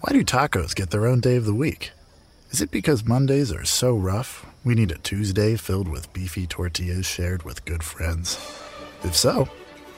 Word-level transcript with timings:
Why 0.00 0.14
do 0.14 0.24
tacos 0.24 0.74
get 0.74 0.88
their 0.88 1.06
own 1.06 1.20
day 1.20 1.36
of 1.36 1.44
the 1.44 1.52
week? 1.52 1.90
Is 2.52 2.62
it 2.62 2.70
because 2.70 3.04
Mondays 3.04 3.52
are 3.52 3.66
so 3.66 3.94
rough, 3.94 4.46
we 4.64 4.74
need 4.74 4.90
a 4.90 4.96
Tuesday 4.96 5.56
filled 5.56 5.88
with 5.88 6.10
beefy 6.14 6.46
tortillas 6.46 7.04
shared 7.04 7.42
with 7.42 7.66
good 7.66 7.82
friends? 7.82 8.36
If 9.04 9.14
so, 9.14 9.46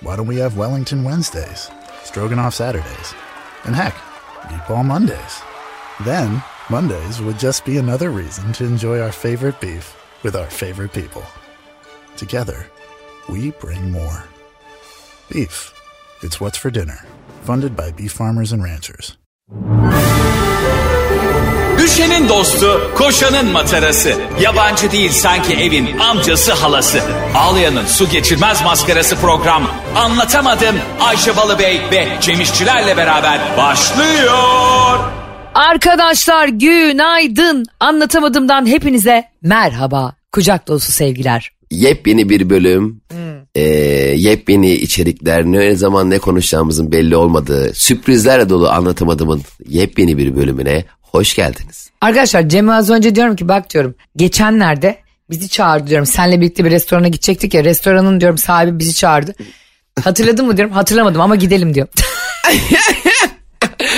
why 0.00 0.16
don't 0.16 0.26
we 0.26 0.38
have 0.38 0.56
Wellington 0.56 1.04
Wednesdays, 1.04 1.70
Stroganoff 2.02 2.52
Saturdays, 2.52 3.14
and 3.62 3.76
heck, 3.76 3.94
Meatball 4.48 4.84
Mondays? 4.84 5.40
Then, 6.04 6.42
Mondays 6.68 7.20
would 7.20 7.38
just 7.38 7.64
be 7.64 7.78
another 7.78 8.10
reason 8.10 8.52
to 8.54 8.64
enjoy 8.64 8.98
our 8.98 9.12
favorite 9.12 9.60
beef 9.60 9.96
with 10.24 10.34
our 10.34 10.50
favorite 10.50 10.92
people. 10.92 11.22
Together, 12.16 12.66
we 13.28 13.52
bring 13.52 13.92
more. 13.92 14.24
Beef. 15.30 15.72
It's 16.22 16.40
what's 16.40 16.58
for 16.58 16.72
dinner. 16.72 17.06
Funded 17.42 17.76
by 17.76 17.92
Beef 17.92 18.10
Farmers 18.10 18.50
and 18.50 18.64
Ranchers. 18.64 19.16
Düşenin 21.78 22.28
dostu, 22.28 22.90
koşanın 22.94 23.52
matarası. 23.52 24.14
Yabancı 24.40 24.92
değil 24.92 25.10
sanki 25.10 25.54
evin 25.54 25.98
amcası 25.98 26.52
halası. 26.52 27.00
Ağlayanın 27.34 27.86
su 27.86 28.08
geçirmez 28.10 28.62
maskarası 28.64 29.16
program. 29.16 29.70
Anlatamadım 29.96 30.76
Ayşe 31.00 31.36
Balıbey 31.36 31.80
ve 31.92 32.08
Cemişçilerle 32.20 32.96
beraber 32.96 33.40
başlıyor. 33.58 34.98
Arkadaşlar 35.54 36.48
günaydın. 36.48 37.66
Anlatamadığımdan 37.80 38.66
hepinize 38.66 39.24
merhaba. 39.42 40.14
Kucak 40.32 40.68
dolusu 40.68 40.92
sevgiler. 40.92 41.50
Yepyeni 41.70 42.28
bir 42.28 42.50
bölüm, 42.50 43.00
e, 43.54 43.62
yepyeni 44.16 44.72
içerikler, 44.72 45.44
ne 45.44 45.76
zaman 45.76 46.10
ne 46.10 46.18
konuşacağımızın 46.18 46.92
belli 46.92 47.16
olmadığı, 47.16 47.74
sürprizlerle 47.74 48.48
dolu 48.48 48.68
anlatamadığımın 48.68 49.42
yepyeni 49.68 50.18
bir 50.18 50.36
bölümüne 50.36 50.84
hoş 51.12 51.34
geldiniz. 51.34 51.90
Arkadaşlar 52.00 52.48
Cem'e 52.48 52.72
az 52.72 52.90
önce 52.90 53.14
diyorum 53.14 53.36
ki 53.36 53.48
bak 53.48 53.70
diyorum 53.70 53.94
geçenlerde 54.16 54.98
bizi 55.30 55.48
çağırdı 55.48 55.86
diyorum. 55.86 56.06
Senle 56.06 56.40
birlikte 56.40 56.64
bir 56.64 56.70
restorana 56.70 57.08
gidecektik 57.08 57.54
ya 57.54 57.64
restoranın 57.64 58.20
diyorum 58.20 58.38
sahibi 58.38 58.78
bizi 58.78 58.94
çağırdı. 58.94 59.34
Hatırladın 60.04 60.46
mı 60.46 60.56
diyorum 60.56 60.74
hatırlamadım 60.74 61.20
ama 61.20 61.36
gidelim 61.36 61.74
diyor. 61.74 61.88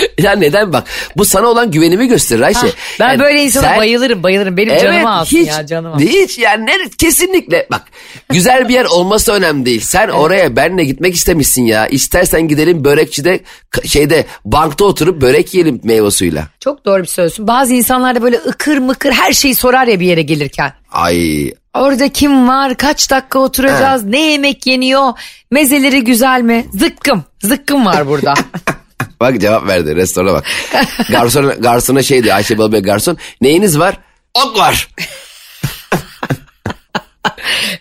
Ya 0.18 0.32
neden 0.32 0.72
bak 0.72 0.84
bu 1.16 1.24
sana 1.24 1.46
olan 1.46 1.70
güvenimi 1.70 2.08
gösterir 2.08 2.40
Ayşe. 2.40 2.66
ben 3.00 3.08
Yani 3.08 3.20
böyle 3.20 3.42
insana 3.42 3.62
sen- 3.62 3.78
bayılırım 3.78 4.22
bayılırım. 4.22 4.56
Benim 4.56 4.78
canımı 4.78 5.14
alsın 5.16 5.36
hiç, 5.36 5.48
ya 5.48 5.66
canımı 5.66 5.94
alsın. 5.94 6.06
Hiç 6.06 6.38
yani 6.38 6.66
ne, 6.66 6.72
kesinlikle 6.98 7.66
bak 7.70 7.82
güzel 8.28 8.68
bir 8.68 8.74
yer 8.74 8.84
olması 8.84 9.32
önemli 9.32 9.66
değil. 9.66 9.80
Sen 9.80 10.08
oraya 10.08 10.56
benle 10.56 10.84
gitmek 10.84 11.14
istemişsin 11.14 11.62
ya. 11.62 11.86
İstersen 11.86 12.48
gidelim 12.48 12.84
börekçide 12.84 13.40
şeyde 13.86 14.24
bankta 14.44 14.84
oturup 14.84 15.20
börek 15.20 15.54
yiyelim 15.54 15.80
meyve 15.84 16.10
suyuyla. 16.10 16.48
Çok 16.60 16.84
doğru 16.84 17.02
bir 17.02 17.06
söylüyorsun. 17.08 17.46
Bazı 17.46 17.74
insanlar 17.74 18.14
da 18.14 18.22
böyle 18.22 18.36
ıkır 18.36 18.78
mıkır 18.78 19.12
her 19.12 19.32
şeyi 19.32 19.54
sorar 19.54 19.86
ya 19.86 20.00
bir 20.00 20.06
yere 20.06 20.22
gelirken. 20.22 20.72
Ay 20.92 21.50
Orada 21.74 22.08
kim 22.08 22.48
var? 22.48 22.76
Kaç 22.76 23.10
dakika 23.10 23.38
oturacağız? 23.38 24.04
Ne 24.04 24.20
yemek 24.30 24.66
yeniyor? 24.66 25.12
Mezeleri 25.50 26.04
güzel 26.04 26.40
mi? 26.40 26.66
Zıkkım. 26.74 27.24
Zıkkım 27.42 27.86
var 27.86 28.08
burada. 28.08 28.34
bak 29.20 29.40
cevap 29.40 29.66
verdi 29.66 29.96
restorana 29.96 30.32
bak. 30.32 30.44
Garsona, 31.10 31.54
garsona 31.54 32.02
şey 32.02 32.24
diyor 32.24 32.36
Ayşe 32.36 32.58
Balıbey 32.58 32.80
garson 32.80 33.18
neyiniz 33.40 33.78
var? 33.78 33.98
Ok 34.44 34.58
var. 34.58 34.88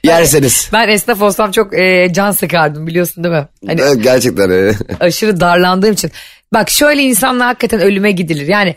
Yerseniz. 0.03 0.69
ben 0.73 0.87
esnaf 0.87 1.21
olsam 1.21 1.51
çok 1.51 1.79
e, 1.79 2.13
can 2.13 2.31
sıkardım 2.31 2.87
biliyorsun 2.87 3.23
değil 3.23 3.35
mi? 3.35 3.47
Hani 3.67 3.81
Evet, 3.81 4.03
Gerçekten 4.03 4.49
öyle. 4.51 4.77
aşırı 4.99 5.39
darlandığım 5.39 5.93
için. 5.93 6.11
Bak 6.53 6.69
şöyle 6.69 7.01
insanla 7.01 7.47
hakikaten 7.47 7.79
ölüme 7.81 8.11
gidilir. 8.11 8.47
Yani 8.47 8.75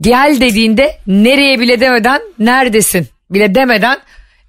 gel 0.00 0.36
dediğinde 0.40 0.98
nereye 1.06 1.60
bile 1.60 1.80
demeden 1.80 2.20
neredesin 2.38 3.08
bile 3.30 3.54
demeden 3.54 3.98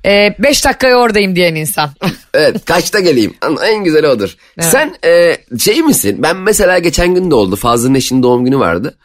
5 0.08 0.66
dakikaya 0.66 0.97
oradayım 0.97 1.36
diyen 1.36 1.55
insan. 1.55 1.89
Evet 2.33 2.65
kaçta 2.65 2.99
geleyim 2.99 3.33
en 3.65 3.83
güzeli 3.83 4.08
odur. 4.08 4.36
Sen 4.59 4.95
e, 5.05 5.37
şey 5.59 5.81
misin 5.81 6.23
ben 6.23 6.37
mesela 6.37 6.80
geçen 6.80 7.15
gün 7.15 7.31
de 7.31 7.36
oldu 7.36 7.55
Fazlı'nın 7.55 7.95
eşinin 7.95 8.23
doğum 8.23 8.45
günü 8.45 8.59
vardı. 8.59 8.98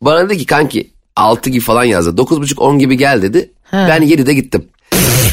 Bana 0.00 0.28
dedi 0.28 0.38
ki 0.38 0.46
kanki 0.46 0.90
6 1.16 1.50
gibi 1.50 1.60
falan 1.60 1.84
yazdı 1.84 2.10
9.30-10 2.22 2.78
gibi 2.78 2.96
gel 2.96 3.22
dedi. 3.22 3.50
Ben 3.72 4.02
7'de 4.02 4.34
gittim. 4.34 4.64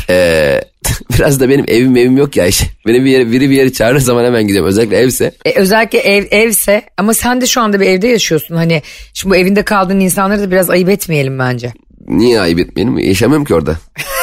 E, 0.10 0.62
biraz 1.14 1.40
da 1.40 1.50
benim 1.50 1.66
evim 1.68 1.98
evim 1.98 2.18
yok 2.18 2.36
ya 2.38 2.46
işte. 2.46 2.66
Beni 2.88 3.06
bir 3.06 3.10
yere, 3.10 3.32
biri 3.32 3.50
bir 3.50 3.56
yere 3.56 3.74
çağırır 3.74 4.00
zaman 4.00 4.26
hemen 4.26 4.48
gidiyorum 4.48 4.70
özellikle 4.70 4.98
evse. 4.98 5.32
E, 5.46 5.52
özellikle 5.60 6.00
ev 6.00 6.26
evse 6.32 6.82
ama 6.98 7.14
sen 7.14 7.42
de 7.42 7.46
şu 7.46 7.62
anda 7.62 7.80
bir 7.80 7.86
evde 7.86 8.08
yaşıyorsun. 8.08 8.56
Hani 8.56 8.82
şimdi 9.14 9.34
bu 9.34 9.36
evinde 9.36 9.64
kaldığın 9.64 10.00
insanları 10.00 10.42
da 10.42 10.52
biraz 10.52 10.70
ayıp 10.70 10.90
etmeyelim 10.90 11.40
bence. 11.40 11.74
Niye 12.08 12.42
ayıp 12.42 12.60
etmeyelim 12.60 12.98
yaşamıyorum 12.98 13.46
ki 13.46 13.56
orada. 13.56 13.78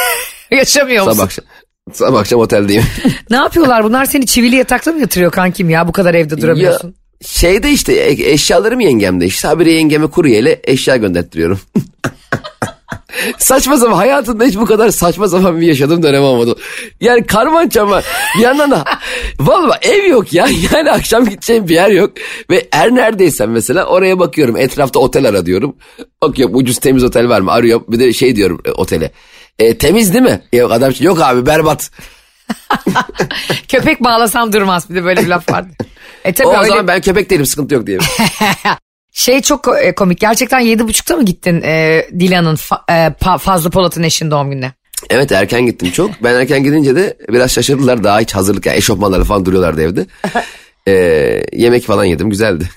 Yaşamıyor 0.57 1.05
musun? 1.05 1.17
Sabah 1.17 1.25
akşam, 1.25 1.45
sabah 1.93 2.21
akşam 2.21 2.41
oteldeyim. 2.41 2.83
Ne 3.31 3.37
yapıyorlar 3.37 3.85
bunlar 3.85 4.05
seni 4.05 4.27
çivili 4.27 4.57
yatakta 4.57 4.93
mı 4.93 5.01
yatırıyor 5.01 5.33
kankim 5.33 5.71
ya 5.71 5.89
bu 5.89 5.93
kadar 5.93 6.15
evde 6.15 6.41
duramıyorsun? 6.41 6.89
Ya, 6.89 6.95
şeyde 7.27 7.71
işte 7.71 7.93
e- 7.93 8.31
eşyalarım 8.31 8.81
yengemde 8.81 9.27
işte 9.27 9.49
habire 9.49 9.73
yengeme 9.73 10.07
kuryeyle 10.07 10.61
eşya 10.65 10.97
gönderttiriyorum. 10.97 11.61
saçma 13.39 13.77
sapan 13.77 13.97
hayatımda 13.97 14.45
hiç 14.45 14.57
bu 14.57 14.67
kadar 14.67 14.91
saçma 14.91 15.29
sapan 15.29 15.61
bir 15.61 15.67
yaşadığım 15.67 16.03
dönem 16.03 16.23
olmadı. 16.23 16.57
Yani 17.01 17.27
karman 17.27 17.69
çorman 17.69 18.03
bir 18.39 18.43
yandan 18.43 18.71
da 18.71 18.85
valla 19.41 19.79
ev 19.83 20.05
yok 20.05 20.33
ya 20.33 20.49
yani 20.73 20.91
akşam 20.91 21.25
gideceğim 21.29 21.69
bir 21.69 21.75
yer 21.75 21.91
yok. 21.91 22.11
Ve 22.51 22.69
her 22.71 22.95
neredeysem 22.95 23.51
mesela 23.51 23.85
oraya 23.85 24.19
bakıyorum 24.19 24.57
etrafta 24.57 24.99
otel 24.99 25.29
ara 25.29 25.47
diyorum. 25.47 25.77
Bakıyorum 26.23 26.57
ucuz 26.57 26.79
temiz 26.79 27.05
otel 27.05 27.29
var 27.29 27.41
mı 27.41 27.53
arıyorum 27.53 27.85
bir 27.89 27.99
de 27.99 28.13
şey 28.13 28.37
diyorum 28.37 28.61
e, 28.65 28.71
otele. 28.71 29.11
E, 29.59 29.79
temiz 29.79 30.13
değil 30.15 30.25
mi? 30.25 30.41
Yok 30.53 30.73
adam 30.73 30.93
yok 31.01 31.21
abi 31.23 31.47
berbat. 31.47 31.91
Köpek 33.69 34.05
bağlasam 34.05 34.53
durmaz 34.53 34.91
bir 34.91 34.95
de 34.95 35.05
böyle 35.05 35.21
bir 35.23 35.27
laf 35.27 35.51
vardı. 35.53 35.69
E 36.25 36.33
tabii 36.33 36.49
O, 36.49 36.57
öyle- 36.59 36.69
zaman 36.69 36.87
ben 36.89 37.01
köpek 37.01 37.31
değilim 37.31 37.47
sıkıntı 37.47 37.75
yok 37.75 37.87
diye. 37.87 37.99
Şey 39.13 39.41
çok 39.43 39.69
e, 39.83 39.95
komik 39.95 40.21
gerçekten 40.21 40.61
yedi 40.61 40.89
buçukta 40.89 41.17
mı 41.17 41.25
gittin 41.25 41.63
e, 41.63 42.07
Dilan'ın 42.21 42.57
fa- 42.57 42.83
e, 42.91 43.13
Pa- 43.13 43.39
Fazlı 43.39 43.71
Polat'ın 43.71 44.03
eşinin 44.03 44.31
doğum 44.31 44.51
gününe? 44.51 44.73
Evet 45.11 45.33
erken 45.33 45.67
gittim 45.67 45.91
çok. 45.91 46.11
Ben 46.23 46.35
erken 46.35 46.63
gidince 46.63 46.97
de 46.97 47.17
biraz 47.29 47.51
şaşırdılar. 47.53 48.05
Daha 48.05 48.21
hiç 48.21 48.35
hazırlık 48.35 48.67
yani 48.67 48.77
eşofmanları 48.77 49.25
falan 49.25 49.47
duruyorlardı 49.47 49.83
evde. 49.83 50.07
Ee, 50.89 50.93
yemek 51.53 51.85
falan 51.85 52.05
yedim 52.05 52.31
güzeldi. 52.31 52.69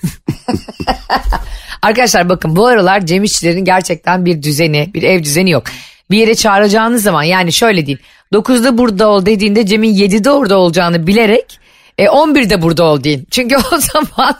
Arkadaşlar 1.82 2.28
bakın 2.28 2.56
bu 2.56 2.66
aralar 2.66 3.06
Cem 3.06 3.24
İşçilerin 3.24 3.64
gerçekten 3.64 4.24
bir 4.24 4.42
düzeni, 4.42 4.90
bir 4.94 5.02
ev 5.02 5.22
düzeni 5.22 5.50
yok. 5.50 5.64
Bir 6.12 6.18
yere 6.18 6.34
çağıracağınız 6.34 7.02
zaman 7.02 7.22
yani 7.22 7.52
şöyle 7.52 7.86
diyeyim. 7.86 8.00
9'da 8.32 8.78
burada 8.78 9.08
ol 9.08 9.26
dediğinde 9.26 9.66
Cem'in 9.66 9.94
7'de 9.94 10.30
orada 10.30 10.58
olacağını 10.58 11.06
bilerek 11.06 11.60
e, 11.98 12.04
11'de 12.04 12.62
burada 12.62 12.84
ol 12.84 13.04
deyin. 13.04 13.26
Çünkü 13.30 13.56
o 13.72 13.78
zaman 13.78 14.34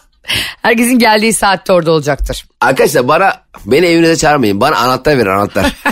herkesin 0.62 0.99
geldiği 0.99 1.32
saatte 1.32 1.72
orada 1.72 1.93
olacaktır. 1.93 2.44
Arkadaşlar 2.61 3.09
bana 3.09 3.32
beni 3.66 3.87
evinize 3.87 4.16
çağırmayın. 4.16 4.61
Bana 4.61 4.77
anahtar 4.77 5.19
verin 5.19 5.31
anahtar. 5.31 5.66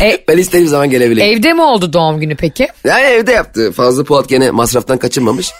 E, 0.00 0.24
ben 0.28 0.38
istediğim 0.38 0.68
zaman 0.68 0.90
gelebileyim. 0.90 1.38
evde 1.38 1.52
mi 1.52 1.62
oldu 1.62 1.92
doğum 1.92 2.20
günü 2.20 2.36
peki? 2.36 2.68
Yani 2.84 3.02
evde 3.02 3.32
yaptı. 3.32 3.72
Fazla 3.72 4.04
Polat 4.04 4.28
gene 4.28 4.50
masraftan 4.50 4.98
kaçınmamış. 4.98 5.50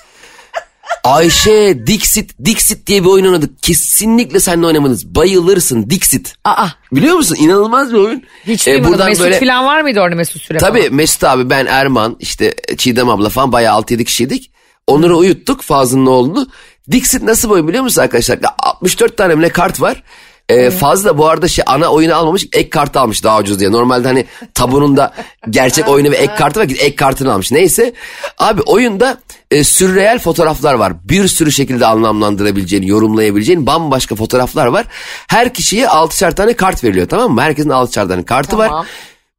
Ayşe 1.04 1.86
Dixit 1.86 2.34
Dixit 2.44 2.86
diye 2.86 3.02
bir 3.04 3.08
oyun 3.08 3.24
oynadık. 3.26 3.62
Kesinlikle 3.62 4.40
seninle 4.40 4.66
oynamanız. 4.66 5.14
Bayılırsın 5.14 5.90
Dixit. 5.90 6.34
Aa 6.44 6.66
Biliyor 6.92 7.16
musun? 7.16 7.36
İnanılmaz 7.40 7.92
bir 7.92 7.98
oyun. 7.98 8.22
hiç 8.46 8.68
Ee, 8.68 8.72
duymadım. 8.82 9.06
Mesut 9.06 9.24
böyle- 9.24 9.40
falan 9.40 9.66
var 9.66 9.80
mıydı 9.80 10.00
orada 10.00 10.14
Mesut 10.16 10.42
Süre 10.42 10.58
Tabii 10.58 10.80
falan? 10.80 10.94
Mesut 10.94 11.24
abi 11.24 11.50
ben 11.50 11.66
Erman 11.66 12.16
işte 12.20 12.54
Çiğdem 12.78 13.08
abla 13.08 13.28
falan 13.28 13.52
bayağı 13.52 13.74
6-7 13.80 14.04
kişiydik. 14.04 14.50
Onları 14.86 15.16
uyuttuk 15.16 15.62
Fazlı'nın 15.62 16.06
oğlunu. 16.06 16.48
Dixit 16.90 17.22
nasıl 17.22 17.48
boy 17.50 17.68
biliyor 17.68 17.82
musun 17.84 18.02
arkadaşlar? 18.02 18.38
64 18.58 19.16
tane 19.16 19.34
mi 19.34 19.42
ne 19.42 19.48
kart 19.48 19.80
var. 19.80 20.02
Ee, 20.50 20.70
fazla 20.70 21.18
bu 21.18 21.28
arada 21.28 21.48
şey 21.48 21.64
ana 21.66 21.88
oyunu 21.88 22.14
almamış 22.14 22.46
ek 22.52 22.70
kartı 22.70 23.00
almış 23.00 23.24
daha 23.24 23.38
ucuz 23.38 23.60
diye. 23.60 23.72
Normalde 23.72 24.08
hani 24.08 24.26
tabunun 24.54 24.96
da 24.96 25.12
gerçek 25.50 25.88
oyunu 25.88 26.10
ve 26.10 26.16
ek 26.16 26.34
kartı 26.34 26.60
var 26.60 26.68
ki 26.68 26.74
ek 26.74 26.96
kartını 26.96 27.32
almış. 27.32 27.52
Neyse 27.52 27.92
abi 28.38 28.62
oyunda 28.62 29.18
e, 29.50 29.64
sürreel 29.64 30.18
fotoğraflar 30.18 30.74
var. 30.74 30.92
Bir 31.04 31.28
sürü 31.28 31.52
şekilde 31.52 31.86
anlamlandırabileceğin, 31.86 32.82
yorumlayabileceğin 32.82 33.66
bambaşka 33.66 34.14
fotoğraflar 34.14 34.66
var. 34.66 34.86
Her 35.28 35.54
kişiye 35.54 35.86
6'şer 35.86 36.34
tane 36.34 36.52
kart 36.52 36.84
veriliyor 36.84 37.08
tamam 37.08 37.32
mı? 37.32 37.40
Herkesin 37.42 37.70
6'şer 37.70 38.08
tane 38.08 38.24
kartı 38.24 38.58
var. 38.58 38.68
Tamam. 38.68 38.86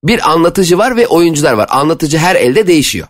Bir 0.03 0.31
anlatıcı 0.31 0.77
var 0.77 0.95
ve 0.95 1.07
oyuncular 1.07 1.53
var. 1.53 1.67
Anlatıcı 1.71 2.17
her 2.17 2.35
elde 2.35 2.67
değişiyor. 2.67 3.07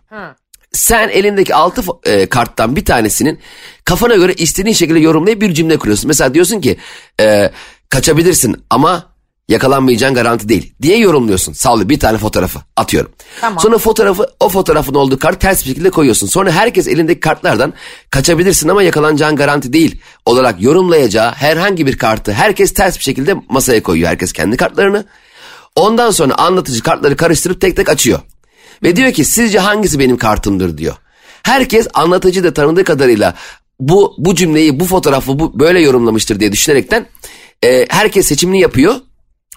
Sen 0.72 1.10
elindeki 1.10 1.56
altı 1.56 1.84
e, 2.04 2.26
karttan 2.26 2.76
bir 2.76 2.86
tanesinin 2.86 3.40
kafana 3.86 4.16
göre 4.16 4.34
istediğin 4.34 4.76
şekilde 4.76 5.00
yorumlayıp 5.00 5.42
bir 5.42 5.54
cümle 5.54 5.78
kuruyorsun. 5.78 6.08
Mesela 6.08 6.34
diyorsun 6.34 6.62
ki 6.62 6.78
e, 7.20 7.52
kaçabilirsin 7.92 8.66
ama 8.70 9.12
Yakalanmayacağın 9.52 10.14
garanti 10.14 10.50
değil 10.50 10.74
diye 10.82 10.98
yorumluyorsun. 10.98 11.54
Sağlı 11.54 11.90
bir 11.90 12.00
tane 12.00 12.18
fotoğrafı 12.18 12.60
atıyorum. 12.76 13.12
Tamam. 13.42 13.60
Sonra 13.60 13.78
fotoğrafı 13.78 14.28
o 14.40 14.50
fotoğrafın 14.50 14.94
olduğu 14.94 15.20
kart 15.20 15.42
ters 15.42 15.64
bir 15.64 15.70
şekilde 15.70 15.90
koyuyorsun. 15.90 16.28
Sonra 16.28 16.52
herkes 16.52 16.88
elindeki 16.88 17.20
kartlardan 17.20 17.74
kaçabilirsin 18.10 18.70
ama 18.70 18.84
yakalanacağın 18.84 19.36
garanti 19.36 19.74
değil 19.74 20.02
olarak 20.26 20.62
yorumlayacağı 20.62 21.32
herhangi 21.32 21.86
bir 21.86 21.98
kartı 21.98 22.34
herkes 22.34 22.74
ters 22.74 22.98
bir 22.98 23.04
şekilde 23.04 23.36
masaya 23.50 23.84
koyuyor. 23.84 24.10
Herkes 24.10 24.34
kendi 24.34 24.58
kartlarını. 24.58 25.06
Ondan 25.76 26.12
sonra 26.12 26.36
anlatıcı 26.36 26.84
kartları 26.84 27.16
karıştırıp 27.16 27.62
tek 27.62 27.76
tek 27.76 27.90
açıyor. 27.90 28.20
Ve 28.84 28.96
diyor 28.96 29.12
ki 29.12 29.26
sizce 29.26 29.60
hangisi 29.60 30.00
benim 30.00 30.18
kartımdır 30.18 30.78
diyor. 30.78 30.96
Herkes 31.44 31.88
anlatıcı 31.94 32.44
da 32.44 32.54
tanıdığı 32.54 32.84
kadarıyla 32.84 33.36
bu 33.80 34.16
bu 34.18 34.36
cümleyi 34.36 34.80
bu 34.80 34.86
fotoğrafı 34.86 35.40
bu 35.40 35.60
böyle 35.60 35.80
yorumlamıştır 35.82 36.40
diye 36.40 36.52
düşünerekten 36.52 37.06
e, 37.64 37.86
herkes 37.90 38.28
seçimini 38.28 38.62
yapıyor. 38.62 38.96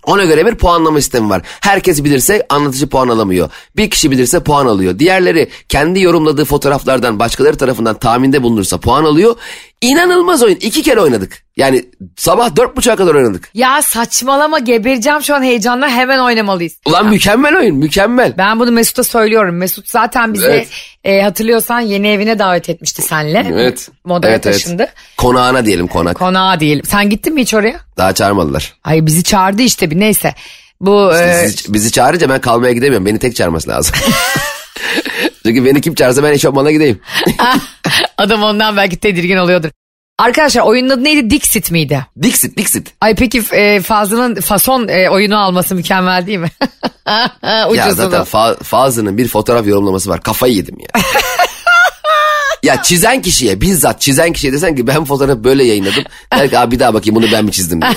Ona 0.07 0.25
göre 0.25 0.47
bir 0.47 0.55
puanlama 0.55 1.01
sistemi 1.01 1.31
var. 1.31 1.43
Herkes 1.61 2.05
bilirse 2.05 2.47
anlatıcı 2.49 2.89
puan 2.89 3.09
alamıyor. 3.09 3.51
Bir 3.77 3.91
kişi 3.91 4.11
bilirse 4.11 4.41
puan 4.41 4.67
alıyor. 4.67 4.99
Diğerleri 4.99 5.49
kendi 5.69 6.01
yorumladığı 6.01 6.45
fotoğraflardan 6.45 7.19
başkaları 7.19 7.57
tarafından 7.57 7.99
tahminde 7.99 8.43
bulunursa 8.43 8.79
puan 8.79 9.05
alıyor. 9.05 9.37
İnanılmaz 9.81 10.43
oyun. 10.43 10.57
İki 10.57 10.83
kere 10.83 11.01
oynadık. 11.01 11.45
Yani 11.57 11.85
sabah 12.17 12.57
dört 12.57 12.77
buçuğa 12.77 12.97
kadar 12.97 13.15
oynadık. 13.15 13.49
Ya 13.55 13.83
saçmalama 13.83 14.59
gebereceğim 14.59 15.23
şu 15.23 15.35
an 15.35 15.43
heyecanla 15.43 15.89
hemen 15.89 16.19
oynamalıyız. 16.19 16.73
Ulan 16.87 17.09
mükemmel 17.09 17.57
oyun 17.57 17.77
mükemmel. 17.77 18.35
Ben 18.39 18.61
bunu 18.61 18.71
Mesut'a 18.71 19.05
söylüyorum. 19.05 19.57
Mesut 19.57 19.89
zaten 19.91 20.35
bizi 20.35 20.47
Evet. 20.47 20.69
e, 21.05 21.23
hatırlıyorsan 21.23 21.81
yeni 21.81 22.09
evine 22.09 22.39
davet 22.39 22.71
etmişti 22.71 23.03
senle. 23.03 23.47
Evet. 23.53 23.89
Modaya 24.05 24.33
evet, 24.35 24.47
evet. 24.47 24.55
taşındı. 24.55 24.89
Konağına 25.17 25.67
diyelim 25.67 25.87
konak. 25.87 26.17
Konağa 26.17 26.61
diyelim. 26.61 26.85
Sen 26.85 27.11
gittin 27.11 27.35
mi 27.35 27.41
hiç 27.43 27.55
oraya? 27.55 27.81
Daha 27.97 28.13
çağırmadılar. 28.13 28.75
Ay 28.85 29.07
bizi 29.07 29.23
çağırdı 29.23 29.63
işte 29.63 29.91
bir 29.91 30.01
neyse. 30.01 30.35
Bu 30.81 31.17
e, 31.17 31.45
Bizi, 31.45 31.73
bizi 31.75 31.93
çağırınca 31.93 32.29
ben 32.29 32.41
kalmaya 32.41 32.73
gidemiyorum. 32.73 33.07
Beni 33.07 33.19
tek 33.19 33.37
çağırması 33.37 33.69
lazım. 33.71 33.95
Çünkü 35.47 35.65
beni 35.65 35.81
kim 35.81 35.95
çağırsa 35.95 36.23
ben 36.23 36.33
eşofmana 36.33 36.71
gideyim. 36.73 37.01
adam 38.19 38.43
ondan 38.43 38.77
belki 38.77 38.97
tedirgin 38.97 39.37
oluyordur. 39.37 39.71
Arkadaşlar 40.19 40.63
oyunun 40.63 40.91
adı 40.91 41.05
neydi? 41.05 41.31
Dixit 41.31 41.71
miydi? 41.71 42.07
Dixit 42.23 42.59
Dixit. 42.59 42.95
Ay 43.01 43.15
peki 43.15 43.43
e, 43.53 43.81
Fazlı'nın 43.81 44.35
fason 44.41 44.89
e, 44.89 45.11
oyunu 45.11 45.39
alması 45.39 45.75
mükemmel 45.75 46.27
değil 46.27 46.39
mi? 46.39 46.51
Ya 47.77 47.85
zaten 47.95 48.21
Fa- 48.23 48.63
Fazlı'nın 48.65 49.19
bir 49.19 49.29
fotoğraf 49.29 49.67
yorumlaması 49.67 50.11
var. 50.11 50.23
Kafayı 50.23 50.55
yedim 50.55 50.77
ya. 50.81 51.03
Ya 52.65 52.83
çizen 52.83 53.23
kişiye 53.23 53.61
bizzat 53.61 54.01
çizen 54.01 54.33
kişiye 54.33 54.53
desen 54.53 54.77
ki 54.77 54.87
ben 54.87 55.05
fotoğrafı 55.05 55.45
böyle 55.45 55.65
yayınladım. 55.65 56.05
Der 56.33 56.51
ki 56.51 56.59
abi 56.59 56.71
bir 56.75 56.79
daha 56.81 56.95
bakayım 56.95 57.17
bunu 57.17 57.27
ben 57.33 57.45
mi 57.45 57.53
çizdim 57.53 57.83
diye. 57.83 57.93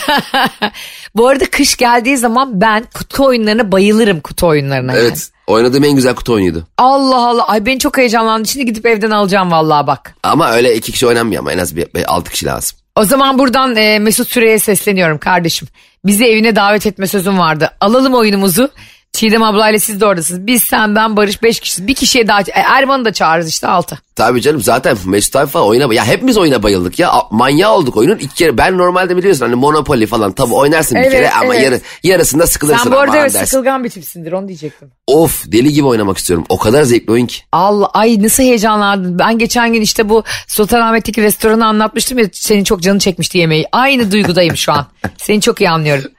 Bu 1.16 1.28
arada 1.28 1.46
kış 1.46 1.76
geldiği 1.76 2.18
zaman 2.18 2.62
ben 2.62 2.86
kutu 2.94 3.26
oyunlarına 3.26 3.72
bayılırım 3.72 4.20
kutu 4.20 4.48
oyunlarına. 4.48 4.94
yani. 4.94 5.02
Evet 5.02 5.30
oynadığım 5.48 5.84
en 5.84 5.96
güzel 5.96 6.16
kutu 6.16 6.34
oyunuydu. 6.34 6.68
Allah 6.78 7.28
Allah 7.28 7.48
ay 7.48 7.66
beni 7.66 7.80
çok 7.80 7.98
heyecanlandı. 7.98 8.48
Şimdi 8.48 8.66
gidip 8.66 8.86
evden 8.86 9.12
alacağım 9.12 9.52
vallahi 9.52 9.88
bak. 9.88 10.16
Ama 10.24 10.52
öyle 10.52 10.76
iki 10.76 10.92
kişi 10.92 11.08
oynanmıyor 11.08 11.42
ama 11.42 11.52
en 11.52 11.58
az 11.58 11.76
bir, 11.76 11.94
bir 11.96 12.14
altı 12.14 12.32
kişi 12.32 12.46
lazım. 12.46 12.78
O 12.96 13.04
zaman 13.04 13.40
buradan 13.40 13.76
e, 13.76 14.00
Mesut 14.00 14.30
Süre'ye 14.30 14.60
sesleniyorum 14.60 15.18
kardeşim. 15.18 15.68
Bizi 16.06 16.26
evine 16.26 16.56
davet 16.56 16.86
etme 16.86 17.08
sözüm 17.08 17.40
vardı. 17.40 17.72
Alalım 17.82 18.14
oyunumuzu. 18.14 18.70
Çiğdem 19.14 19.44
ablayla 19.44 19.80
siz 19.80 20.02
de 20.02 20.06
oradasınız. 20.06 20.48
Biz 20.48 20.64
sen 20.64 20.96
ben 20.96 21.16
Barış 21.18 21.44
beş 21.44 21.60
kişiyiz. 21.60 21.88
Bir 21.88 21.94
kişiye 21.96 22.28
daha 22.28 22.42
e, 22.42 22.44
Erman'ı 22.54 23.06
da 23.06 23.14
çağırırız 23.14 23.50
işte 23.50 23.68
altı. 23.68 24.00
Tabii 24.16 24.42
canım 24.42 24.62
zaten 24.62 24.98
Mesut 25.06 25.36
abi 25.36 25.50
falan 25.52 25.68
oyuna 25.68 25.94
ya 25.94 26.06
hepimiz 26.06 26.38
oyuna 26.38 26.64
bayıldık 26.64 27.00
ya 27.00 27.12
manyağı 27.32 27.74
olduk 27.74 27.98
oyunun 27.98 28.16
iki 28.18 28.36
kere 28.36 28.58
ben 28.58 28.78
normalde 28.78 29.18
biliyorsun 29.18 29.46
hani 29.46 29.56
Monopoly 29.56 30.06
falan 30.06 30.32
tabii 30.32 30.54
oynarsın 30.54 30.96
bir 30.96 31.02
Evet, 31.02 31.12
kere 31.12 31.32
ama 31.32 31.56
evet. 31.56 31.66
yarı, 31.66 31.82
yarısında 32.04 32.48
sıkılırsın 32.48 32.84
Sen 32.84 32.92
bu 32.92 32.98
arada 32.98 33.18
evet, 33.18 33.32
sıkılgan 33.32 33.84
bir 33.84 33.90
tipsindir 33.90 34.32
onu 34.32 34.48
diyecektim. 34.48 34.92
Of 35.08 35.44
deli 35.52 35.74
gibi 35.74 35.86
oynamak 35.88 36.18
istiyorum 36.18 36.46
o 36.50 36.58
kadar 36.58 36.84
zevkli 36.84 37.12
oyun 37.12 37.26
ki. 37.28 37.38
Allah 37.52 37.90
ay 37.94 38.24
nasıl 38.24 38.44
heyecanlandım. 38.44 39.20
Ben 39.20 39.38
geçen 39.40 39.74
gün 39.74 39.82
işte 39.82 40.10
bu 40.10 40.24
Sultanahmet'teki 40.48 41.22
restoranı 41.22 41.66
anlatmıştım 41.66 42.18
ya 42.20 42.26
senin 42.34 42.64
çok 42.64 42.82
canı 42.82 43.00
çekmişti 43.00 43.38
yemeği. 43.38 43.66
Aynı 43.72 44.12
duygudayım 44.12 44.58
şu 44.58 44.72
an. 44.72 44.86
Seni 45.18 45.42
çok 45.42 45.62
iyi 45.62 45.70
anlıyorum. 45.70 46.12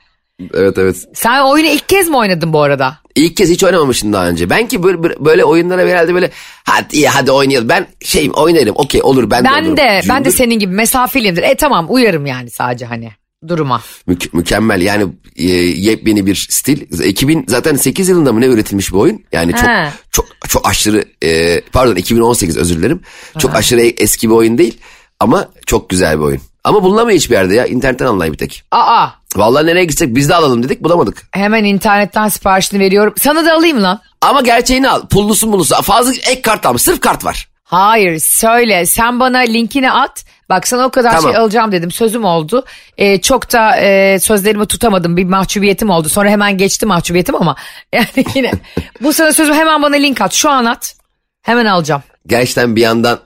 Evet 0.54 0.78
evet. 0.78 0.96
Sen 1.14 1.42
oyunu 1.42 1.68
ilk 1.68 1.88
kez 1.88 2.08
mi 2.08 2.16
oynadın 2.16 2.52
bu 2.52 2.62
arada? 2.62 2.98
İlk 3.14 3.36
kez 3.36 3.50
hiç 3.50 3.64
oynamamıştım 3.64 4.12
daha 4.12 4.28
önce. 4.28 4.50
Ben 4.50 4.68
ki 4.68 4.82
böyle, 4.82 5.02
böyle 5.24 5.44
oyunlara 5.44 5.82
herhalde 5.82 6.14
böyle 6.14 6.30
hadi 6.64 6.96
iyi 6.96 7.08
hadi 7.08 7.30
oynayalım. 7.30 7.68
Ben 7.68 7.86
şeyim 8.02 8.32
oynarım 8.32 8.74
okey 8.76 9.02
olur 9.02 9.30
ben, 9.30 9.44
de 9.44 9.48
Ben 9.48 9.62
olurum. 9.62 9.76
de 9.76 10.00
ben 10.08 10.24
de 10.24 10.30
senin 10.30 10.58
gibi 10.58 10.74
mesafeliyimdir. 10.74 11.42
E 11.42 11.54
tamam 11.54 11.86
uyarım 11.88 12.26
yani 12.26 12.50
sadece 12.50 12.86
hani 12.86 13.10
duruma. 13.48 13.82
Mük- 14.06 14.34
mükemmel 14.34 14.80
yani 14.80 15.06
e, 15.36 15.46
yepyeni 15.56 16.26
bir 16.26 16.46
stil. 16.50 17.04
2000 17.04 17.44
zaten 17.48 17.74
8 17.76 18.08
yılında 18.08 18.32
mı 18.32 18.40
ne 18.40 18.46
üretilmiş 18.46 18.92
bir 18.92 18.98
oyun? 18.98 19.24
Yani 19.32 19.52
çok 19.52 19.68
He. 19.68 19.88
çok 20.10 20.26
çok 20.48 20.68
aşırı 20.68 21.04
e, 21.24 21.60
pardon 21.60 21.96
2018 21.96 22.56
özür 22.56 22.76
dilerim. 22.78 23.00
Çok 23.38 23.54
aşırı 23.54 23.80
eski 23.80 24.28
bir 24.30 24.34
oyun 24.34 24.58
değil 24.58 24.78
ama 25.20 25.48
çok 25.66 25.90
güzel 25.90 26.18
bir 26.18 26.24
oyun. 26.24 26.40
Ama 26.64 26.82
bulunamıyor 26.82 27.18
hiçbir 27.18 27.34
yerde 27.34 27.54
ya. 27.54 27.66
İnternetten 27.66 28.06
alınay 28.06 28.32
bir 28.32 28.36
tek. 28.38 28.62
Aa 28.72 29.06
Vallahi 29.36 29.66
nereye 29.66 29.84
gitsek 29.84 30.14
biz 30.16 30.28
de 30.28 30.34
alalım 30.34 30.62
dedik 30.62 30.84
bulamadık. 30.84 31.22
hemen 31.32 31.64
internetten 31.64 32.28
siparişini 32.28 32.80
veriyorum. 32.80 33.14
Sana 33.18 33.44
da 33.44 33.54
alayım 33.54 33.82
lan. 33.82 34.00
Ama 34.22 34.40
gerçeğini 34.40 34.90
al. 34.90 35.06
Pullusu 35.06 35.46
mullusu. 35.46 35.74
Fazla 35.82 36.12
ek 36.12 36.42
kart 36.42 36.66
almış. 36.66 36.82
Sırf 36.82 37.00
kart 37.00 37.24
var. 37.24 37.48
Hayır 37.64 38.18
söyle 38.18 38.86
sen 38.86 39.20
bana 39.20 39.38
linkini 39.38 39.90
at. 39.92 40.24
Bak 40.48 40.68
sana 40.68 40.86
o 40.86 40.90
kadar 40.90 41.10
Tamam. 41.16 41.32
şey 41.32 41.40
alacağım 41.40 41.72
dedim 41.72 41.90
sözüm 41.90 42.24
oldu. 42.24 42.64
Ee, 42.98 43.20
çok 43.20 43.52
da 43.52 43.76
e, 43.76 44.18
sözlerimi 44.20 44.66
tutamadım 44.66 45.16
bir 45.16 45.24
mahcubiyetim 45.24 45.90
oldu. 45.90 46.08
Sonra 46.08 46.30
hemen 46.30 46.58
geçti 46.58 46.86
mahcubiyetim 46.86 47.34
ama 47.34 47.56
yani 47.92 48.06
yine 48.34 48.52
bu 49.00 49.12
sana 49.12 49.32
sözüm 49.32 49.54
hemen 49.54 49.82
bana 49.82 49.96
link 49.96 50.20
at 50.20 50.32
şu 50.34 50.50
an 50.50 50.64
at. 50.64 50.94
Hemen 51.42 51.66
alacağım. 51.66 52.02
gerçekten 52.26 52.76
bir 52.76 52.80
yandan 52.80 53.18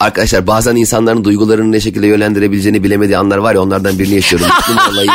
arkadaşlar 0.00 0.46
bazen 0.46 0.76
insanların 0.76 1.24
duygularını 1.24 1.72
ne 1.72 1.80
şekilde 1.80 2.06
yönlendirebileceğini 2.06 2.84
bilemediği 2.84 3.18
anlar 3.18 3.38
var 3.38 3.54
ya 3.54 3.60
onlardan 3.62 3.98
birini 3.98 4.14
yaşıyorum. 4.14 4.48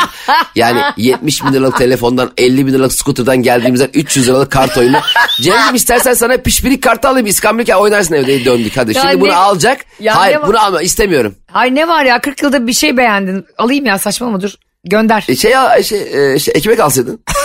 Yani 0.56 0.82
70 0.98 1.44
bin 1.44 1.54
liralık 1.54 1.78
telefondan 1.78 2.32
50 2.38 2.68
bin 2.68 2.74
liralık 2.74 2.94
scooter'dan 2.94 3.38
geldiğimizden 3.38 3.90
300 3.94 4.28
liralık 4.28 4.52
kart 4.52 4.78
oyunu. 4.78 4.98
Cem'ciğim 5.42 5.76
istersen 5.76 6.14
sana 6.14 6.38
pişpirik 6.38 6.84
kartı 6.84 7.08
alayım 7.10 7.28
İskambil 7.28 7.74
oynarsın 7.74 8.16
evde 8.16 8.46
döndük 8.46 8.78
hadi. 8.78 8.98
Ya 8.98 9.02
Şimdi 9.02 9.22
bunu 9.22 9.30
ne- 9.30 9.36
alacak. 9.36 9.86
Ya 10.00 10.16
Hayır 10.16 10.40
bunu 10.48 10.60
alma 10.60 10.82
istemiyorum. 10.82 11.36
Ay 11.54 11.76
ne 11.76 11.88
var 11.88 12.06
ya 12.06 12.22
40 12.22 12.44
yılda 12.44 12.68
bir 12.68 12.74
şey 12.74 12.98
beğendin. 12.98 13.46
Alayım 13.58 13.86
ya 13.86 14.00
saçmalama 14.00 14.42
dur 14.42 14.54
gönder. 14.84 15.26
E, 15.28 15.36
şey, 15.36 15.52
ya, 15.52 15.84
şey, 15.84 16.34
e, 16.34 16.40
şey 16.40 16.54
ekmek 16.58 16.80
alsaydın. 16.80 17.20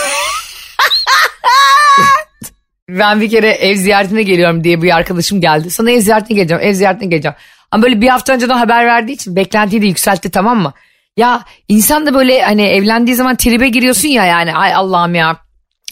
Ben 2.89 3.21
bir 3.21 3.29
kere 3.29 3.49
ev 3.49 3.75
ziyaretine 3.75 4.23
geliyorum 4.23 4.63
diye 4.63 4.81
bir 4.81 4.95
arkadaşım 4.95 5.41
geldi. 5.41 5.69
Sana 5.69 5.91
ev 5.91 5.99
ziyaretine 5.99 6.35
geleceğim, 6.35 6.63
ev 6.63 6.73
ziyaretine 6.73 7.07
geleceğim. 7.07 7.35
Ama 7.71 7.83
böyle 7.83 8.01
bir 8.01 8.07
hafta 8.07 8.33
önceden 8.33 8.57
haber 8.57 8.85
verdiği 8.85 9.11
için 9.11 9.35
beklentiyi 9.35 9.81
de 9.81 9.85
yükseltti 9.87 10.31
tamam 10.31 10.59
mı? 10.61 10.73
Ya 11.17 11.43
insan 11.67 12.05
da 12.05 12.13
böyle 12.13 12.41
hani 12.41 12.61
evlendiği 12.61 13.15
zaman 13.15 13.35
tribe 13.35 13.69
giriyorsun 13.69 14.07
ya 14.07 14.25
yani 14.25 14.55
ay 14.55 14.73
Allah'ım 14.73 15.15
ya. 15.15 15.37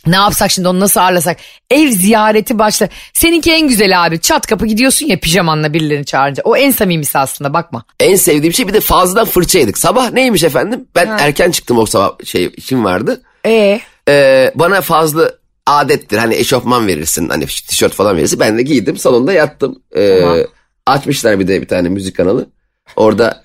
Ne 0.07 0.15
yapsak 0.15 0.51
şimdi 0.51 0.67
onu 0.67 0.79
nasıl 0.79 0.99
ağırlasak? 0.99 1.37
Ev 1.69 1.87
ziyareti 1.89 2.59
başla. 2.59 2.89
Seninki 3.13 3.51
en 3.51 3.67
güzel 3.67 4.05
abi. 4.05 4.19
Çat 4.19 4.47
kapı 4.47 4.65
gidiyorsun 4.65 5.05
ya 5.07 5.19
pijamanla 5.19 5.73
birilerini 5.73 6.05
çağırınca. 6.05 6.43
O 6.45 6.57
en 6.57 6.71
samimisi 6.71 7.17
aslında 7.17 7.53
bakma. 7.53 7.83
En 7.99 8.15
sevdiğim 8.15 8.53
şey 8.53 8.67
bir 8.67 8.73
de 8.73 8.79
fazladan 8.81 9.25
fırça 9.25 9.59
yedik. 9.59 9.77
Sabah 9.77 10.11
neymiş 10.11 10.43
efendim? 10.43 10.87
Ben 10.95 11.07
erken 11.07 11.51
çıktım 11.51 11.77
o 11.77 11.85
sabah 11.85 12.25
şey 12.25 12.51
işim 12.57 12.83
vardı. 12.85 13.21
E 13.45 13.81
Ee, 14.09 14.51
bana 14.55 14.81
fazla 14.81 15.31
adettir 15.69 16.17
hani 16.17 16.35
eşofman 16.35 16.87
verirsin 16.87 17.29
hani 17.29 17.45
tişört 17.45 17.93
falan 17.93 18.17
verirsin. 18.17 18.39
Ben 18.39 18.57
de 18.57 18.61
giydim 18.63 18.97
salonda 18.97 19.33
yattım. 19.33 19.83
Ee, 19.95 20.19
Tamam. 20.21 20.37
Açmışlar 20.85 21.39
bir 21.39 21.47
de 21.47 21.61
bir 21.61 21.67
tane 21.67 21.89
müzik 21.89 22.17
kanalı. 22.17 22.49
Orada 22.95 23.43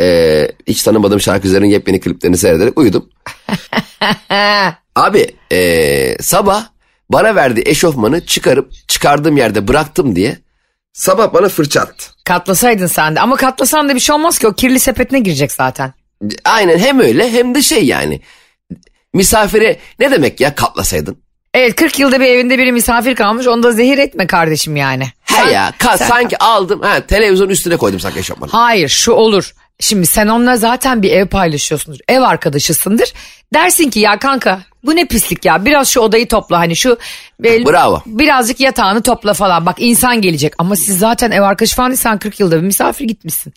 e, 0.00 0.48
hiç 0.66 0.82
tanımadığım 0.82 1.20
şarkıcıların 1.20 1.66
yepyeni 1.66 2.00
kliplerini 2.00 2.36
seyrederek 2.36 2.78
uyudum. 2.78 3.08
Abi 4.96 5.26
e, 5.52 6.16
sabah 6.20 6.66
bana 7.10 7.34
verdiği 7.34 7.62
eşofmanı 7.66 8.26
çıkarıp 8.26 8.72
çıkardığım 8.88 9.36
yerde 9.36 9.68
bıraktım 9.68 10.16
diye 10.16 10.38
sabah 10.92 11.34
bana 11.34 11.48
fırça 11.48 11.80
attı. 11.80 12.06
katlasaydın 12.24 12.86
sen 12.86 13.16
de. 13.16 13.20
Ama 13.20 13.36
katlasan 13.36 13.88
da 13.88 13.94
bir 13.94 14.00
şey 14.00 14.14
olmaz 14.14 14.38
ki 14.38 14.46
o 14.46 14.52
kirli 14.52 14.78
sepetine 14.80 15.20
girecek 15.20 15.52
zaten. 15.52 15.92
Aynen 16.44 16.78
hem 16.78 17.00
öyle 17.00 17.32
hem 17.32 17.54
de 17.54 17.62
şey 17.62 17.84
yani 17.86 18.20
misafire 19.14 19.76
ne 19.98 20.10
demek 20.10 20.40
ya 20.40 20.54
katlasaydın? 20.54 21.21
Evet 21.54 21.74
40 21.76 21.98
yılda 21.98 22.20
bir 22.20 22.26
evinde 22.26 22.58
biri 22.58 22.72
misafir 22.72 23.14
kalmış 23.14 23.46
onu 23.46 23.62
da 23.62 23.72
zehir 23.72 23.98
etme 23.98 24.26
kardeşim 24.26 24.76
yani. 24.76 25.04
He 25.24 25.50
ya 25.52 25.70
ka- 25.78 25.98
sen- 25.98 26.08
sanki 26.08 26.38
aldım 26.38 26.80
ha 26.82 27.00
televizyon 27.00 27.48
üstüne 27.48 27.76
koydum 27.76 28.00
sanki 28.00 28.18
eşofmanı. 28.18 28.50
Hayır 28.50 28.88
şu 28.88 29.12
olur. 29.12 29.52
Şimdi 29.80 30.06
sen 30.06 30.26
onunla 30.26 30.56
zaten 30.56 31.02
bir 31.02 31.10
ev 31.10 31.26
paylaşıyorsundur. 31.26 31.98
Ev 32.08 32.20
arkadaşısındır. 32.20 33.12
Dersin 33.54 33.90
ki 33.90 34.00
ya 34.00 34.18
kanka 34.18 34.60
bu 34.84 34.96
ne 34.96 35.04
pislik 35.04 35.44
ya 35.44 35.64
biraz 35.64 35.88
şu 35.88 36.00
odayı 36.00 36.28
topla 36.28 36.58
hani 36.58 36.76
şu 36.76 36.98
e, 37.44 37.66
Bravo. 37.66 38.02
birazcık 38.06 38.60
yatağını 38.60 39.02
topla 39.02 39.34
falan 39.34 39.66
bak 39.66 39.76
insan 39.78 40.20
gelecek 40.20 40.54
ama 40.58 40.76
siz 40.76 40.98
zaten 40.98 41.30
ev 41.30 41.42
arkadaşı 41.42 41.76
falan 41.76 41.90
değil 41.90 42.00
sen 42.00 42.18
40 42.18 42.40
yılda 42.40 42.56
bir 42.56 42.66
misafir 42.66 43.04
gitmişsin. 43.04 43.54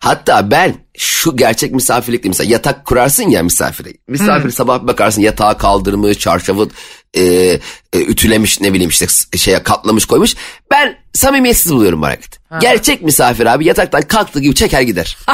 Hatta 0.00 0.50
ben 0.50 0.74
şu 0.98 1.36
gerçek 1.36 1.72
misafirlikte 1.72 2.28
mesela 2.28 2.50
yatak 2.50 2.84
kurarsın 2.84 3.28
ya 3.28 3.42
misafire. 3.42 3.92
Misafir 4.08 4.50
sabah 4.50 4.82
bir 4.82 4.86
bakarsın 4.86 5.22
yatağı 5.22 5.58
kaldırmış, 5.58 6.18
çarşafı 6.18 6.68
e, 7.14 7.22
e, 7.24 7.60
ütülemiş 7.92 8.60
ne 8.60 8.72
bileyim 8.72 8.90
işte 8.90 9.06
şeye 9.36 9.62
katlamış 9.62 10.04
koymuş. 10.04 10.34
Ben 10.70 10.96
samimiyetsiz 11.12 11.72
buluyorum 11.72 12.02
bu 12.02 12.06
hareketi. 12.06 12.38
Gerçek 12.60 13.02
misafir 13.02 13.46
abi 13.46 13.66
yataktan 13.66 14.02
kalktığı 14.02 14.40
gibi 14.40 14.54
çeker 14.54 14.80
gider. 14.80 15.16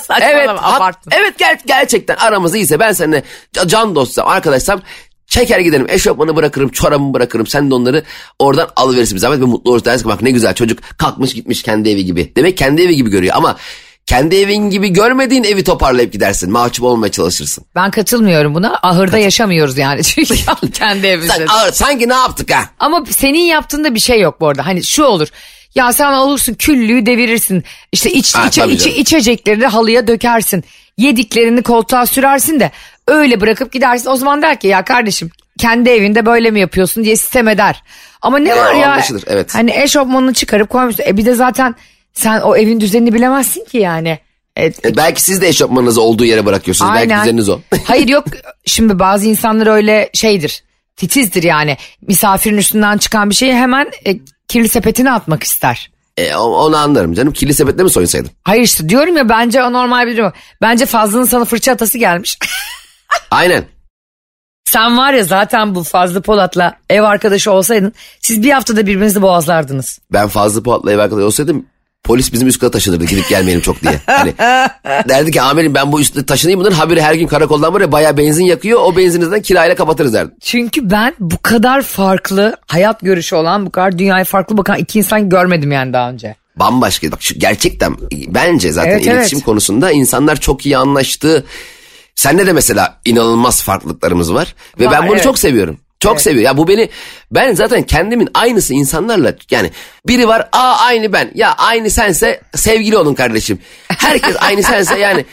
Saçmalama 0.00 0.28
evet, 0.28 0.50
abarttın. 0.62 1.12
evet 1.16 1.40
ger- 1.40 1.66
gerçekten 1.66 2.16
aramız 2.16 2.54
iyiyse 2.54 2.78
ben 2.80 2.92
seninle 2.92 3.22
ca- 3.54 3.68
can 3.68 3.94
dostsam 3.94 4.28
arkadaşsam 4.46 4.80
çeker 5.26 5.60
giderim. 5.60 5.86
Eşofmanı 5.88 6.36
bırakırım, 6.36 6.68
çorabımı 6.68 7.14
bırakırım. 7.14 7.46
Sen 7.46 7.70
de 7.70 7.74
onları 7.74 8.02
oradan 8.38 8.68
alıverirsin 8.76 9.14
bir 9.14 9.20
zahmet 9.20 9.40
ve 9.40 9.44
mutlu 9.44 9.70
olursun. 9.70 9.84
Dersin 9.84 10.02
ki 10.02 10.08
bak 10.08 10.22
ne 10.22 10.30
güzel 10.30 10.54
çocuk 10.54 10.78
kalkmış 10.98 11.34
gitmiş 11.34 11.62
kendi 11.62 11.90
evi 11.90 12.04
gibi. 12.04 12.32
Demek 12.36 12.56
kendi 12.56 12.82
evi 12.82 12.96
gibi 12.96 13.10
görüyor 13.10 13.34
ama 13.36 13.56
kendi 14.06 14.36
evin 14.36 14.70
gibi 14.70 14.88
görmediğin 14.88 15.44
evi 15.44 15.64
toparlayıp 15.64 16.12
gidersin. 16.12 16.50
Mahcup 16.52 16.84
olmaya 16.84 17.10
çalışırsın. 17.10 17.64
Ben 17.74 17.90
katılmıyorum 17.90 18.54
buna 18.54 18.78
ahırda 18.82 19.18
yaşamıyoruz 19.18 19.78
yani 19.78 20.02
çünkü 20.04 20.34
kendi 20.72 21.06
evimizde. 21.06 21.32
Sen, 21.32 21.46
ağır, 21.46 21.72
sanki 21.72 22.08
ne 22.08 22.14
yaptık 22.14 22.54
ha? 22.54 22.64
Ama 22.78 23.04
senin 23.10 23.38
yaptığında 23.42 23.94
bir 23.94 24.00
şey 24.00 24.20
yok 24.20 24.40
bu 24.40 24.48
arada. 24.48 24.66
Hani 24.66 24.84
şu 24.84 25.04
olur. 25.04 25.28
Ya 25.74 25.92
sen 25.92 26.12
olursun 26.12 26.54
küllüğü 26.54 27.06
devirirsin. 27.06 27.64
İşte 27.92 28.10
iç, 28.10 28.34
Ha, 28.34 28.50
tabii 28.50 28.72
içe, 28.72 28.84
canım. 28.84 29.00
içeceklerini 29.00 29.66
halıya 29.66 30.06
dökersin. 30.06 30.64
Yediklerini 30.96 31.62
koltuğa 31.62 32.06
sürersin 32.06 32.60
de 32.60 32.70
öyle 33.08 33.40
bırakıp 33.40 33.72
gidersin. 33.72 34.10
O 34.10 34.16
zaman 34.16 34.42
der 34.42 34.60
ki 34.60 34.66
ya 34.66 34.84
kardeşim 34.84 35.30
kendi 35.58 35.90
evinde 35.90 36.26
böyle 36.26 36.50
mi 36.50 36.60
yapıyorsun 36.60 37.04
diye 37.04 37.16
sistem 37.16 37.48
eder. 37.48 37.82
Ama 38.22 38.38
ne 38.38 38.56
var 38.56 38.74
ya 38.74 38.92
anlaşılır, 38.92 39.24
evet. 39.26 39.54
hani 39.54 39.72
eşofmanını 39.82 40.34
çıkarıp 40.34 40.70
koymuşsun. 40.70 41.04
E 41.06 41.16
bir 41.16 41.24
de 41.24 41.34
zaten 41.34 41.74
sen 42.12 42.40
o 42.40 42.56
evin 42.56 42.80
düzenini 42.80 43.14
bilemezsin 43.14 43.64
ki 43.64 43.78
yani. 43.78 44.18
E, 44.56 44.64
E, 44.64 44.96
belki 44.96 45.22
siz 45.22 45.40
de 45.40 45.48
eşofmanınızı 45.48 46.02
olduğu 46.02 46.24
yere 46.24 46.46
bırakıyorsunuz. 46.46 46.92
Belki 46.94 47.14
düzeniniz 47.14 47.48
o. 47.48 47.60
Hayır 47.84 48.08
yok 48.08 48.24
şimdi 48.66 48.98
bazı 48.98 49.26
insanlar 49.26 49.66
öyle 49.66 50.10
şeydir 50.14 50.62
titizdir 50.96 51.42
yani 51.42 51.76
misafirin 52.08 52.56
üstünden 52.56 52.98
çıkan 52.98 53.30
bir 53.30 53.34
şeyi 53.34 53.54
hemen 53.54 53.90
e, 54.06 54.18
kirli 54.48 54.68
sepetine 54.68 55.12
atmak 55.12 55.42
ister. 55.42 55.90
E, 56.16 56.34
onu 56.36 56.76
anlarım 56.76 57.14
canım. 57.14 57.32
Kirli 57.32 57.54
sepetle 57.54 57.82
mi 57.82 57.90
soyunsaydım? 57.90 58.30
Hayır 58.42 58.62
işte 58.62 58.88
diyorum 58.88 59.16
ya 59.16 59.28
bence 59.28 59.62
o 59.62 59.72
normal 59.72 60.06
bir 60.06 60.16
durum. 60.16 60.32
Bence 60.62 60.86
Fazlı'nın 60.86 61.24
sana 61.24 61.44
fırça 61.44 61.72
atası 61.72 61.98
gelmiş. 61.98 62.38
Aynen. 63.30 63.64
Sen 64.64 64.98
var 64.98 65.12
ya 65.12 65.24
zaten 65.24 65.74
bu 65.74 65.82
Fazlı 65.82 66.22
Polat'la 66.22 66.76
ev 66.90 67.02
arkadaşı 67.02 67.52
olsaydın 67.52 67.92
siz 68.20 68.42
bir 68.42 68.50
haftada 68.50 68.86
birbirinizi 68.86 69.22
boğazlardınız. 69.22 69.98
Ben 70.12 70.28
fazla 70.28 70.62
Polat'la 70.62 70.92
ev 70.92 70.98
arkadaşı 70.98 71.26
olsaydım 71.26 71.66
polis 72.04 72.32
bizim 72.32 72.48
üst 72.48 72.60
kata 72.60 72.70
taşınırdı 72.70 73.04
gidip 73.04 73.28
gelmeyelim 73.28 73.62
çok 73.62 73.82
diye. 73.82 74.00
Hani 74.06 74.34
derdi 75.08 75.30
ki 75.30 75.42
amirim 75.42 75.74
ben 75.74 75.92
bu 75.92 76.00
üstte 76.00 76.26
taşınayım 76.26 76.60
bunların 76.60 76.76
haberi 76.76 77.02
her 77.02 77.14
gün 77.14 77.26
karakoldan 77.26 77.74
buraya 77.74 77.92
bayağı 77.92 78.16
benzin 78.16 78.44
yakıyor 78.44 78.80
o 78.82 78.96
benzininizden 78.96 79.42
kirayla 79.42 79.74
kapatırız 79.74 80.14
derdi. 80.14 80.32
Çünkü 80.40 80.90
ben 80.90 81.14
bu 81.20 81.42
kadar 81.42 81.82
farklı 81.82 82.56
hayat 82.66 83.00
görüşü 83.00 83.36
olan 83.36 83.66
bu 83.66 83.70
kadar 83.70 83.98
dünyaya 83.98 84.24
farklı 84.24 84.56
bakan 84.56 84.78
iki 84.78 84.98
insan 84.98 85.28
görmedim 85.28 85.72
yani 85.72 85.92
daha 85.92 86.10
önce. 86.10 86.36
Bambaşka 86.56 87.12
bak 87.12 87.22
şu 87.22 87.38
gerçekten 87.38 87.96
bence 88.28 88.72
zaten 88.72 88.90
Evet, 88.90 89.06
iletişim 89.06 89.36
evet. 89.36 89.46
konusunda 89.46 89.90
insanlar 89.90 90.36
çok 90.36 90.66
iyi 90.66 90.76
anlaştı. 90.76 91.44
Sende 92.14 92.46
de 92.46 92.52
mesela 92.52 93.00
inanılmaz 93.04 93.62
farklılıklarımız 93.62 94.34
var 94.34 94.54
ve 94.80 94.86
Var, 94.86 94.92
ben 94.92 95.02
bunu 95.02 95.14
evet. 95.14 95.24
çok 95.24 95.38
seviyorum. 95.38 95.78
Çok 96.00 96.20
seviyorum. 96.20 96.44
Ya 96.44 96.56
bu 96.56 96.68
beni 96.68 96.88
ben 97.30 97.54
zaten 97.54 97.82
kendimin 97.82 98.28
aynısı 98.34 98.74
insanlarla 98.74 99.34
yani 99.50 99.70
biri 100.06 100.28
var 100.28 100.48
aa 100.52 100.76
aynı 100.78 101.12
ben 101.12 101.30
ya 101.34 101.54
aynı 101.54 101.90
sense 101.90 102.40
sevgili 102.54 102.96
olun 102.96 103.14
kardeşim. 103.14 103.58
Herkes 103.88 104.36
aynı 104.40 104.62
sense 104.62 104.98
yani 104.98 105.24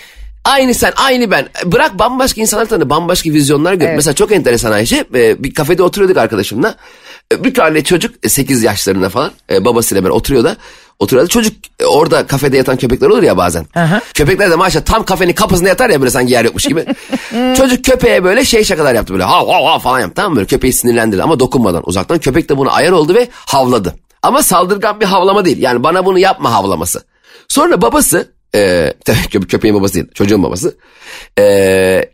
aynı 0.45 0.73
sen 0.73 0.93
aynı 0.95 1.31
ben. 1.31 1.50
Bırak 1.65 2.00
bambaşka 2.00 2.41
insanlar 2.41 2.65
tanı 2.65 2.89
bambaşka 2.89 3.29
vizyonlar 3.29 3.73
gör. 3.73 3.95
Mesela 3.95 4.15
çok 4.15 4.31
enteresan 4.31 4.71
Ayşe 4.71 5.05
e, 5.15 5.43
bir 5.43 5.53
kafede 5.53 5.83
oturuyorduk 5.83 6.17
arkadaşımla. 6.17 6.75
E, 7.31 7.43
Bir 7.43 7.53
tane 7.53 7.83
çocuk 7.83 8.15
8 8.27 8.63
yaşlarında 8.63 9.09
falan 9.09 9.31
e, 9.51 9.65
babasıyla 9.65 10.03
beraber 10.03 10.15
oturuyor 10.15 10.43
da 10.43 10.57
oturuyordu. 11.00 11.29
Çocuk 11.29 11.53
e, 11.79 11.85
orada 11.85 12.27
kafede 12.27 12.57
yatan 12.57 12.77
köpekler 12.77 13.07
olur 13.07 13.23
ya 13.23 13.38
bazen. 13.38 13.65
Köpekler 14.13 14.51
de 14.51 14.55
maşallah 14.55 14.85
tam 14.85 15.05
kafenin 15.05 15.33
kapısında 15.33 15.69
yatar 15.69 15.89
ya 15.89 16.01
böyle 16.01 16.11
sanki 16.11 16.33
yer 16.33 16.45
yokmuş 16.45 16.63
gibi. 16.65 16.85
Çocuk 17.57 17.85
köpeğe 17.85 18.23
böyle 18.23 18.45
şey 18.45 18.63
şakalar 18.63 18.93
yaptı 18.93 19.13
böyle 19.13 19.23
hav 19.23 19.47
hav 19.47 19.65
hav 19.65 19.79
falan 19.79 20.00
yaptı 20.00 20.15
tamam 20.15 20.31
mı? 20.31 20.35
Böyle 20.35 20.47
köpeği 20.47 20.73
sinirlendirdi 20.73 21.23
ama 21.23 21.39
dokunmadan 21.39 21.83
uzaktan. 21.85 22.19
Köpek 22.19 22.50
de 22.50 22.57
buna 22.57 22.71
ayar 22.71 22.91
oldu 22.91 23.13
ve 23.13 23.27
havladı. 23.33 23.95
Ama 24.23 24.43
saldırgan 24.43 25.00
bir 25.00 25.05
havlama 25.05 25.45
değil. 25.45 25.57
Yani 25.57 25.83
bana 25.83 26.05
bunu 26.05 26.19
yapma 26.19 26.53
havlaması. 26.53 27.03
Sonra 27.47 27.81
babası 27.81 28.31
e, 28.55 28.93
tabii 29.05 29.17
köpe- 29.17 29.48
köpeğin 29.48 29.75
babası 29.75 29.93
değil 29.93 30.05
çocuğun 30.13 30.43
babası. 30.43 30.77
E, 31.39 31.43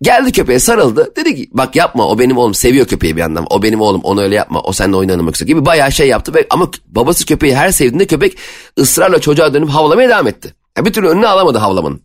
geldi 0.01 0.31
köpeğe 0.31 0.59
sarıldı. 0.59 1.13
Dedi 1.15 1.35
ki 1.35 1.49
bak 1.53 1.75
yapma 1.75 2.07
o 2.07 2.19
benim 2.19 2.37
oğlum 2.37 2.53
seviyor 2.53 2.85
köpeği 2.87 3.15
bir 3.15 3.21
yandan. 3.21 3.47
O 3.49 3.63
benim 3.63 3.81
oğlum 3.81 4.01
onu 4.03 4.21
öyle 4.21 4.35
yapma 4.35 4.59
o 4.59 4.73
seninle 4.73 4.95
oyun 4.97 5.09
oynamak 5.09 5.35
istiyor 5.35 5.47
gibi 5.47 5.65
bayağı 5.65 5.91
şey 5.91 6.07
yaptı. 6.07 6.33
Ve, 6.33 6.47
ama 6.49 6.71
babası 6.87 7.25
köpeği 7.25 7.55
her 7.55 7.71
sevdiğinde 7.71 8.05
köpek 8.07 8.37
ısrarla 8.79 9.21
çocuğa 9.21 9.53
dönüp 9.53 9.69
havlamaya 9.69 10.09
devam 10.09 10.27
etti. 10.27 10.53
Ya 10.77 10.85
bir 10.85 10.93
türlü 10.93 11.07
önüne 11.07 11.27
alamadı 11.27 11.57
havlamanın. 11.57 12.01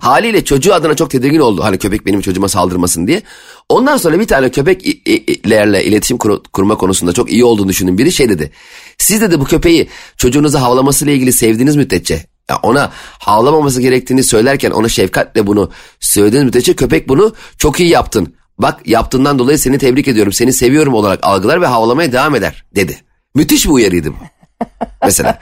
Haliyle 0.00 0.44
çocuğu 0.44 0.74
adına 0.74 0.94
çok 0.96 1.10
tedirgin 1.10 1.38
oldu. 1.40 1.64
Hani 1.64 1.78
köpek 1.78 2.06
benim 2.06 2.20
çocuğuma 2.20 2.48
saldırmasın 2.48 3.06
diye. 3.06 3.22
Ondan 3.68 3.96
sonra 3.96 4.20
bir 4.20 4.26
tane 4.26 4.50
köpeklerle 4.50 5.84
iletişim 5.84 6.18
kur- 6.18 6.42
kurma 6.52 6.76
konusunda 6.76 7.12
çok 7.12 7.32
iyi 7.32 7.44
olduğunu 7.44 7.68
düşündüğüm 7.68 7.98
biri 7.98 8.12
şey 8.12 8.28
dedi. 8.28 8.50
Siz 8.98 9.20
dedi 9.20 9.40
bu 9.40 9.44
köpeği 9.44 9.88
çocuğunuza 10.16 10.62
havlamasıyla 10.62 11.14
ilgili 11.14 11.32
sevdiğiniz 11.32 11.76
müddetçe 11.76 12.26
ya 12.50 12.58
ona 12.62 12.90
havlamaması 13.18 13.80
gerektiğini 13.80 14.22
söylerken 14.22 14.70
ona 14.70 14.88
şefkatle 14.88 15.46
bunu 15.46 15.70
söylediğiniz 16.00 16.44
müddetçe 16.46 16.76
köpek 16.76 17.08
bunu 17.08 17.34
çok 17.58 17.80
iyi 17.80 17.88
yaptın. 17.88 18.34
Bak 18.58 18.80
yaptığından 18.84 19.38
dolayı 19.38 19.58
seni 19.58 19.78
tebrik 19.78 20.08
ediyorum 20.08 20.32
seni 20.32 20.52
seviyorum 20.52 20.94
olarak 20.94 21.18
algılar 21.22 21.60
ve 21.60 21.66
havlamaya 21.66 22.12
devam 22.12 22.34
eder 22.34 22.64
dedi. 22.74 22.98
Müthiş 23.34 23.66
bir 23.66 23.70
uyarıydı 23.70 24.10
bu. 24.10 24.16
Mesela. 25.02 25.38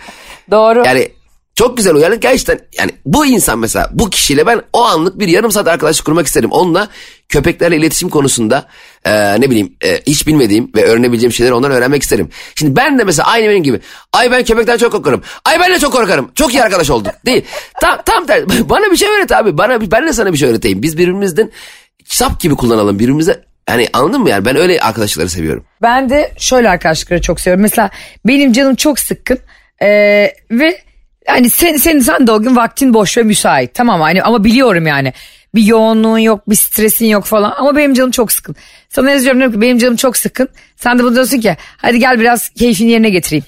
Doğru. 0.50 0.82
Yani 0.86 1.08
çok 1.54 1.76
güzel 1.76 1.94
uyarı 1.94 2.14
gerçekten 2.14 2.60
yani 2.78 2.90
bu 3.06 3.26
insan 3.26 3.58
mesela 3.58 3.90
bu 3.92 4.10
kişiyle 4.10 4.46
ben 4.46 4.62
o 4.72 4.84
anlık 4.84 5.18
bir 5.18 5.28
yarım 5.28 5.52
saat 5.52 5.68
arkadaşlık 5.68 6.06
kurmak 6.06 6.26
isterim. 6.26 6.50
Onunla 6.50 6.88
köpeklerle 7.28 7.76
iletişim 7.76 8.08
konusunda 8.08 8.66
e, 9.04 9.40
ne 9.40 9.50
bileyim 9.50 9.76
e, 9.84 10.00
hiç 10.06 10.26
bilmediğim 10.26 10.70
ve 10.76 10.84
öğrenebileceğim 10.84 11.32
şeyleri 11.32 11.54
ondan 11.54 11.70
öğrenmek 11.70 12.02
isterim. 12.02 12.30
Şimdi 12.54 12.76
ben 12.76 12.98
de 12.98 13.04
mesela 13.04 13.28
aynı 13.28 13.48
benim 13.48 13.62
gibi 13.62 13.80
ay 14.12 14.30
ben 14.30 14.44
köpekten 14.44 14.76
çok 14.76 14.92
korkarım. 14.92 15.22
Ay 15.44 15.60
ben 15.60 15.72
de 15.72 15.78
çok 15.78 15.92
korkarım. 15.92 16.30
Çok 16.34 16.54
iyi 16.54 16.62
arkadaş 16.62 16.90
olduk. 16.90 17.12
Değil. 17.26 17.44
Tam, 17.80 17.98
tam 18.06 18.26
tersi. 18.26 18.68
Bana 18.68 18.90
bir 18.90 18.96
şey 18.96 19.08
öğret 19.08 19.32
abi. 19.32 19.58
Bana, 19.58 19.90
ben 19.90 20.06
de 20.06 20.12
sana 20.12 20.32
bir 20.32 20.38
şey 20.38 20.50
öğreteyim. 20.50 20.82
Biz 20.82 20.98
birbirimizden 20.98 21.50
sap 22.04 22.40
gibi 22.40 22.54
kullanalım. 22.54 22.98
Birbirimize 22.98 23.44
yani 23.68 23.88
anladın 23.92 24.20
mı 24.20 24.30
yani 24.30 24.44
ben 24.44 24.56
öyle 24.56 24.80
arkadaşları 24.80 25.28
seviyorum. 25.28 25.64
Ben 25.82 26.10
de 26.10 26.32
şöyle 26.38 26.70
arkadaşlıkları 26.70 27.20
çok 27.20 27.40
seviyorum. 27.40 27.62
Mesela 27.62 27.90
benim 28.26 28.52
canım 28.52 28.74
çok 28.74 28.98
sıkkın 28.98 29.38
ee, 29.82 30.32
ve 30.50 30.78
hani 31.26 31.50
sen, 31.50 31.76
sen, 31.76 31.98
sen 31.98 32.26
de 32.26 32.32
o 32.32 32.42
gün 32.42 32.56
vaktin 32.56 32.94
boş 32.94 33.18
ve 33.18 33.22
müsait 33.22 33.74
tamam 33.74 33.98
mı? 33.98 34.04
hani 34.04 34.22
ama 34.22 34.44
biliyorum 34.44 34.86
yani 34.86 35.12
bir 35.54 35.62
yoğunluğun 35.62 36.18
yok 36.18 36.50
bir 36.50 36.56
stresin 36.56 37.06
yok 37.06 37.24
falan 37.24 37.54
ama 37.56 37.76
benim 37.76 37.94
canım 37.94 38.10
çok 38.10 38.32
sıkın. 38.32 38.56
Sana 38.88 39.10
yazıyorum 39.10 39.38
diyorum 39.40 39.54
ki 39.54 39.60
benim 39.60 39.78
canım 39.78 39.96
çok 39.96 40.16
sıkın. 40.16 40.48
Sen 40.76 40.98
de 40.98 41.04
bunu 41.04 41.14
diyorsun 41.14 41.40
ki 41.40 41.56
hadi 41.76 41.98
gel 41.98 42.20
biraz 42.20 42.48
keyfini 42.48 42.90
yerine 42.90 43.10
getireyim. 43.10 43.44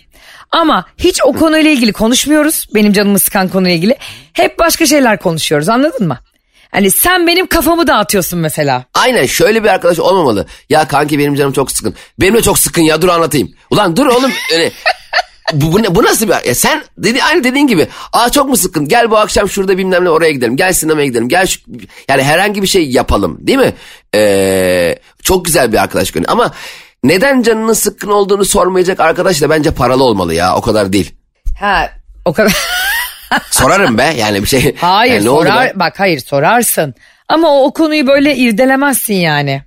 Ama 0.50 0.84
hiç 0.98 1.20
o 1.24 1.32
konuyla 1.32 1.70
ilgili 1.70 1.92
konuşmuyoruz. 1.92 2.68
Benim 2.74 2.92
canımı 2.92 3.18
sıkan 3.18 3.48
konuyla 3.48 3.76
ilgili. 3.76 3.96
Hep 4.32 4.58
başka 4.58 4.86
şeyler 4.86 5.18
konuşuyoruz 5.18 5.68
anladın 5.68 6.08
mı? 6.08 6.18
Hani 6.70 6.90
sen 6.90 7.26
benim 7.26 7.46
kafamı 7.46 7.86
dağıtıyorsun 7.86 8.38
mesela. 8.38 8.84
Aynen 8.94 9.26
şöyle 9.26 9.64
bir 9.64 9.68
arkadaş 9.68 9.98
olmamalı. 9.98 10.46
Ya 10.70 10.88
kanki 10.88 11.18
benim 11.18 11.34
canım 11.34 11.52
çok 11.52 11.72
sıkın. 11.72 11.94
Benim 12.20 12.34
de 12.34 12.42
çok 12.42 12.58
sıkın 12.58 12.82
ya 12.82 13.02
dur 13.02 13.08
anlatayım. 13.08 13.50
Ulan 13.70 13.96
dur 13.96 14.06
oğlum 14.06 14.32
öyle. 14.52 14.72
Bu, 15.52 15.72
bu, 15.72 15.82
ne, 15.82 15.94
bu 15.94 16.02
nasıl 16.02 16.28
bir 16.28 16.48
ya 16.48 16.54
sen 16.54 16.82
dedi 16.98 17.22
aynı 17.22 17.44
dediğin 17.44 17.66
gibi 17.66 17.88
aa 18.12 18.30
çok 18.30 18.48
mu 18.48 18.56
sıkın 18.56 18.88
gel 18.88 19.10
bu 19.10 19.18
akşam 19.18 19.48
şurada 19.48 19.78
bilmem 19.78 20.04
ne 20.04 20.10
oraya 20.10 20.32
gidelim. 20.32 20.56
Gel 20.56 20.72
sinemaya 20.72 21.06
gidelim. 21.06 21.28
Gel 21.28 21.46
şu, 21.46 21.60
yani 22.08 22.22
herhangi 22.22 22.62
bir 22.62 22.66
şey 22.66 22.90
yapalım 22.90 23.38
değil 23.40 23.58
mi? 23.58 23.72
Ee, 24.14 24.98
çok 25.22 25.44
güzel 25.44 25.72
bir 25.72 25.82
arkadaş 25.82 26.10
günü 26.10 26.26
ama 26.26 26.52
neden 27.04 27.42
canının 27.42 27.72
sıkkın 27.72 28.10
olduğunu 28.10 28.44
sormayacak 28.44 29.00
arkadaş 29.00 29.42
da 29.42 29.50
bence 29.50 29.70
paralı 29.70 30.04
olmalı 30.04 30.34
ya. 30.34 30.56
O 30.56 30.60
kadar 30.60 30.92
değil. 30.92 31.14
Ha 31.60 31.90
o 32.24 32.32
kadar. 32.32 32.56
sorarım 33.50 33.98
be. 33.98 34.14
Yani 34.18 34.42
bir 34.42 34.48
şey 34.48 34.76
Hayır 34.76 35.12
Yani 35.12 35.24
sorar 35.24 35.72
bak 35.74 36.00
hayır 36.00 36.20
sorarsın. 36.20 36.94
Ama 37.28 37.48
o, 37.48 37.64
o 37.64 37.72
konuyu 37.72 38.06
böyle 38.06 38.36
irdelemezsin 38.36 39.14
yani. 39.14 39.62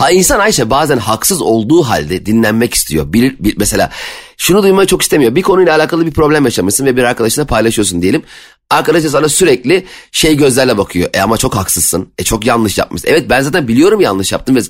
Ha 0.00 0.10
insan 0.10 0.40
Ayşe 0.40 0.70
bazen 0.70 0.98
haksız 0.98 1.42
olduğu 1.42 1.82
halde 1.82 2.26
dinlenmek 2.26 2.74
istiyor. 2.74 3.12
Bir, 3.12 3.36
bir, 3.38 3.56
mesela 3.56 3.90
şunu 4.36 4.62
duymayı 4.62 4.86
çok 4.86 5.02
istemiyor. 5.02 5.34
Bir 5.34 5.42
konuyla 5.42 5.76
alakalı 5.76 6.06
bir 6.06 6.10
problem 6.10 6.44
yaşamışsın 6.44 6.86
ve 6.86 6.96
bir 6.96 7.04
arkadaşına 7.04 7.44
paylaşıyorsun 7.44 8.02
diyelim. 8.02 8.22
Arkadaş 8.70 9.04
da 9.04 9.08
sana 9.08 9.28
sürekli 9.28 9.86
şey 10.12 10.36
gözlerle 10.36 10.78
bakıyor. 10.78 11.10
E 11.14 11.20
ama 11.20 11.36
çok 11.36 11.56
haksızsın. 11.56 12.12
E 12.18 12.24
çok 12.24 12.46
yanlış 12.46 12.78
yapmışsın. 12.78 13.08
Evet 13.08 13.30
ben 13.30 13.40
zaten 13.40 13.68
biliyorum 13.68 14.00
yanlış 14.00 14.32
yaptım 14.32 14.56
ve 14.56 14.60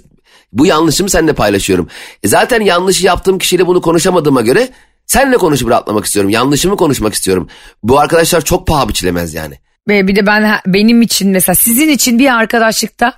Bu 0.53 0.67
yanlışımı 0.67 1.11
seninle 1.11 1.33
paylaşıyorum. 1.33 1.89
E 2.23 2.29
zaten 2.29 2.61
yanlışı 2.61 3.07
yaptığım 3.07 3.39
kişiyle 3.39 3.67
bunu 3.67 3.81
konuşamadığıma 3.81 4.41
göre 4.41 4.69
seninle 5.07 5.37
konuşup 5.37 5.71
rahatlamak 5.71 6.05
istiyorum. 6.05 6.31
Yanlışımı 6.31 6.77
konuşmak 6.77 7.15
istiyorum. 7.15 7.49
Bu 7.83 8.01
arkadaşlar 8.01 8.41
çok 8.41 8.67
paha 8.67 8.89
biçilemez 8.89 9.35
yani. 9.35 9.55
Ve 9.89 10.09
bir 10.09 10.17
de 10.17 10.27
ben 10.27 10.61
benim 10.67 11.03
için 11.03 11.31
mesela 11.31 11.55
sizin 11.55 11.89
için 11.89 12.19
bir 12.19 12.35
arkadaşlıkta 12.35 13.17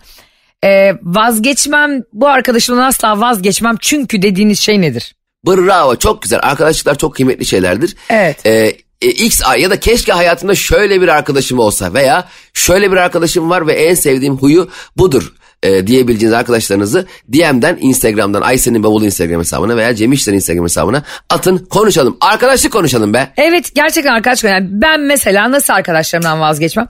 e, 0.64 0.92
vazgeçmem 1.02 2.02
bu 2.12 2.28
arkadaşımdan 2.28 2.83
asla 2.83 3.21
vazgeçmem 3.21 3.76
çünkü 3.81 4.23
dediğiniz 4.23 4.61
şey 4.61 4.81
nedir? 4.81 5.14
Bravo 5.47 5.97
çok 5.97 6.23
güzel. 6.23 6.40
Arkadaşlıklar 6.42 6.99
çok 6.99 7.14
kıymetli 7.14 7.45
şeylerdir. 7.47 7.97
Evet. 8.11 8.47
Ee, 8.47 8.76
e, 9.02 9.11
X 9.11 9.40
ya 9.59 9.71
da 9.71 9.81
keşke 9.81 10.12
hayatımda 10.12 10.54
şöyle 10.54 11.00
bir 11.00 11.09
arkadaşım 11.09 11.59
olsa 11.59 11.95
veya 11.95 12.28
şöyle 12.54 12.92
bir 12.92 12.97
arkadaşım 12.97 13.50
var 13.50 13.66
ve 13.66 13.73
en 13.73 13.95
sevdiğim 13.95 14.37
huyu 14.37 14.69
budur 14.97 15.33
e, 15.62 15.87
diyebileceğiniz 15.87 16.38
arkadaşlarınızı 16.38 17.07
DM'den 17.33 17.78
Instagram'dan 17.81 18.42
Aysen'in 18.42 18.83
bavulu 18.83 19.04
Instagram 19.04 19.40
hesabına 19.40 19.76
veya 19.76 19.95
Cem 19.95 20.12
İşler'in 20.12 20.37
Instagram 20.37 20.64
hesabına 20.64 21.02
atın 21.31 21.59
konuşalım. 21.59 22.16
Arkadaşlık 22.21 22.73
konuşalım 22.73 23.14
be. 23.14 23.33
Evet 23.37 23.75
gerçekten 23.75 24.12
arkadaşlık 24.12 24.50
yani 24.50 24.69
ben 24.71 25.00
mesela 25.00 25.50
nasıl 25.50 25.73
arkadaşlarımdan 25.73 26.40
vazgeçmem? 26.40 26.88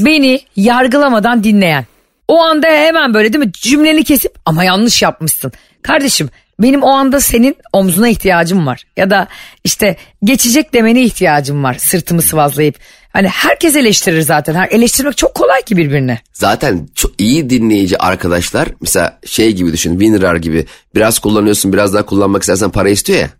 Beni 0.00 0.40
yargılamadan 0.56 1.44
dinleyen. 1.44 1.86
O 2.32 2.40
anda 2.40 2.66
hemen 2.66 3.14
böyle 3.14 3.32
değil 3.32 3.44
mi 3.44 3.52
cümleni 3.52 4.04
kesip 4.04 4.32
ama 4.44 4.64
yanlış 4.64 5.02
yapmışsın. 5.02 5.52
Kardeşim 5.82 6.30
benim 6.58 6.82
o 6.82 6.90
anda 6.90 7.20
senin 7.20 7.56
omzuna 7.72 8.08
ihtiyacım 8.08 8.66
var. 8.66 8.82
Ya 8.96 9.10
da 9.10 9.28
işte 9.64 9.96
geçecek 10.24 10.72
demene 10.74 11.02
ihtiyacım 11.02 11.64
var 11.64 11.74
sırtımı 11.74 12.22
sıvazlayıp. 12.22 12.74
Hani 13.12 13.28
herkes 13.28 13.76
eleştirir 13.76 14.20
zaten. 14.22 14.54
Her 14.54 14.68
eleştirmek 14.70 15.16
çok 15.16 15.34
kolay 15.34 15.62
ki 15.62 15.76
birbirine. 15.76 16.18
Zaten 16.32 16.88
çok 16.94 17.12
iyi 17.20 17.50
dinleyici 17.50 17.98
arkadaşlar 17.98 18.68
mesela 18.80 19.18
şey 19.26 19.52
gibi 19.52 19.72
düşün 19.72 19.98
WinRAR 19.98 20.36
gibi 20.36 20.66
biraz 20.94 21.18
kullanıyorsun 21.18 21.72
biraz 21.72 21.94
daha 21.94 22.06
kullanmak 22.06 22.42
istersen 22.42 22.70
para 22.70 22.88
istiyor 22.88 23.18
ya. 23.18 23.30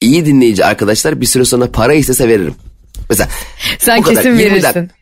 İyi 0.00 0.26
dinleyici 0.26 0.64
arkadaşlar 0.64 1.20
bir 1.20 1.26
süre 1.26 1.44
sonra 1.44 1.70
para 1.72 1.94
istese 1.94 2.28
veririm. 2.28 2.54
Mesela 3.10 3.28
Sen 3.78 4.02
kadar, 4.02 4.16
kesin 4.16 4.28
20 4.30 4.38
verirsin. 4.44 4.62
dakika- 4.62 4.97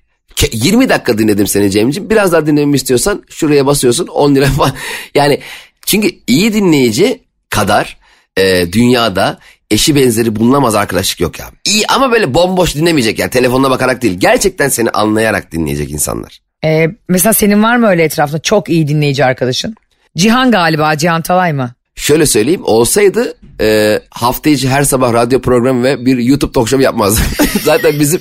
20 0.52 0.88
dakika 0.88 1.18
dinledim 1.18 1.46
seni 1.46 1.70
Cem'ciğim. 1.70 2.10
Biraz 2.10 2.32
daha 2.32 2.46
dinlememi 2.46 2.76
istiyorsan 2.76 3.22
şuraya 3.28 3.66
basıyorsun 3.66 4.06
10 4.06 4.34
lira 4.34 4.46
falan. 4.46 4.72
Yani 5.14 5.40
çünkü 5.86 6.10
iyi 6.26 6.52
dinleyici 6.52 7.22
kadar 7.50 7.96
e, 8.36 8.72
dünyada 8.72 9.38
eşi 9.70 9.94
benzeri 9.94 10.36
bulunamaz 10.36 10.74
arkadaşlık 10.74 11.20
yok 11.20 11.38
ya. 11.38 11.46
İyi 11.64 11.86
ama 11.86 12.12
böyle 12.12 12.34
bomboş 12.34 12.74
dinlemeyecek 12.74 13.18
yani 13.18 13.30
telefonuna 13.30 13.70
bakarak 13.70 14.02
değil. 14.02 14.14
Gerçekten 14.18 14.68
seni 14.68 14.90
anlayarak 14.90 15.52
dinleyecek 15.52 15.90
insanlar. 15.90 16.40
Ee, 16.64 16.86
mesela 17.08 17.32
senin 17.32 17.62
var 17.62 17.76
mı 17.76 17.86
öyle 17.88 18.04
etrafında 18.04 18.38
çok 18.38 18.68
iyi 18.68 18.88
dinleyici 18.88 19.24
arkadaşın? 19.24 19.74
Cihan 20.16 20.50
galiba 20.50 20.96
Cihan 20.96 21.22
Talay 21.22 21.52
mı? 21.52 21.74
Şöyle 21.94 22.26
söyleyeyim 22.26 22.62
olsaydı 22.64 23.36
e, 23.60 24.00
hafta 24.10 24.50
içi 24.50 24.68
her 24.68 24.82
sabah 24.82 25.12
radyo 25.12 25.40
programı 25.40 25.84
ve 25.84 26.06
bir 26.06 26.18
YouTube 26.18 26.52
talk 26.52 26.68
show 26.68 26.84
yapmazdı. 26.84 27.20
Zaten 27.62 28.00
bizim 28.00 28.20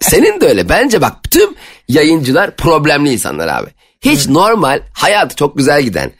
senin 0.00 0.40
de 0.40 0.46
öyle 0.46 0.68
bence 0.68 1.00
bak 1.00 1.30
tüm 1.30 1.50
yayıncılar 1.88 2.56
problemli 2.56 3.12
insanlar 3.12 3.48
abi. 3.48 3.70
Hiç 4.00 4.28
normal 4.28 4.80
hayatı 4.92 5.36
çok 5.36 5.56
güzel 5.58 5.82
giden 5.82 6.12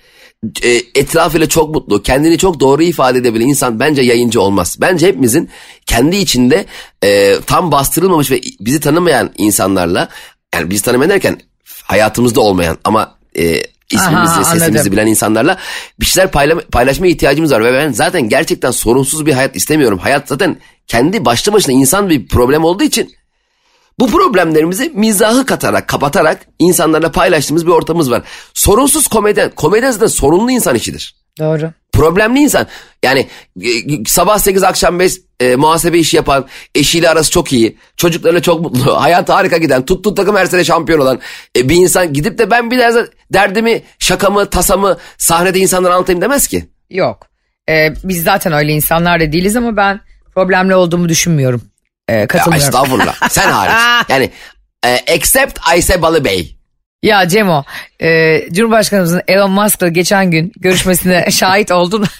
e, 0.62 0.82
etrafıyla 0.94 1.48
çok 1.48 1.74
mutlu 1.74 2.02
kendini 2.02 2.38
çok 2.38 2.60
doğru 2.60 2.82
ifade 2.82 3.18
edebilen 3.18 3.46
insan 3.46 3.80
bence 3.80 4.02
yayıncı 4.02 4.40
olmaz. 4.40 4.76
Bence 4.80 5.06
hepimizin 5.06 5.50
kendi 5.86 6.16
içinde 6.16 6.66
e, 7.04 7.36
tam 7.46 7.72
bastırılmamış 7.72 8.30
ve 8.30 8.40
bizi 8.60 8.80
tanımayan 8.80 9.30
insanlarla 9.36 10.08
yani 10.54 10.70
bizi 10.70 10.82
tanımayan 10.82 11.10
derken 11.10 11.40
hayatımızda 11.84 12.40
olmayan 12.40 12.78
ama 12.84 13.14
e, 13.36 13.62
ismimizi 13.90 14.32
Aha, 14.32 14.44
sesimizi 14.44 14.64
anladım. 14.64 14.92
bilen 14.92 15.06
insanlarla 15.06 15.58
bir 16.00 16.06
şeyler 16.06 16.30
payla, 16.30 16.60
paylaşma 16.72 17.06
ihtiyacımız 17.06 17.52
var. 17.52 17.64
Ve 17.64 17.72
ben 17.72 17.92
zaten 17.92 18.28
gerçekten 18.28 18.70
sorunsuz 18.70 19.26
bir 19.26 19.32
hayat 19.32 19.56
istemiyorum. 19.56 19.98
Hayat 19.98 20.28
zaten 20.28 20.56
kendi 20.86 21.24
başlı 21.24 21.52
başına 21.52 21.74
insan 21.74 22.10
bir 22.10 22.28
problem 22.28 22.64
olduğu 22.64 22.84
için 22.84 23.17
bu 24.00 24.06
problemlerimizi 24.06 24.92
mizahı 24.94 25.46
katarak, 25.46 25.88
kapatarak 25.88 26.46
insanlarla 26.58 27.12
paylaştığımız 27.12 27.66
bir 27.66 27.72
ortamımız 27.72 28.10
var. 28.10 28.22
Sorunsuz 28.54 29.06
komedyen, 29.06 29.50
komedyen 29.50 29.90
zaten 29.90 30.06
sorunlu 30.06 30.50
insan 30.50 30.74
işidir. 30.74 31.14
Doğru. 31.38 31.72
Problemli 31.92 32.38
insan. 32.38 32.66
Yani 33.02 33.26
e, 33.62 33.68
sabah 34.06 34.38
8 34.38 34.62
akşam 34.62 34.98
5 34.98 35.16
e, 35.40 35.56
muhasebe 35.56 35.98
işi 35.98 36.16
yapan, 36.16 36.46
eşiyle 36.74 37.10
arası 37.10 37.30
çok 37.30 37.52
iyi, 37.52 37.78
çocuklarıyla 37.96 38.42
çok 38.42 38.60
mutlu, 38.60 39.00
hayatı 39.00 39.32
harika 39.32 39.56
giden, 39.56 39.84
tuttuğu 39.84 40.14
takım 40.14 40.36
her 40.36 40.46
sene 40.46 40.64
şampiyon 40.64 41.00
olan 41.00 41.20
e, 41.56 41.68
bir 41.68 41.76
insan 41.76 42.12
gidip 42.12 42.38
de 42.38 42.50
ben 42.50 42.70
bir 42.70 42.78
derse 42.78 43.06
derdimi, 43.32 43.82
şakamı, 43.98 44.50
tasamı 44.50 44.98
sahnede 45.18 45.58
insanlara 45.58 45.94
anlatayım 45.94 46.20
demez 46.20 46.46
ki. 46.46 46.68
Yok. 46.90 47.26
Ee, 47.68 47.94
biz 48.04 48.22
zaten 48.22 48.52
öyle 48.52 48.72
insanlar 48.72 49.20
da 49.20 49.32
değiliz 49.32 49.56
ama 49.56 49.76
ben 49.76 50.00
problemli 50.34 50.74
olduğumu 50.74 51.08
düşünmüyorum. 51.08 51.62
Ee, 52.08 52.14
Ya, 52.14 52.26
katılmıyorum. 52.26 52.66
estağfurullah. 52.66 53.28
Sen 53.30 53.50
hariç. 53.50 54.06
Yani 54.08 54.30
e, 54.86 54.98
except 55.06 55.58
Ayse 55.68 56.02
Balıbey. 56.02 56.54
Ya 57.02 57.28
Cemo, 57.28 57.64
e, 58.02 58.40
Cumhurbaşkanımızın 58.52 59.22
Elon 59.28 59.50
Musk'la 59.50 59.88
geçen 59.88 60.30
gün 60.30 60.52
görüşmesine 60.56 61.26
şahit 61.30 61.70
oldun. 61.70 62.04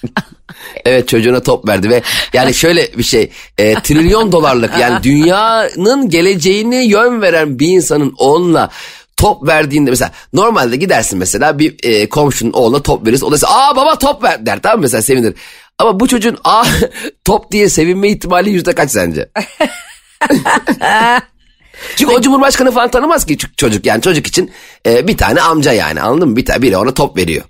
Evet 0.85 1.09
çocuğuna 1.09 1.41
top 1.41 1.69
verdi 1.69 1.91
ve 1.91 2.03
yani 2.33 2.55
şöyle 2.55 2.99
bir 2.99 3.03
şey 3.03 3.31
e, 3.59 3.75
trilyon 3.75 4.33
dolarlık 4.33 4.79
yani 4.79 5.03
dünyanın 5.03 6.09
geleceğini 6.11 6.77
yön 6.77 7.23
veren 7.23 7.59
bir 7.59 7.69
insanın 7.69 8.15
oğluna 8.19 8.71
top 9.17 9.47
verdiğinde 9.47 9.91
mesela 9.91 10.11
normalde 10.33 10.77
gidersin 10.77 11.19
mesela 11.19 11.59
bir 11.59 11.77
e, 11.83 12.09
komşunun 12.09 12.53
oğluna 12.53 12.83
top 12.83 13.07
verirsin 13.07 13.27
o 13.27 13.33
da 13.33 13.37
aa 13.49 13.77
baba 13.77 13.99
top 13.99 14.23
ver 14.23 14.47
der 14.47 14.63
tamam 14.63 14.81
mesela 14.81 15.03
sevinir. 15.03 15.35
Ama 15.79 16.01
bu 16.01 16.09
çocuğun 16.09 16.39
aa 16.45 16.65
top 17.25 17.53
diye 17.53 17.69
sevinme 17.69 18.09
ihtimali 18.09 18.51
yüzde 18.51 18.75
kaç 18.75 18.91
sence? 18.91 19.31
Çünkü 21.97 22.13
o 22.13 22.21
cumhurbaşkanı 22.21 22.71
falan 22.73 22.91
tanımaz 22.91 23.27
ki 23.27 23.39
çocuk 23.57 23.87
yani 23.87 24.03
çocuk 24.03 24.27
için 24.27 24.51
e, 24.87 25.07
bir 25.09 25.17
tane 25.17 25.41
amca 25.41 25.73
yani 25.73 26.01
anladın 26.01 26.29
mı? 26.29 26.37
Bir 26.37 26.45
tane 26.45 26.63
biri 26.63 26.77
ona 26.77 26.95
top 26.95 27.17
veriyor. 27.17 27.45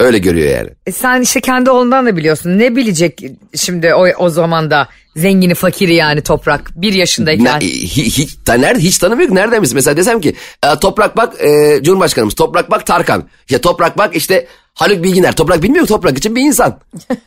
Öyle 0.00 0.18
görüyor 0.18 0.50
yani. 0.50 0.68
E, 0.86 0.92
Sen 0.92 1.20
işte 1.20 1.40
kendi 1.40 1.70
oğlundan 1.70 2.06
da 2.06 2.16
biliyorsun. 2.16 2.58
Ne 2.58 2.76
bilecek 2.76 3.22
şimdi 3.56 3.94
o, 3.94 4.06
o 4.18 4.28
zaman 4.28 4.70
da 4.70 4.88
zengini 5.16 5.54
fakiri 5.54 5.94
yani 5.94 6.20
toprak 6.22 6.70
bir 6.74 6.92
yaşındayken. 6.92 7.60
Ne, 7.60 7.66
hiç, 7.66 8.18
hiç, 8.18 8.36
nerede, 8.48 8.78
hiç 8.78 8.98
tanımıyor 8.98 9.28
ki 9.28 9.34
nereden 9.34 9.62
bilsin? 9.62 9.74
Mesela 9.74 9.96
desem 9.96 10.20
ki 10.20 10.34
e, 10.64 10.78
Toprak 10.80 11.16
bak 11.16 11.34
e, 11.40 11.80
Cumhurbaşkanımız 11.82 12.34
Toprak 12.34 12.70
bak 12.70 12.86
Tarkan. 12.86 13.28
Ya 13.50 13.60
Toprak 13.60 13.98
bak 13.98 14.16
işte 14.16 14.46
Haluk 14.74 15.02
Bilginer. 15.04 15.36
Toprak 15.36 15.62
bilmiyor 15.62 15.84
ki 15.84 15.88
Toprak 15.88 16.18
için 16.18 16.36
bir 16.36 16.40
insan. 16.40 16.80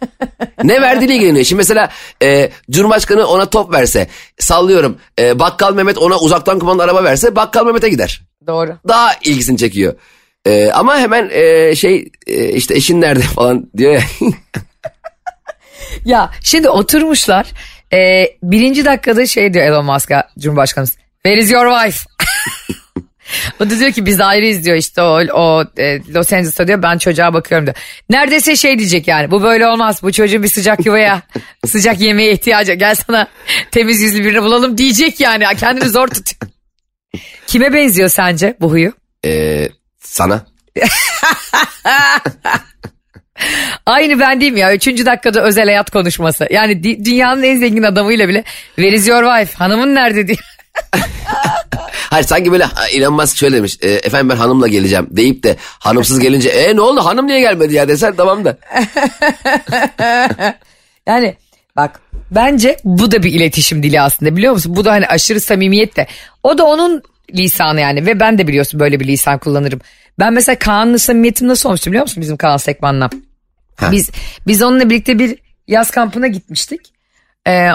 ne 0.64 0.82
verdiğiyle 0.82 1.16
ilgileniyor. 1.16 1.46
Şimdi 1.46 1.58
mesela 1.58 1.90
e, 2.24 2.50
Cumhurbaşkanı 2.72 3.28
ona 3.28 3.46
top 3.50 3.74
verse 3.74 4.08
sallıyorum 4.40 4.98
e, 5.20 5.40
Bakkal 5.40 5.74
Mehmet 5.74 5.98
ona 5.98 6.18
uzaktan 6.20 6.60
kumandalı 6.60 6.86
araba 6.86 7.04
verse 7.04 7.36
Bakkal 7.36 7.66
Mehmet'e 7.66 7.90
gider. 7.90 8.22
Doğru. 8.48 8.78
Daha 8.88 9.12
ilgisini 9.24 9.58
çekiyor. 9.58 9.94
E, 10.46 10.72
ama 10.72 10.98
hemen 10.98 11.30
e, 11.34 11.76
şey 11.76 12.10
e, 12.28 12.50
işte 12.50 12.76
eşin 12.76 13.02
nerede 13.02 13.24
falan 13.24 13.70
diyor 13.78 13.94
ya. 13.94 14.02
Ya 16.06 16.32
şimdi 16.44 16.70
oturmuşlar. 16.70 17.48
e, 17.94 18.28
birinci 18.44 18.86
dakikada 18.86 19.26
şey 19.26 19.54
diyor 19.54 19.66
Elon 19.66 19.86
Musk'a 19.86 20.30
Cumhurbaşkanımız. 20.40 20.98
Where 21.24 21.42
is 21.42 21.52
your 21.52 21.78
wife? 21.80 22.10
o 23.60 23.70
da 23.70 23.80
diyor 23.80 23.92
ki 23.92 24.06
biz 24.06 24.22
ayrıyız 24.22 24.66
diyor 24.66 24.78
işte 24.78 25.02
o, 25.02 25.22
o 25.34 25.66
e, 25.78 26.00
Los 26.14 26.34
Angeles'ta 26.34 26.68
diyor 26.68 26.82
ben 26.82 26.98
çocuğa 26.98 27.34
bakıyorum 27.34 27.68
diyor. 27.68 27.78
Neredeyse 28.10 28.56
şey 28.56 28.80
diyecek 28.80 29.08
yani 29.08 29.32
bu 29.32 29.44
böyle 29.44 29.68
olmaz 29.68 30.04
bu 30.04 30.12
çocuğun 30.12 30.44
bir 30.44 30.48
sıcak 30.48 30.86
yuvaya 30.86 31.22
sıcak 31.68 32.02
yemeğe 32.02 32.32
ihtiyacı 32.32 32.74
gel 32.74 32.96
sana 32.96 33.28
temiz 33.72 34.02
yüzlü 34.02 34.26
birini 34.26 34.42
bulalım 34.42 34.78
diyecek 34.78 35.20
yani 35.20 35.46
kendini 35.60 35.90
zor 35.90 36.08
tutuyor. 36.08 36.52
Kime 37.48 37.74
benziyor 37.74 38.10
sence 38.10 38.58
bu 38.62 38.72
huyu? 38.72 38.94
E, 39.26 39.70
sana. 40.00 40.46
Aynı 43.86 44.20
ben 44.20 44.38
mi 44.38 44.60
ya? 44.60 44.74
Üçüncü 44.74 45.06
dakikada 45.06 45.44
özel 45.44 45.66
hayat 45.66 45.92
konuşması. 45.92 46.48
Yani 46.52 47.06
dünyanın 47.06 47.44
en 47.44 47.60
zengin 47.60 47.84
adamıyla 47.84 48.30
bile 48.30 48.44
your 48.78 49.38
wife? 49.38 49.58
Hanımın 49.58 49.96
nerede 49.96 50.28
diye. 50.28 50.38
Hayır 52.10 52.26
sanki 52.26 52.52
böyle 52.52 52.66
Elon 52.92 53.14
Musk 53.14 53.38
şöyle 53.38 53.56
demiş. 53.58 53.78
e, 53.82 53.90
efendim 53.90 54.30
ben 54.30 54.36
hanımla 54.36 54.68
geleceğim 54.68 55.08
deyip 55.12 55.44
de 55.44 55.56
hanımsız 55.60 56.20
gelince 56.20 56.50
e 56.50 56.76
ne 56.76 56.82
oldu 56.82 57.06
hanım 57.06 57.28
niye 57.28 57.40
gelmedi 57.40 57.74
ya 57.74 57.88
desen 57.88 58.16
tamam 58.16 58.46
da. 58.46 58.58
Yani 61.08 61.36
bak 61.76 62.02
bence 62.32 62.78
bu 62.84 63.12
da 63.12 63.24
bir 63.24 63.34
iletişim 63.34 63.84
dili 63.84 64.02
aslında 64.02 64.36
biliyor 64.36 64.54
musun? 64.54 64.76
Bu 64.76 64.86
da 64.86 64.92
hani 64.92 65.08
aşırı 65.08 65.42
samimiyet 65.42 65.96
de. 65.96 66.08
O 66.44 66.58
da 66.58 66.66
onun 66.66 67.04
lisanı 67.34 67.82
yani 67.82 68.06
ve 68.06 68.20
ben 68.20 68.38
de 68.38 68.48
biliyorsun 68.48 68.80
böyle 68.80 69.00
bir 69.00 69.08
lisan 69.08 69.38
kullanırım. 69.38 69.82
Ben 70.20 70.34
mesela 70.34 70.60
Kaan'la 70.60 71.00
samimiyetim 71.00 71.48
nasıl 71.48 71.70
olmuştu 71.70 71.90
biliyor 71.92 72.02
musun 72.04 72.22
bizim 72.22 72.38
Kaan 72.38 72.58
Sekman'la? 72.58 73.10
Ha. 73.76 73.92
Biz 73.92 74.12
biz 74.48 74.64
onunla 74.64 74.90
birlikte 74.90 75.20
bir 75.20 75.38
yaz 75.68 75.92
kampına 75.92 76.28
gitmiştik. 76.28 76.82
Ee, 77.48 77.70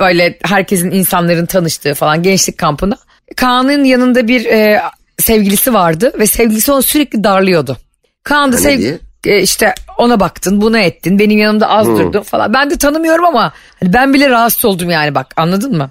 böyle 0.00 0.38
herkesin 0.42 0.90
insanların 0.90 1.46
tanıştığı 1.46 1.94
falan 1.94 2.22
gençlik 2.22 2.58
kampına. 2.58 2.96
Kaan'ın 3.36 3.84
yanında 3.84 4.28
bir 4.28 4.44
e, 4.44 4.82
sevgilisi 5.18 5.74
vardı 5.74 6.12
ve 6.18 6.26
sevgilisi 6.26 6.72
onu 6.72 6.82
sürekli 6.82 7.24
darlıyordu. 7.24 7.76
Kaan 8.22 8.52
da 8.52 8.56
Ha, 8.56 8.60
ne 8.60 8.64
sev- 8.70 8.78
diye? 8.78 8.98
e, 9.26 9.42
işte 9.42 9.74
ona 9.98 10.20
baktın 10.20 10.60
buna 10.60 10.78
ettin 10.78 11.18
benim 11.18 11.38
yanımda 11.38 11.68
az 11.68 11.86
durdun 11.86 12.22
falan. 12.22 12.54
Ben 12.54 12.70
de 12.70 12.78
tanımıyorum 12.78 13.24
ama 13.24 13.52
hani 13.80 13.92
ben 13.92 14.14
bile 14.14 14.30
rahatsız 14.30 14.64
oldum 14.64 14.90
yani 14.90 15.14
bak 15.14 15.26
anladın 15.36 15.76
mı? 15.76 15.90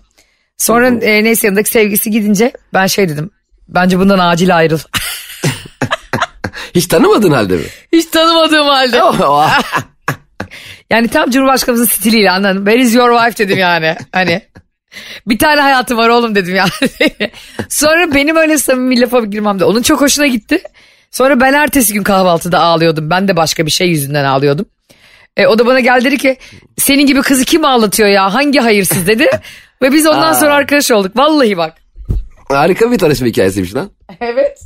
Sonra 0.58 0.88
e, 0.88 1.24
neyse 1.24 1.48
yanındaki 1.48 1.70
sevgisi 1.70 2.12
gidince 2.12 2.52
ben 2.74 2.88
şey 2.88 3.10
dedim 3.10 3.30
bence 3.68 4.00
bundan 4.00 4.20
acil 4.20 4.58
ayrıl. 4.58 4.80
Hiç 6.76 6.88
tanımadığın 6.88 7.32
halde 7.32 7.54
mi? 7.56 7.64
Hiç 7.94 8.06
tanımadığım 8.06 8.68
halde. 8.68 9.02
Yani 10.90 11.08
tam 11.08 11.32
Cumhurbaşkanımızın 11.32 11.86
stiliyle 11.86 12.32
anladın. 12.32 12.58
Where 12.66 12.82
is 12.82 12.96
your 12.96 13.18
wife 13.20 13.44
dedim 13.44 13.58
yani. 13.58 13.96
Hani 14.12 14.42
bir 15.28 15.40
tane 15.40 15.62
hayatım 15.62 15.98
var 15.98 16.10
oğlum 16.10 16.36
dedim 16.36 16.56
yani. 16.56 16.70
Sonra 17.70 18.14
benim 18.14 18.36
öyle 18.36 18.58
samimi 18.58 19.02
lafa 19.02 19.20
girmem 19.20 19.60
de 19.60 19.66
onun 19.66 19.82
çok 19.82 20.02
hoşuna 20.02 20.28
gitti. 20.28 20.62
Sonra 21.12 21.40
ben 21.40 21.54
ertesi 21.54 21.94
gün 21.94 22.04
kahvaltıda 22.04 22.60
ağlıyordum. 22.60 23.10
Ben 23.10 23.28
de 23.28 23.36
başka 23.36 23.66
bir 23.66 23.72
şey 23.72 23.88
yüzünden 23.88 24.24
ağlıyordum. 24.24 24.66
E, 25.38 25.48
o 25.48 25.60
da 25.60 25.66
bana 25.66 25.80
geldi 25.80 26.06
dedi 26.06 26.18
ki 26.18 26.38
senin 26.78 27.06
gibi 27.06 27.22
kızı 27.22 27.46
kim 27.46 27.66
ağlatıyor 27.66 28.10
ya 28.10 28.34
hangi 28.34 28.60
hayırsız 28.60 29.08
dedi. 29.08 29.28
Ve 29.82 29.92
biz 29.92 30.08
ondan 30.08 30.34
sonra 30.34 30.54
arkadaş 30.54 30.92
olduk. 30.92 31.18
Vallahi 31.18 31.58
bak. 31.58 31.74
Harika 32.50 32.92
bir 32.92 32.98
tanışma 32.98 33.28
hikayesiymiş 33.28 33.76
lan. 33.76 33.92
Evet. 34.22 34.60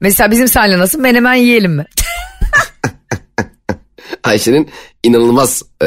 Mesela 0.00 0.30
bizim 0.30 0.48
seninle 0.48 0.78
nasıl 0.78 1.00
menemen 1.00 1.34
yiyelim 1.34 1.72
mi? 1.72 1.84
Ayşe'nin 4.24 4.70
inanılmaz 5.02 5.62
e, 5.82 5.86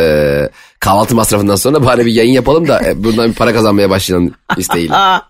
kahvaltı 0.80 1.16
masrafından 1.16 1.56
sonra 1.56 1.86
bari 1.86 2.06
bir 2.06 2.14
yayın 2.14 2.34
yapalım 2.34 2.68
da 2.68 2.82
e, 2.86 3.04
buradan 3.04 3.30
bir 3.30 3.36
para 3.36 3.54
kazanmaya 3.54 3.90
başlayalım 3.90 4.34
isteğiyle. 4.58 4.94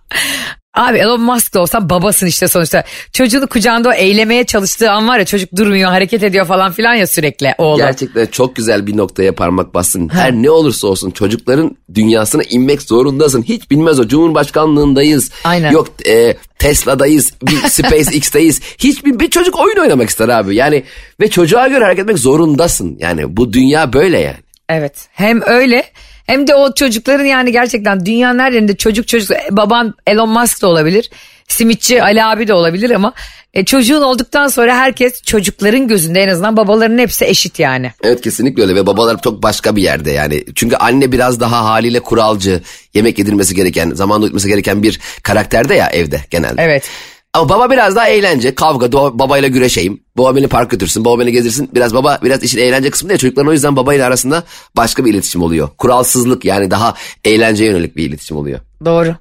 Abi 0.78 0.98
Elon 0.98 1.22
Musk 1.22 1.54
da 1.54 1.60
olsan 1.60 1.90
babasın 1.90 2.28
işte 2.28 2.48
sonuçta. 2.48 2.84
Çocuğunu 3.14 3.48
kucağında 3.48 3.90
o 3.90 3.94
eylemeye 3.94 4.44
çalıştığı 4.44 4.92
an 4.92 5.08
var 5.08 5.20
ya 5.20 5.26
çocuk 5.26 5.56
durmuyor 5.56 5.90
hareket 5.90 6.24
ediyor 6.24 6.46
falan 6.46 6.72
filan 6.72 6.94
ya 6.94 7.08
sürekli 7.08 7.56
oğlum. 7.58 7.78
Gerçekten 7.78 8.26
çok 8.26 8.56
güzel 8.56 8.88
bir 8.88 8.98
noktaya 8.98 9.36
parmak 9.36 9.74
bassın. 9.74 10.10
Her 10.10 10.34
ne 10.34 10.50
olursa 10.50 10.88
olsun 10.88 11.12
çocukların 11.12 11.78
dünyasına 11.94 12.44
inmek 12.44 12.82
zorundasın. 12.82 13.44
Hiç 13.44 13.72
bilmez 13.72 14.00
o 14.00 14.08
Cumhurbaşkanlığındayız. 14.08 15.32
Aynen. 15.44 15.72
Yok 15.72 15.88
e, 16.08 16.38
Tesla'dayız, 16.60 17.34
SpaceX'teyiz. 17.68 18.62
Hiçbir 18.78 19.20
bir 19.20 19.30
çocuk 19.30 19.60
oyun 19.60 19.78
oynamak 19.78 20.10
ister 20.10 20.30
abi. 20.30 20.56
Yani 20.56 20.84
ve 21.22 21.30
çocuğa 21.30 21.68
göre 21.68 21.84
hareket 21.84 22.04
etmek 22.04 22.20
zorundasın. 22.20 22.98
Yani 23.00 23.38
bu 23.38 23.54
dünya 23.54 23.94
böyle 23.94 24.20
yani. 24.20 24.47
Evet 24.70 25.08
hem 25.12 25.42
öyle 25.46 25.84
hem 26.26 26.48
de 26.48 26.56
o 26.56 26.74
çocukların 26.74 27.26
yani 27.26 27.52
gerçekten 27.52 28.06
dünyanın 28.06 28.40
her 28.40 28.52
yerinde 28.52 28.76
çocuk 28.76 29.08
çocuk 29.08 29.32
e, 29.32 29.48
baban 29.52 29.94
Elon 30.08 30.30
Musk 30.30 30.62
da 30.62 30.68
olabilir. 30.68 31.10
Simitçi 31.48 32.04
Ali 32.04 32.24
abi 32.24 32.48
de 32.48 32.54
olabilir 32.54 32.92
ama 32.92 33.14
e, 33.54 33.66
çocuğun 33.66 34.02
olduktan 34.02 34.48
sonra 34.48 34.76
herkes 34.76 35.22
çocukların 35.24 35.88
gözünde 35.88 36.24
en 36.24 36.28
azından 36.28 36.58
babaların 36.58 36.98
hepsi 36.98 37.26
eşit 37.26 37.60
yani. 37.60 37.92
Evet 38.04 38.22
kesinlikle 38.22 38.62
öyle 38.62 38.76
ve 38.76 38.86
babalar 38.86 39.22
çok 39.22 39.44
başka 39.44 39.76
bir 39.76 39.82
yerde 39.82 40.12
yani. 40.12 40.44
Çünkü 40.56 40.76
anne 40.76 41.12
biraz 41.12 41.40
daha 41.40 41.66
haliyle 41.66 42.00
kuralcı, 42.00 42.62
yemek 42.94 43.20
yedirmesi 43.20 43.56
gereken, 43.56 43.90
zamanla 43.90 44.24
uyutması 44.24 44.48
gereken 44.48 44.84
bir 44.84 45.00
karakterde 45.24 45.76
ya 45.76 45.88
evde 45.88 46.22
genelde. 46.30 46.62
Evet. 46.62 46.90
Ama 47.38 47.50
baba 47.50 47.72
biraz 47.72 47.96
daha 47.96 48.08
eğlence, 48.08 48.56
kavga, 48.56 48.86
do- 48.86 49.20
babayla 49.20 49.48
güreşeyim. 49.48 50.00
Baba 50.18 50.36
beni 50.36 50.48
park 50.48 50.70
götürsün, 50.72 51.06
baba 51.06 51.20
beni 51.20 51.32
gezdirsin. 51.32 51.70
Biraz 51.76 51.94
baba 51.94 52.20
biraz 52.24 52.44
işin 52.44 52.60
eğlence 52.60 52.90
kısmında 52.90 53.14
ya 53.14 53.18
çocukların 53.18 53.50
o 53.50 53.54
yüzden 53.54 53.76
babayla 53.76 54.08
arasında 54.08 54.44
başka 54.78 55.06
bir 55.06 55.14
iletişim 55.14 55.42
oluyor. 55.42 55.70
Kuralsızlık 55.78 56.46
yani 56.46 56.72
daha 56.72 56.94
eğlenceye 57.24 57.72
yönelik 57.72 57.96
bir 57.96 58.10
iletişim 58.10 58.38
oluyor. 58.38 58.60
Doğru. 58.86 59.16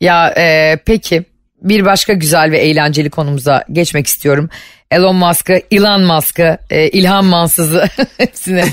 Ya 0.00 0.28
e, 0.28 0.76
peki 0.86 1.24
bir 1.64 1.84
başka 1.84 2.12
güzel 2.12 2.50
ve 2.50 2.58
eğlenceli 2.58 3.10
konumuza 3.10 3.64
geçmek 3.72 4.06
istiyorum. 4.06 4.50
Elon 4.90 5.16
Musk'ı, 5.16 5.60
Elon 5.70 6.02
Musk'ı, 6.02 6.58
e, 6.70 6.88
İlhan 6.88 7.24
Mansız'ı 7.24 7.88
hepsini. 8.16 8.64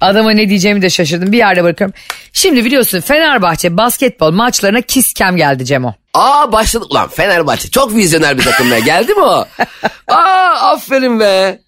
Adama 0.00 0.30
ne 0.30 0.48
diyeceğimi 0.48 0.82
de 0.82 0.90
şaşırdım. 0.90 1.32
Bir 1.32 1.38
yerde 1.38 1.64
bırakıyorum. 1.64 1.94
Şimdi 2.32 2.64
biliyorsun 2.64 3.00
Fenerbahçe 3.00 3.76
basketbol 3.76 4.30
maçlarına 4.32 4.80
Kiskem 4.80 5.36
geldi 5.36 5.64
Cemo. 5.64 5.94
Aa 6.14 6.52
başladık 6.52 6.90
ulan 6.90 7.08
Fenerbahçe 7.08 7.70
çok 7.70 7.94
vizyoner 7.94 8.38
bir 8.38 8.42
takım 8.44 8.72
ya 8.72 8.78
geldi 8.78 9.14
mi 9.14 9.22
o? 9.22 9.46
Aa 10.08 10.72
aferin 10.72 11.20
be. 11.20 11.58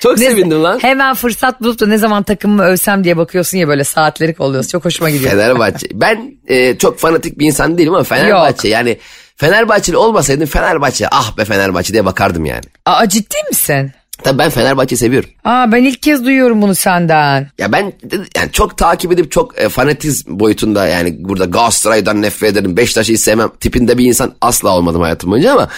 Çok 0.00 0.18
sevindim 0.18 0.64
lan. 0.64 0.78
Hemen 0.82 1.14
fırsat 1.14 1.60
bulup 1.60 1.80
da 1.80 1.86
ne 1.86 1.98
zaman 1.98 2.22
takımımı 2.22 2.62
övsem 2.62 3.04
diye 3.04 3.16
bakıyorsun 3.16 3.58
ya 3.58 3.68
böyle 3.68 3.84
saatleri 3.84 4.34
kolluyorsun. 4.34 4.70
Çok 4.70 4.84
hoşuma 4.84 5.10
gidiyor. 5.10 5.30
Fenerbahçe. 5.30 5.86
Ben 5.92 6.32
e, 6.48 6.78
çok 6.78 6.98
fanatik 6.98 7.38
bir 7.38 7.46
insan 7.46 7.78
değilim 7.78 7.94
ama 7.94 8.04
Fenerbahçe 8.04 8.68
yani 8.68 8.98
Fenerbahçeli 9.38 9.96
olmasaydım 9.96 10.46
Fenerbahçe 10.46 11.08
ah 11.10 11.38
be 11.38 11.44
Fenerbahçe 11.44 11.92
diye 11.92 12.04
bakardım 12.04 12.44
yani. 12.44 12.64
Aa 12.86 13.08
ciddi 13.08 13.36
misin? 13.50 13.92
Tabii 14.22 14.38
ben 14.38 14.50
Fenerbahçe'yi 14.50 14.98
seviyorum. 14.98 15.30
Aa 15.44 15.72
ben 15.72 15.84
ilk 15.84 16.02
kez 16.02 16.24
duyuyorum 16.24 16.62
bunu 16.62 16.74
senden. 16.74 17.50
Ya 17.58 17.72
ben 17.72 17.92
yani 18.36 18.52
çok 18.52 18.78
takip 18.78 19.12
edip 19.12 19.32
çok 19.32 19.60
e, 19.60 19.68
fanatizm 19.68 20.40
boyutunda 20.40 20.86
yani 20.86 21.16
burada 21.18 21.44
Galatasaray'dan 21.44 22.22
nefret 22.22 22.52
ederim 22.52 22.76
Beşiktaş'ı 22.76 23.12
hiç 23.12 23.20
sevmem 23.20 23.50
tipinde 23.60 23.98
bir 23.98 24.06
insan 24.06 24.34
asla 24.40 24.76
olmadım 24.76 25.00
hayatım 25.00 25.30
boyunca 25.30 25.52
ama 25.52 25.68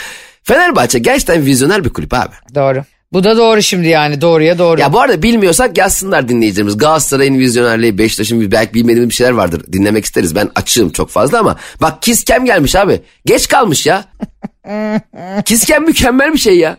Fenerbahçe 0.42 0.99
gerçekten 0.99 1.46
vizyoner 1.46 1.85
bir 1.85 1.90
kulüp 1.90 2.14
abi. 2.14 2.35
Doğru. 2.55 2.85
Bu 3.12 3.25
da 3.25 3.37
doğru 3.37 3.62
şimdi 3.62 3.88
yani 3.88 4.20
doğruya 4.20 4.59
doğru. 4.59 4.81
Ya 4.81 4.92
bu 4.92 5.01
arada 5.01 5.23
bilmiyorsak 5.23 5.79
yazsınlar 5.79 6.29
dinleyicilerimiz. 6.29 6.79
Galatasaray'ın 6.79 7.38
vizyonerliği, 7.38 7.99
Beşiktaş'ın 7.99 8.53
belki 8.53 8.75
bilmediğimiz 8.75 9.09
bir 9.11 9.14
şeyler 9.14 9.33
vardır. 9.33 9.62
Dinlemek 9.73 10.05
isteriz. 10.05 10.35
Ben 10.35 10.49
açığım 10.55 10.90
çok 10.90 11.11
fazla 11.11 11.38
ama 11.38 11.57
bak 11.83 12.03
Kiskem 12.03 12.44
gelmiş 12.44 12.77
abi. 12.77 13.01
Geç 13.27 13.49
kalmış 13.49 13.87
ya. 13.87 14.05
Kiskem 15.44 15.85
mükemmel 15.85 16.33
bir 16.33 16.38
şey 16.38 16.59
ya. 16.59 16.77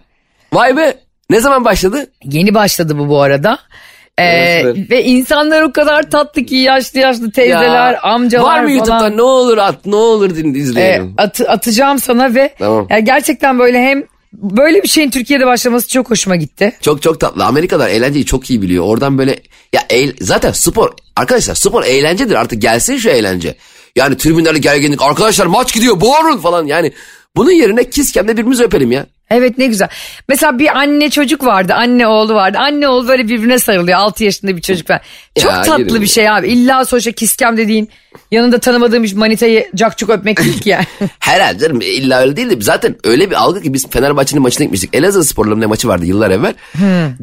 Vay 0.54 0.78
be. 0.78 0.94
Ne 1.30 1.40
zaman 1.42 1.66
başladı? 1.66 2.08
Yeni 2.24 2.54
başladı 2.54 2.98
bu 3.00 3.10
bu 3.10 3.22
arada. 3.22 3.60
Ee, 4.20 4.64
ve 4.90 5.04
insanlar 5.04 5.62
o 5.62 5.72
kadar 5.72 6.10
tatlı 6.12 6.46
ki 6.46 6.56
yaşlı 6.56 7.00
yaşlı 7.00 7.32
teyzeler, 7.32 7.94
Ya, 7.94 8.02
amcalar 8.02 8.44
Var 8.46 8.60
mı 8.64 8.68
falan. 8.68 8.74
YouTube'da 8.76 9.10
ne 9.10 9.22
olur 9.22 9.58
at 9.58 9.86
ne 9.86 9.96
olur 9.96 10.36
din 10.36 10.54
Ee, 10.54 10.58
izleyelim. 10.58 11.14
atı- 11.18 11.50
atacağım 11.50 12.00
sana 12.00 12.36
ve 12.36 12.54
Tamam. 12.60 12.88
ya 12.90 13.00
gerçekten 13.00 13.60
böyle 13.60 13.82
hem 13.82 14.04
böyle 14.34 14.84
bir 14.84 14.88
şeyin 14.88 15.10
Türkiye'de 15.10 15.46
başlaması 15.46 15.88
çok 15.88 16.10
hoşuma 16.10 16.36
gitti. 16.36 16.74
Çok 16.82 17.02
çok 17.02 17.20
tatlı. 17.20 17.46
Amerikalılar 17.46 17.90
eğlenceyi 17.90 18.26
çok 18.26 18.50
iyi 18.50 18.62
biliyor. 18.62 18.84
Oradan 18.86 19.18
böyle 19.18 19.40
ya 19.74 19.82
eğl- 19.90 20.16
zaten 20.24 20.52
spor 20.52 20.90
arkadaşlar 21.16 21.56
spor 21.56 21.84
eğlencedir 21.84 22.36
artık 22.36 22.62
gelsin 22.62 22.98
şu 22.98 23.10
eğlence. 23.10 23.56
Yani 23.96 24.18
tribünlerde 24.18 24.60
gerginlik 24.60 25.02
arkadaşlar 25.02 25.46
maç 25.46 25.74
gidiyor 25.74 26.02
bağırın 26.02 26.38
falan 26.38 26.66
yani. 26.66 26.92
Bunun 27.36 27.52
yerine 27.52 27.90
kiskemde 27.90 28.32
birbirimizi 28.34 28.64
öpelim 28.64 28.92
ya. 28.92 29.06
Evet 29.32 29.58
ne 29.58 29.68
güzel. 29.68 29.88
Mesela 30.28 30.60
bir 30.60 30.78
anne 30.78 31.10
çocuk 31.10 31.46
vardı, 31.46 31.74
anne 31.74 32.08
oğlu 32.08 32.34
vardı. 32.34 32.58
Anne 32.62 32.88
oğlu 32.88 33.08
böyle 33.08 33.28
birbirine 33.28 33.60
sarılıyor. 33.60 33.98
6 34.00 34.24
yaşında 34.24 34.56
bir 34.58 34.62
çocuk 34.62 34.88
falan. 34.88 35.02
Çok 35.40 35.52
Ya, 35.52 35.62
tatlı 35.62 36.02
bir 36.02 36.08
şey 36.08 36.30
abi. 36.30 36.48
İlla 36.48 36.86
sonuçta 36.86 37.12
kiskem 37.12 37.58
dediğin 37.58 37.90
yanında 38.32 38.60
tanımadığım 38.60 39.04
bir 39.04 39.16
manitayı 39.16 39.70
cakçuk 39.76 40.10
öpmek 40.10 40.40
değil 40.44 40.62
ki 40.62 40.70
yani. 40.70 40.86
Herhalde 41.20 41.60
canım 41.60 41.82
illa 41.82 42.22
öyle 42.22 42.36
değil 42.36 42.50
de 42.50 42.56
zaten 42.60 42.96
öyle 43.04 43.30
bir 43.30 43.36
algı 43.36 43.62
ki 43.62 43.74
biz 43.74 43.90
Fenerbahçe'nin 43.90 44.42
maçına 44.42 44.64
gitmiştik. 44.64 44.96
Elazığ 44.96 45.24
sporlarının 45.24 45.62
ne 45.62 45.66
maçı 45.66 45.88
vardı 45.88 46.06
yıllar 46.06 46.32
evvel. 46.32 46.54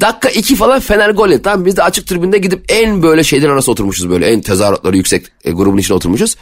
Dakika 0.01 0.29
iki 0.29 0.55
falan 0.55 0.79
Fener 0.79 1.09
gol 1.09 1.31
etti. 1.31 1.41
Tamam 1.43 1.65
biz 1.65 1.77
de 1.77 1.83
açık 1.83 2.07
tribünde 2.07 2.37
gidip 2.37 2.65
en 2.69 3.03
böyle 3.03 3.23
şeyler 3.23 3.49
arasında 3.49 3.71
oturmuşuz 3.71 4.09
böyle. 4.09 4.27
En 4.27 4.41
tezahüratları 4.41 4.97
yüksek 4.97 5.25
e, 5.43 5.51
grubun 5.51 5.77
içine 5.77 5.95
oturmuşuz. 5.97 6.35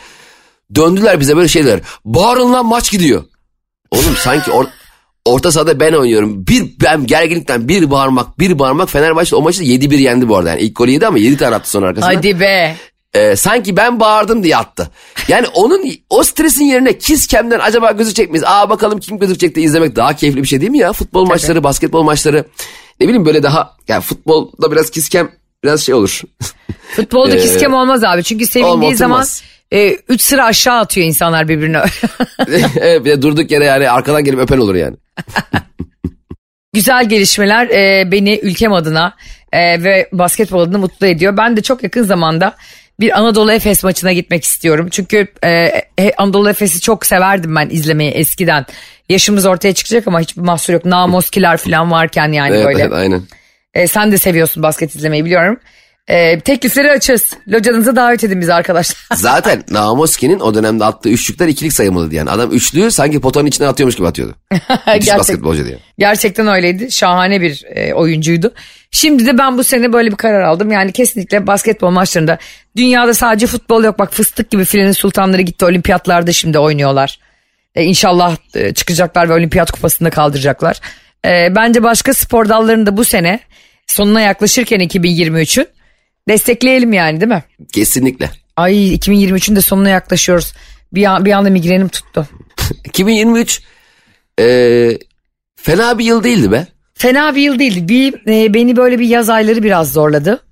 Döndüler 0.75 1.19
bize 1.19 1.35
böyle 1.35 1.47
şeyler. 1.47 1.79
Bağırın 2.05 2.53
lan 2.53 2.65
maç 2.65 2.91
gidiyor. 2.91 3.23
Oğlum 3.91 4.15
sanki 4.17 4.51
or 4.51 4.65
orta 5.27 5.51
sahada 5.51 5.79
ben 5.79 5.93
oynuyorum. 5.93 6.47
Bir 6.47 6.65
ben 6.83 7.05
gerginlikten 7.05 7.67
bir 7.67 7.91
bağırmak 7.91 8.39
bir 8.39 8.59
bağırmak 8.59 8.89
Fenerbahçe 8.89 9.35
o 9.35 9.41
maçı 9.41 9.63
7-1 9.63 9.95
yendi 9.95 10.29
bu 10.29 10.37
arada. 10.37 10.49
Yani 10.49 10.61
ilk 10.61 10.75
golü 10.75 10.91
yedi 10.91 11.07
ama 11.07 11.17
7 11.17 11.37
tane 11.37 11.55
attı 11.55 11.69
sonra 11.69 11.87
arkasından. 11.87 12.15
Hadi 12.15 12.39
be. 12.39 12.75
Ee, 13.13 13.35
sanki 13.35 13.77
ben 13.77 13.99
bağırdım 13.99 14.43
diye 14.43 14.57
attı. 14.57 14.89
Yani 15.27 15.47
onun 15.47 15.91
o 16.09 16.23
stresin 16.23 16.65
yerine 16.65 16.97
Kiskem'den 16.97 17.59
acaba 17.59 17.91
gözükecek 17.91 18.29
miyiz? 18.29 18.43
Aa 18.47 18.69
bakalım 18.69 18.99
kim 18.99 19.19
gözükecek 19.19 19.55
de 19.55 19.61
izlemek 19.61 19.95
daha 19.95 20.15
keyifli 20.15 20.43
bir 20.43 20.47
şey 20.47 20.61
değil 20.61 20.71
mi 20.71 20.77
ya? 20.77 20.93
Futbol 20.93 21.25
maçları, 21.25 21.63
basketbol 21.63 22.03
maçları. 22.03 22.45
Ne 22.99 23.07
bileyim 23.07 23.25
böyle 23.25 23.43
daha 23.43 23.75
yani 23.87 24.01
futbolda 24.01 24.71
biraz 24.71 24.89
Kiskem 24.89 25.29
biraz 25.63 25.81
şey 25.81 25.95
olur. 25.95 26.21
Futbolda 26.95 27.35
Ee, 27.35 27.41
kiskem 27.41 27.73
olmaz 27.73 28.03
abi. 28.03 28.23
Çünkü 28.23 28.47
sevindiği 28.47 28.95
zaman 28.95 29.21
oturmaz. 29.21 29.43
3 30.09 30.21
sıra 30.21 30.45
aşağı 30.45 30.79
atıyor 30.79 31.07
insanlar 31.07 31.47
birbirine. 31.47 31.77
evet, 32.79 33.05
bir 33.05 33.09
de 33.09 33.21
durduk 33.21 33.51
yere 33.51 33.65
yani 33.65 33.89
arkadan 33.89 34.23
gelip 34.23 34.39
öpen 34.39 34.57
olur 34.57 34.75
yani. 34.75 34.97
Güzel 36.73 37.09
gelişmeler 37.09 37.67
e, 37.67 38.11
beni 38.11 38.39
ülkem 38.43 38.73
adına 38.73 39.13
e, 39.51 39.83
ve 39.83 40.09
basketbol 40.11 40.59
adına 40.59 40.77
mutlu 40.77 41.07
ediyor. 41.07 41.37
Ben 41.37 41.57
de 41.57 41.61
çok 41.61 41.83
yakın 41.83 42.03
zamanda 42.03 42.55
bir 42.99 43.19
Anadolu 43.19 43.51
Efes 43.51 43.83
maçına 43.83 44.13
gitmek 44.13 44.43
istiyorum. 44.43 44.87
Çünkü 44.91 45.27
e, 45.43 45.49
e, 45.99 46.13
Anadolu 46.17 46.49
Efes'i 46.49 46.81
çok 46.81 47.05
severdim 47.05 47.55
ben 47.55 47.69
izlemeyi 47.69 48.11
eskiden. 48.11 48.65
Yaşımız 49.09 49.45
ortaya 49.45 49.73
çıkacak 49.73 50.07
ama 50.07 50.19
hiçbir 50.19 50.41
mahsur 50.41 50.73
yok. 50.73 50.85
Namoskiler 50.85 51.57
falan 51.57 51.91
varken 51.91 52.31
yani 52.31 52.55
Evet, 52.55 52.65
böyle. 52.65 52.81
evet 52.81 52.93
aynen. 52.93 53.21
E, 53.73 53.87
sen 53.87 54.11
de 54.11 54.17
seviyorsun 54.17 54.63
basket 54.63 54.95
izlemeyi 54.95 55.25
biliyorum. 55.25 55.59
Ee, 56.07 56.39
teklifleri 56.39 56.91
açız. 56.91 57.33
Locanıza 57.47 57.95
davet 57.95 58.23
edin 58.23 58.41
bizi 58.41 58.53
arkadaşlar. 58.53 58.97
Zaten 59.15 59.63
Namoski'nin 59.69 60.39
o 60.39 60.55
dönemde 60.55 60.85
attığı 60.85 61.09
üçlükler 61.09 61.47
ikilik 61.47 61.73
sayılmalıydı 61.73 62.15
yani. 62.15 62.29
Adam 62.29 62.51
üçlüğü 62.51 62.91
sanki 62.91 63.21
potanın 63.21 63.45
içine 63.45 63.67
atıyormuş 63.67 63.95
gibi 63.95 64.07
atıyordu. 64.07 64.35
Gerçek- 64.85 65.17
basketbolcu 65.17 65.65
diye. 65.65 65.77
Gerçekten 65.97 66.47
öyleydi. 66.47 66.91
Şahane 66.91 67.41
bir 67.41 67.65
e, 67.75 67.93
oyuncuydu. 67.93 68.53
Şimdi 68.91 69.25
de 69.25 69.37
ben 69.37 69.57
bu 69.57 69.63
sene 69.63 69.93
böyle 69.93 70.11
bir 70.11 70.15
karar 70.15 70.41
aldım. 70.41 70.71
Yani 70.71 70.91
kesinlikle 70.91 71.47
basketbol 71.47 71.89
maçlarında 71.89 72.37
dünyada 72.75 73.13
sadece 73.13 73.47
futbol 73.47 73.83
yok. 73.83 73.99
Bak 73.99 74.13
fıstık 74.13 74.49
gibi 74.49 74.65
filenin 74.65 74.91
sultanları 74.91 75.41
gitti 75.41 75.65
olimpiyatlarda 75.65 76.33
şimdi 76.33 76.59
oynuyorlar. 76.59 77.19
E, 77.75 77.83
inşallah 77.83 78.37
e, 78.55 78.73
çıkacaklar 78.73 79.29
ve 79.29 79.33
olimpiyat 79.33 79.71
kupasını 79.71 80.11
kaldıracaklar. 80.11 80.79
E, 81.25 81.55
bence 81.55 81.83
başka 81.83 82.13
spor 82.13 82.49
dallarını 82.49 82.85
da 82.85 82.97
bu 82.97 83.05
sene 83.05 83.39
sonuna 83.87 84.21
yaklaşırken 84.21 84.79
2023'ün 84.79 85.67
destekleyelim 86.27 86.93
yani 86.93 87.21
değil 87.21 87.31
mi? 87.31 87.43
Kesinlikle. 87.73 88.29
Ay 88.55 88.95
2023'ün 88.95 89.55
de 89.55 89.61
sonuna 89.61 89.89
yaklaşıyoruz. 89.89 90.53
Bir, 90.93 91.05
an, 91.05 91.25
bir 91.25 91.31
anda 91.31 91.49
migrenim 91.49 91.87
tuttu. 91.87 92.27
2023 92.85 93.61
eee, 94.39 94.99
fena 95.55 95.99
bir 95.99 96.05
yıl 96.05 96.23
değildi 96.23 96.51
be. 96.51 96.67
Fena 96.93 97.35
bir 97.35 97.41
yıl 97.41 97.59
değildi. 97.59 97.87
Bir, 97.89 98.13
e, 98.27 98.53
beni 98.53 98.75
böyle 98.75 98.99
bir 98.99 99.07
yaz 99.07 99.29
ayları 99.29 99.63
biraz 99.63 99.93
zorladı. 99.93 100.43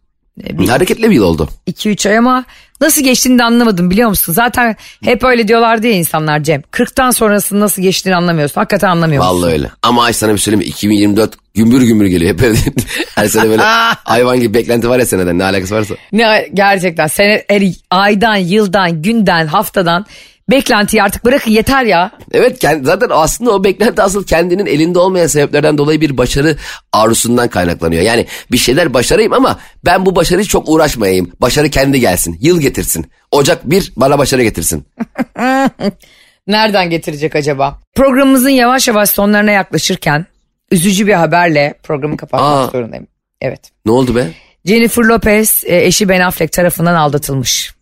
Hareketli 0.68 1.10
bir 1.10 1.16
yıl 1.16 1.24
oldu. 1.24 1.50
2-3 1.68 2.10
ay 2.10 2.18
ama 2.18 2.46
nasıl 2.82 3.04
geçtiğini 3.04 3.40
de 3.40 3.44
anlamadım 3.44 3.90
biliyor 3.90 4.10
musun? 4.10 4.34
Zaten 4.34 4.76
hep 5.04 5.24
öyle 5.24 5.48
diyorlardı 5.48 5.88
ya 5.88 5.94
insanlar 5.94 6.44
Cem. 6.44 6.62
40'tan 6.72 7.14
sonrasının 7.14 7.62
nasıl 7.62 7.82
geçtiğini 7.82 8.16
anlamıyorsun. 8.16 8.62
Hakikaten 8.62 8.90
anlamıyorsun. 8.90 9.30
Vallahi 9.30 9.54
öyle. 9.54 9.72
Ama 9.82 10.04
ay 10.04 10.14
sana 10.14 10.34
bir 10.34 10.38
söyleyeyim 10.38 10.68
mi? 10.68 10.70
2024 10.70 11.34
gümbür 11.54 11.82
gümbür 11.82 12.06
geliyor. 12.06 12.34
Hep 12.34 12.44
öyle. 12.44 12.58
Her 13.16 13.28
sene 13.28 13.50
böyle 13.50 13.62
hayvan 14.04 14.40
gibi 14.40 14.54
beklenti 14.54 14.90
var 14.90 15.00
ya 15.00 15.06
seneden 15.06 15.40
ne 15.40 15.44
alakası 15.44 15.76
varsa. 15.76 15.96
Ne 16.12 16.50
gerçekten 16.54 17.08
sene 17.08 17.44
her 17.50 17.64
aydan, 17.92 18.36
yıldan, 18.36 19.02
günden, 19.02 19.48
haftadan 19.48 20.06
beklentiyi 20.52 21.04
artık 21.04 21.26
bırakın 21.26 21.52
yeter 21.52 21.84
ya. 21.86 22.12
Evet 22.32 22.62
zaten 22.82 23.08
aslında 23.12 23.52
o 23.52 23.64
beklenti 23.64 24.02
asıl 24.02 24.26
kendinin 24.26 24.66
elinde 24.66 25.00
olmayan 25.00 25.28
sebeplerden 25.28 25.78
dolayı 25.78 26.02
bir 26.02 26.18
başarı 26.18 26.58
arzusundan 26.94 27.48
kaynaklanıyor. 27.48 28.02
Yani 28.02 28.26
bir 28.52 28.58
şeyler 28.58 28.94
başarayım 28.94 29.34
ama 29.34 29.60
ben 29.86 30.06
bu 30.06 30.16
başarıyı 30.16 30.46
çok 30.46 30.70
uğraşmayayım. 30.70 31.32
Başarı 31.42 31.70
kendi 31.70 32.00
gelsin. 32.00 32.38
Yıl 32.42 32.62
getirsin. 32.62 33.06
Ocak 33.32 33.70
bir 33.70 33.94
bana 33.96 34.18
başarı 34.20 34.44
getirsin. 34.44 34.86
Nereden 36.48 36.90
getirecek 36.90 37.36
acaba? 37.36 37.80
Programımızın 37.96 38.50
yavaş 38.50 38.88
yavaş 38.88 39.10
sonlarına 39.10 39.52
yaklaşırken 39.52 40.26
üzücü 40.72 41.08
bir 41.08 41.14
haberle 41.14 41.74
programı 41.84 42.18
kapatmak 42.18 42.70
Aa. 42.70 42.72
zorundayım. 42.72 43.08
Evet. 43.42 43.72
Ne 43.86 43.92
oldu 43.92 44.16
be? 44.16 44.28
Jennifer 44.66 45.04
Lopez 45.04 45.64
e, 45.66 45.86
eşi 45.86 46.10
Ben 46.10 46.20
Affleck 46.22 46.54
tarafından 46.54 46.96
aldatılmış. 46.96 47.76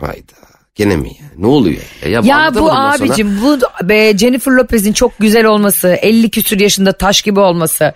Hayda. 0.00 0.41
Gene 0.74 0.96
mi 0.96 1.08
ya? 1.08 1.26
Ne 1.36 1.46
oluyor? 1.46 1.82
Ya, 2.02 2.10
ya, 2.10 2.20
Ya 2.24 2.54
bu 2.54 2.72
abicim 2.72 3.40
bu 3.42 3.58
be, 3.88 4.18
Jennifer 4.18 4.52
Lopez'in 4.52 4.92
çok 4.92 5.18
güzel 5.18 5.44
olması, 5.44 5.88
50 5.88 6.30
küsür 6.30 6.60
yaşında 6.60 6.92
taş 6.92 7.22
gibi 7.22 7.40
olması, 7.40 7.92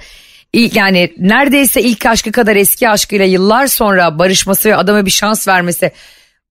ilk 0.52 0.76
yani 0.76 1.14
neredeyse 1.18 1.82
ilk 1.82 2.06
aşkı 2.06 2.32
kadar 2.32 2.56
eski 2.56 2.88
aşkıyla 2.88 3.24
yıllar 3.24 3.66
sonra 3.66 4.18
barışması 4.18 4.68
ve 4.68 4.76
adama 4.76 5.06
bir 5.06 5.10
şans 5.10 5.48
vermesi. 5.48 5.92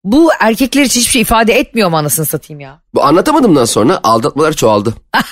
Bu 0.03 0.29
erkekler 0.39 0.83
için 0.83 0.99
hiçbir 0.99 1.11
şey 1.11 1.21
ifade 1.21 1.53
etmiyor 1.53 1.89
mu 1.89 1.97
anasını 1.97 2.25
satayım 2.25 2.59
ya? 2.59 2.81
Bu 2.93 3.03
anlatamadımdan 3.03 3.65
sonra 3.65 3.99
aldatmalar 4.03 4.53
çoğaldı. 4.53 4.93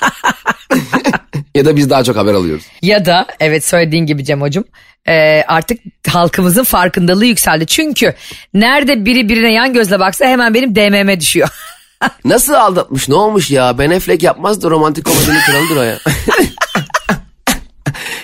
ya 1.56 1.66
da 1.66 1.76
biz 1.76 1.90
daha 1.90 2.04
çok 2.04 2.16
haber 2.16 2.34
alıyoruz. 2.34 2.64
Ya 2.82 3.06
da 3.06 3.28
evet 3.40 3.66
söylediğin 3.66 4.06
gibi 4.06 4.26
Cem 4.26 4.42
hocam 4.42 4.64
e, 5.08 5.44
artık 5.48 5.80
halkımızın 6.08 6.64
farkındalığı 6.64 7.26
yükseldi. 7.26 7.66
Çünkü 7.66 8.14
nerede 8.54 9.06
biri 9.06 9.30
birine 9.30 9.54
yan 9.54 9.74
gözle 9.74 10.00
baksa 10.00 10.26
hemen 10.26 10.54
benim 10.54 10.76
DM'me 10.76 11.20
düşüyor. 11.20 11.50
Nasıl 12.26 12.54
aldatmış 12.54 13.10
ne 13.10 13.16
olmuş 13.16 13.52
ya? 13.52 13.78
Ben 13.78 13.92
Affleck 13.92 14.24
yapmazdı 14.24 14.70
romantik 14.70 15.06
komedinin 15.06 15.40
kralıdır 15.40 15.78
o 15.78 15.82
ya. 15.82 15.98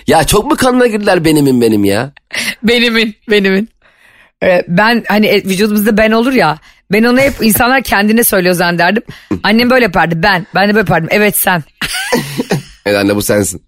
ya 0.08 0.24
çok 0.24 0.46
mu 0.46 0.56
kanına 0.58 0.88
girdiler 0.88 1.26
benimin 1.26 1.62
benim 1.62 1.86
ya? 1.86 2.12
Benimin, 2.64 3.16
benimin. 3.30 3.70
Ee, 4.44 4.64
ben 4.68 5.04
hani 5.08 5.28
e, 5.28 5.44
vücudumuzda 5.44 5.98
ben 5.98 6.12
olur 6.12 6.34
ya. 6.34 6.58
Ben 6.92 7.04
onu 7.04 7.20
hep 7.20 7.34
insanlar 7.42 7.84
kendine 7.84 8.24
söylüyor 8.24 8.56
zannederdim. 8.56 9.04
Annem 9.44 9.70
böyle 9.70 9.86
yapardı 9.86 10.24
ben. 10.24 10.48
Ben 10.56 10.64
de 10.64 10.68
böyle 10.68 10.80
yapardım. 10.80 11.10
Evet 11.12 11.38
sen. 11.38 11.64
Evet 12.86 12.98
anne 12.98 13.16
bu 13.16 13.22
sensin. 13.22 13.64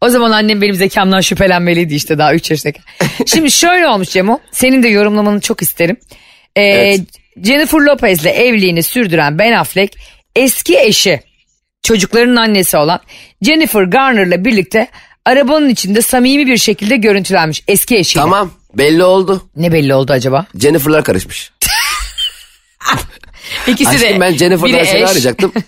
O 0.00 0.08
zaman 0.08 0.30
annem 0.30 0.62
benim 0.62 0.74
zekamdan 0.74 1.20
şüphelenmeliydi 1.20 1.94
işte 1.94 2.18
daha 2.18 2.34
3 2.34 2.50
yaşındayken. 2.50 2.82
Şimdi 3.26 3.50
şöyle 3.50 3.88
olmuş 3.88 4.08
Cemo. 4.08 4.38
Senin 4.52 4.82
de 4.82 4.88
yorumlamanı 4.88 5.40
çok 5.40 5.62
isterim. 5.62 5.96
Ee, 6.56 6.62
Evet. 6.62 7.00
Jennifer 7.44 7.78
Lopez'le 7.78 8.26
evliliğini 8.26 8.82
sürdüren 8.82 9.38
Ben 9.38 9.52
Affleck 9.52 9.96
eski 10.36 10.78
eşi 10.78 11.20
çocukların 11.82 12.36
annesi 12.36 12.76
olan 12.76 13.00
Jennifer 13.42 13.82
Garner'la 13.82 14.44
birlikte 14.44 14.88
arabanın 15.24 15.68
içinde 15.68 16.02
samimi 16.02 16.46
bir 16.46 16.56
şekilde 16.56 16.96
görüntülenmiş 16.96 17.62
eski 17.68 17.96
eşiyle. 17.96 18.22
Tamam 18.22 18.52
belli 18.74 19.04
oldu. 19.04 19.48
Ne 19.56 19.72
belli 19.72 19.94
oldu 19.94 20.12
acaba? 20.12 20.46
Jennifer'lar 20.60 21.04
karışmış. 21.04 21.52
İkisi 23.66 24.00
de. 24.00 24.06
Aşkım 24.06 24.20
ben 24.20 24.32
Jennifer'dan 24.36 24.84
seni 24.84 25.02
eş. 25.02 25.10
arayacaktım. 25.10 25.52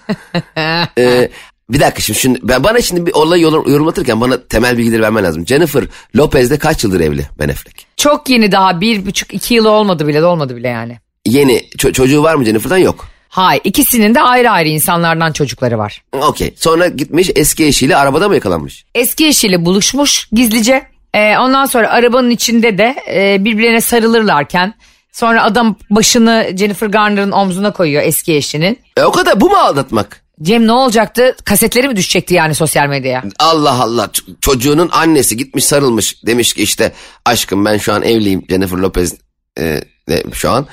Ee, 0.99 1.29
bir 1.73 1.81
dakika 1.81 2.01
şimdi, 2.03 2.19
şimdi 2.19 2.39
ben, 2.43 2.65
bana 2.65 2.81
şimdi 2.81 3.07
bir 3.07 3.13
olayı 3.13 3.43
yor- 3.43 3.67
yorumlatırken 3.67 4.21
bana 4.21 4.43
temel 4.49 4.79
bilgileri 4.79 5.03
vermen 5.03 5.25
lazım. 5.25 5.47
Jennifer 5.47 5.85
Lopez'de 6.17 6.59
kaç 6.59 6.85
yıldır 6.85 7.01
evli 7.01 7.27
Ben 7.39 7.49
Affleck? 7.49 7.87
Çok 7.97 8.29
yeni 8.31 8.53
daha 8.53 8.81
bir 8.81 9.07
buçuk 9.07 9.35
iki 9.35 9.55
yıl 9.55 9.65
olmadı 9.65 10.07
bile 10.09 10.21
de 10.21 10.25
olmadı 10.27 10.57
bile 10.57 10.69
yani. 10.69 10.99
Yeni 11.27 11.59
ço- 11.79 11.93
çocuğu 11.93 12.23
var 12.23 12.35
mı 12.35 12.45
Jennifer'dan 12.45 12.79
yok. 12.79 13.07
Hayır 13.29 13.61
ikisinin 13.65 14.15
de 14.15 14.21
ayrı 14.21 14.51
ayrı 14.51 14.69
insanlardan 14.69 15.33
çocukları 15.33 15.79
var. 15.79 16.03
Okey 16.13 16.55
sonra 16.57 16.87
gitmiş 16.89 17.31
eski 17.37 17.67
eşiyle 17.67 17.97
arabada 17.97 18.29
mı 18.29 18.35
yakalanmış? 18.35 18.85
Eski 18.95 19.27
eşiyle 19.27 19.65
buluşmuş 19.65 20.29
gizlice. 20.33 20.83
Ee, 21.15 21.39
ondan 21.39 21.67
sonra 21.67 21.89
arabanın 21.91 22.31
içinde 22.31 22.79
de 22.79 22.97
e, 23.15 23.45
birbirlerine 23.45 23.81
sarılırlarken 23.81 24.75
sonra 25.13 25.43
adam 25.45 25.77
başını 25.91 26.47
Jennifer 26.59 26.87
Garner'ın 26.87 27.33
omzuna 27.33 27.73
koyuyor 27.73 28.03
eski 28.03 28.35
eşinin. 28.35 28.79
E 28.97 29.03
o 29.03 29.13
kadar 29.13 29.41
bu 29.41 29.51
mu 29.51 29.57
aldatmak? 29.57 30.23
Cem 30.43 30.67
ne 30.67 30.73
olacaktı? 30.73 31.37
Kasetleri 31.45 31.89
mi 31.89 31.97
düşecekti 31.97 32.35
yani 32.35 32.55
sosyal 32.55 32.87
medyaya? 32.89 33.23
Allah 33.39 33.83
Allah 33.83 34.05
Ç- 34.05 34.41
çocuğunun 34.41 34.89
annesi 34.93 35.37
gitmiş 35.37 35.65
sarılmış 35.65 36.27
demiş 36.27 36.53
ki 36.53 36.63
işte 36.63 36.93
aşkım 37.25 37.65
ben 37.65 37.79
şu 37.79 37.93
an 37.93 38.03
evliyim 38.03 38.45
Jennifer 38.51 38.77
Lopez 38.79 39.15
e, 39.59 39.81
de 40.09 40.25
şu 40.33 40.51
an. 40.51 40.67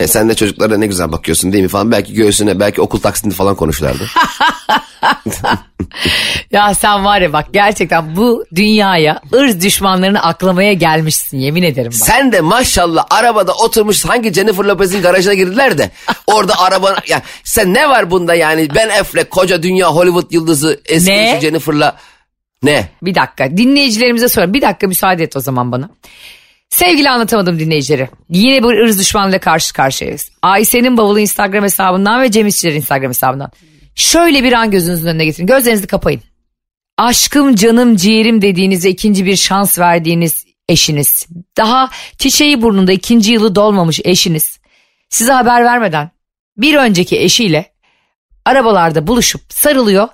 E, 0.00 0.06
sen 0.06 0.28
de 0.28 0.34
çocuklara 0.34 0.78
ne 0.78 0.86
güzel 0.86 1.12
bakıyorsun 1.12 1.52
değil 1.52 1.62
mi 1.62 1.68
falan. 1.68 1.92
Belki 1.92 2.14
göğsüne 2.14 2.60
belki 2.60 2.80
okul 2.80 3.00
taksitini 3.00 3.32
falan 3.32 3.54
konuşlardı. 3.54 4.06
Ya 6.50 6.74
sen 6.74 7.04
var 7.04 7.20
ya 7.20 7.32
bak 7.32 7.46
gerçekten 7.52 8.16
bu 8.16 8.44
dünyaya 8.54 9.20
ırz 9.34 9.60
düşmanlarını 9.60 10.22
aklamaya 10.22 10.72
gelmişsin 10.72 11.38
yemin 11.38 11.62
ederim 11.62 11.92
bak. 12.00 12.06
Sen 12.06 12.32
de 12.32 12.40
maşallah 12.40 13.06
arabada 13.10 13.52
oturmuş 13.54 14.04
hangi 14.04 14.32
Jennifer 14.32 14.64
Lopez'in 14.64 15.02
garajına 15.02 15.34
girdiler 15.34 15.78
de 15.78 15.90
orada 16.26 16.58
araba 16.58 16.96
ya 17.08 17.22
sen 17.44 17.74
ne 17.74 17.88
var 17.88 18.10
bunda 18.10 18.34
yani 18.34 18.68
Ben 18.74 18.88
Affleck 18.88 19.30
koca 19.30 19.62
dünya 19.62 19.88
Hollywood 19.88 20.32
yıldızı 20.32 20.80
eski 20.86 21.10
Ne? 21.10 21.38
Jennifer'la 21.40 21.96
ne? 22.62 22.88
Bir 23.02 23.14
dakika 23.14 23.56
dinleyicilerimize 23.56 24.28
sor. 24.28 24.52
Bir 24.52 24.62
dakika 24.62 24.86
müsaade 24.86 25.22
et 25.22 25.36
o 25.36 25.40
zaman 25.40 25.72
bana. 25.72 25.90
Sevgili 26.74 27.10
anlatamadım 27.10 27.58
dinleyicileri. 27.58 28.08
Yine 28.30 28.62
bir 28.62 28.68
ırz 28.68 28.98
düşmanıyla 28.98 29.38
karşı 29.38 29.72
karşıyayız. 29.72 30.30
Ayşe'nin 30.42 30.96
bavulu 30.96 31.20
Instagram 31.20 31.64
hesabından 31.64 32.22
ve 32.22 32.30
Cem 32.30 32.46
İşçiler 32.46 32.72
Instagram 32.72 33.08
hesabından. 33.08 33.50
Şöyle 33.94 34.44
bir 34.44 34.52
an 34.52 34.70
gözünüzün 34.70 35.06
önüne 35.06 35.24
getirin. 35.24 35.46
Gözlerinizi 35.46 35.86
kapayın. 35.86 36.22
Aşkım 36.98 37.54
canım 37.54 37.96
ciğerim 37.96 38.42
dediğinize 38.42 38.88
ikinci 38.88 39.26
bir 39.26 39.36
şans 39.36 39.78
verdiğiniz 39.78 40.44
eşiniz. 40.68 41.26
Daha 41.56 41.90
çiçeği 42.18 42.62
burnunda 42.62 42.92
ikinci 42.92 43.32
yılı 43.32 43.54
dolmamış 43.54 44.00
eşiniz. 44.04 44.58
Size 45.08 45.32
haber 45.32 45.64
vermeden 45.64 46.10
bir 46.56 46.74
önceki 46.74 47.20
eşiyle 47.20 47.72
arabalarda 48.44 49.06
buluşup 49.06 49.40
sarılıyor. 49.48 50.08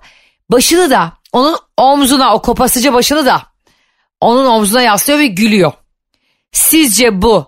Başını 0.51 0.91
da 0.91 1.13
onun 1.33 1.57
omzuna 1.77 2.35
o 2.35 2.43
kopasıca 2.43 2.93
başını 2.93 3.27
da 3.27 3.43
onun 4.21 4.47
omzuna 4.47 4.83
yaslıyor 4.83 5.19
ve 5.19 5.27
gülüyor. 5.27 5.73
Sizce 6.53 7.23
bu 7.23 7.47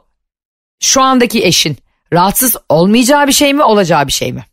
şu 0.80 1.02
andaki 1.02 1.44
eşin 1.44 1.76
rahatsız 2.12 2.56
olmayacağı 2.68 3.26
bir 3.26 3.32
şey 3.32 3.54
mi 3.54 3.62
olacağı 3.62 4.06
bir 4.06 4.12
şey 4.12 4.32
mi? 4.32 4.44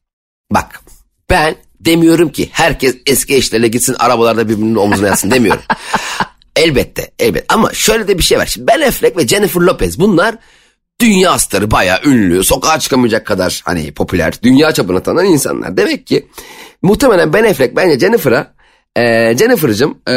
Bak 0.51 0.81
ben 1.29 1.55
demiyorum 1.79 2.29
ki 2.29 2.49
herkes 2.51 2.95
eski 3.05 3.35
eşlerle 3.35 3.67
gitsin 3.67 3.95
arabalarda 3.99 4.49
birbirinin 4.49 4.75
omzuna 4.75 5.07
yatsın 5.07 5.31
demiyorum. 5.31 5.61
elbette 6.55 7.11
elbette 7.19 7.45
ama 7.53 7.73
şöyle 7.73 8.07
de 8.07 8.17
bir 8.17 8.23
şey 8.23 8.37
var. 8.37 8.45
Şimdi 8.45 8.67
Ben 8.67 8.81
Affleck 8.81 9.17
ve 9.17 9.27
Jennifer 9.27 9.61
Lopez 9.61 9.99
bunlar 9.99 10.35
dünya 11.01 11.39
starı 11.39 11.71
bayağı 11.71 11.99
ünlü 12.05 12.43
sokağa 12.43 12.79
çıkamayacak 12.79 13.27
kadar 13.27 13.61
hani 13.65 13.91
popüler 13.91 14.33
dünya 14.43 14.71
çapına 14.71 15.03
tanınan 15.03 15.25
insanlar. 15.25 15.77
Demek 15.77 16.07
ki 16.07 16.27
muhtemelen 16.81 17.33
Ben 17.33 17.43
Affleck 17.43 17.75
bence 17.75 17.99
Jennifer'a 17.99 18.53
e, 18.95 19.37
Jennifer'cığım 19.37 19.97
e, 20.09 20.15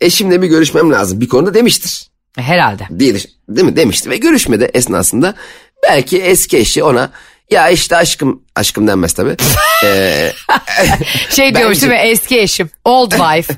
eşimle 0.00 0.42
bir 0.42 0.48
görüşmem 0.48 0.92
lazım 0.92 1.20
bir 1.20 1.28
konuda 1.28 1.54
demiştir. 1.54 2.09
Herhalde. 2.38 2.86
düş- 3.14 3.26
değil 3.48 3.66
mi 3.66 3.76
demişti 3.76 4.10
ve 4.10 4.16
görüşmede 4.16 4.70
esnasında 4.74 5.34
belki 5.82 6.22
eski 6.22 6.56
eşi 6.58 6.84
ona 6.84 7.10
ya 7.50 7.68
işte 7.68 7.96
aşkım 7.96 8.42
aşkım 8.56 8.88
denmez 8.88 9.12
tabii. 9.12 9.36
Ee, 9.84 10.32
Şey 11.30 11.54
diyormuş 11.54 11.80
değil 11.82 11.92
mi 11.92 11.98
eski 11.98 12.40
eşim. 12.40 12.70
Old 12.84 13.10
wife. 13.10 13.54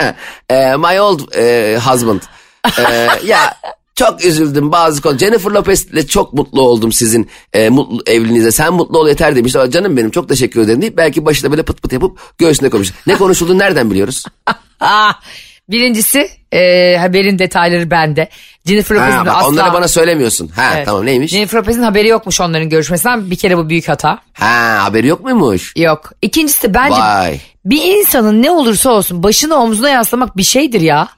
e, 0.50 0.76
my 0.76 1.00
old 1.00 1.20
e, 1.36 1.78
husband. 1.78 2.20
E, 2.78 3.08
ya 3.24 3.56
çok 3.94 4.24
üzüldüm 4.24 4.72
bazı 4.72 5.02
konu. 5.02 5.18
Jennifer 5.18 5.50
Lopez'le 5.50 6.08
çok 6.08 6.32
mutlu 6.32 6.62
oldum 6.62 6.92
sizin 6.92 7.30
e, 7.52 7.68
mutlu 7.68 8.02
evliliğinize. 8.06 8.52
Sen 8.52 8.72
mutlu 8.72 8.98
ol 8.98 9.08
yeter 9.08 9.36
demiş. 9.36 9.52
Canım 9.52 9.96
benim 9.96 10.10
çok 10.10 10.28
teşekkür 10.28 10.60
ederim 10.60 10.82
deyip 10.82 10.96
belki 10.96 11.24
başında 11.24 11.50
böyle 11.50 11.62
pıt 11.62 11.82
pıt 11.82 11.92
yapıp 11.92 12.38
göğsüne 12.38 12.70
koymuş. 12.70 12.92
Ne 13.06 13.14
konuşulduğunu 13.16 13.58
nereden 13.58 13.90
biliyoruz? 13.90 14.24
birincisi 15.68 16.30
e, 16.52 16.96
haberin 17.00 17.38
detayları 17.38 17.90
bende. 17.90 18.28
Jennifer 18.66 18.96
Lopez'in 18.96 19.16
Ha, 19.16 19.36
asla... 19.36 19.48
onları 19.48 19.72
bana 19.72 19.88
söylemiyorsun. 19.88 20.48
Ha 20.48 20.70
Evet. 20.74 20.86
tamam 20.86 21.06
neymiş? 21.06 21.30
Jennifer 21.30 21.58
Lopez'in 21.58 21.82
haberi 21.82 22.08
yokmuş 22.08 22.40
onların 22.40 22.68
görüşmesinden. 22.68 23.30
Bir 23.30 23.36
kere 23.36 23.56
bu 23.56 23.68
büyük 23.68 23.88
hata. 23.88 24.18
Ha 24.32 24.78
haberi 24.84 25.06
yok 25.06 25.24
muymuş? 25.24 25.72
Yok. 25.76 26.12
İkincisi 26.22 26.74
bence 26.74 27.00
Vay. 27.00 27.40
bir 27.64 27.84
insanın 27.84 28.42
ne 28.42 28.50
olursa 28.50 28.90
olsun 28.90 29.22
başını 29.22 29.54
omzuna 29.54 29.88
yaslamak 29.90 30.36
bir 30.36 30.42
şeydir 30.42 30.80
ya. 30.80 31.08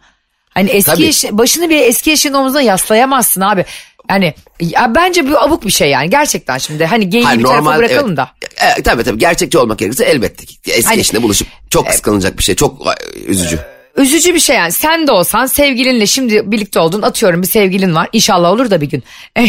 Hani 0.50 0.70
eski 0.70 0.92
Tabii. 0.92 1.06
eşi, 1.06 1.38
başını 1.38 1.70
bir 1.70 1.80
eski 1.80 2.12
eşinin 2.12 2.34
omzuna 2.34 2.62
yaslayamazsın 2.62 3.40
abi. 3.40 3.64
Yani 4.10 4.34
ya 4.60 4.94
bence 4.94 5.30
bu 5.30 5.38
abuk 5.38 5.64
bir 5.66 5.70
şey 5.70 5.90
yani 5.90 6.10
gerçekten 6.10 6.58
şimdi. 6.58 6.86
Hani 6.86 7.10
geyiği 7.10 7.38
bir 7.38 7.44
tarafa 7.44 7.76
bırakalım 7.78 8.08
evet. 8.08 8.16
da. 8.16 8.30
E, 8.78 8.82
tabii 8.82 9.04
tabii 9.04 9.18
gerçekçi 9.18 9.58
olmak 9.58 9.78
gerekirse 9.78 10.04
elbette 10.04 10.46
ki. 10.46 10.56
Eski 10.66 10.88
Hani- 10.88 11.00
eşine 11.00 11.22
buluşup 11.22 11.48
çok 11.70 11.86
kıskanılacak 11.86 12.38
bir 12.38 12.42
şey. 12.42 12.54
Çok 12.54 12.86
e, 12.86 13.34
üzücü. 13.96 14.34
Bir 14.34 14.40
şey 14.40 14.56
yani 14.56 14.72
sen 14.72 15.06
de 15.06 15.12
olsan 15.12 15.46
sevgilinle 15.46 16.06
şimdi 16.06 16.50
birlikte 16.52 16.80
oldun 16.80 17.02
atıyorum 17.02 17.42
bir 17.42 17.46
sevgilin 17.46 17.94
var 17.94 18.08
inşallah 18.12 18.50
olur 18.50 18.70
da 18.70 18.80
bir 18.80 18.90
gün. 18.90 19.02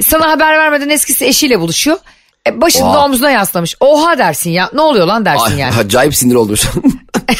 Sana 0.00 0.30
haber 0.30 0.58
vermeden 0.58 0.88
eskisi 0.88 1.26
eşiyle 1.26 1.60
buluşuyor. 1.60 1.98
E, 2.46 2.60
başını 2.60 2.82
da 2.82 2.88
Oha. 2.98 3.04
omzuna 3.04 3.30
yaslamış. 3.30 3.76
Oha 3.80 4.18
dersin 4.18 4.50
ya 4.50 4.70
ne 4.74 4.80
oluyor 4.80 5.06
lan 5.06 5.24
dersin 5.24 5.52
Ay, 5.52 5.58
yani. 5.58 5.74
Acayip 5.74 6.16
sinir 6.16 6.34
oldum 6.34 6.56
şu 6.56 6.68
an. 6.68 6.82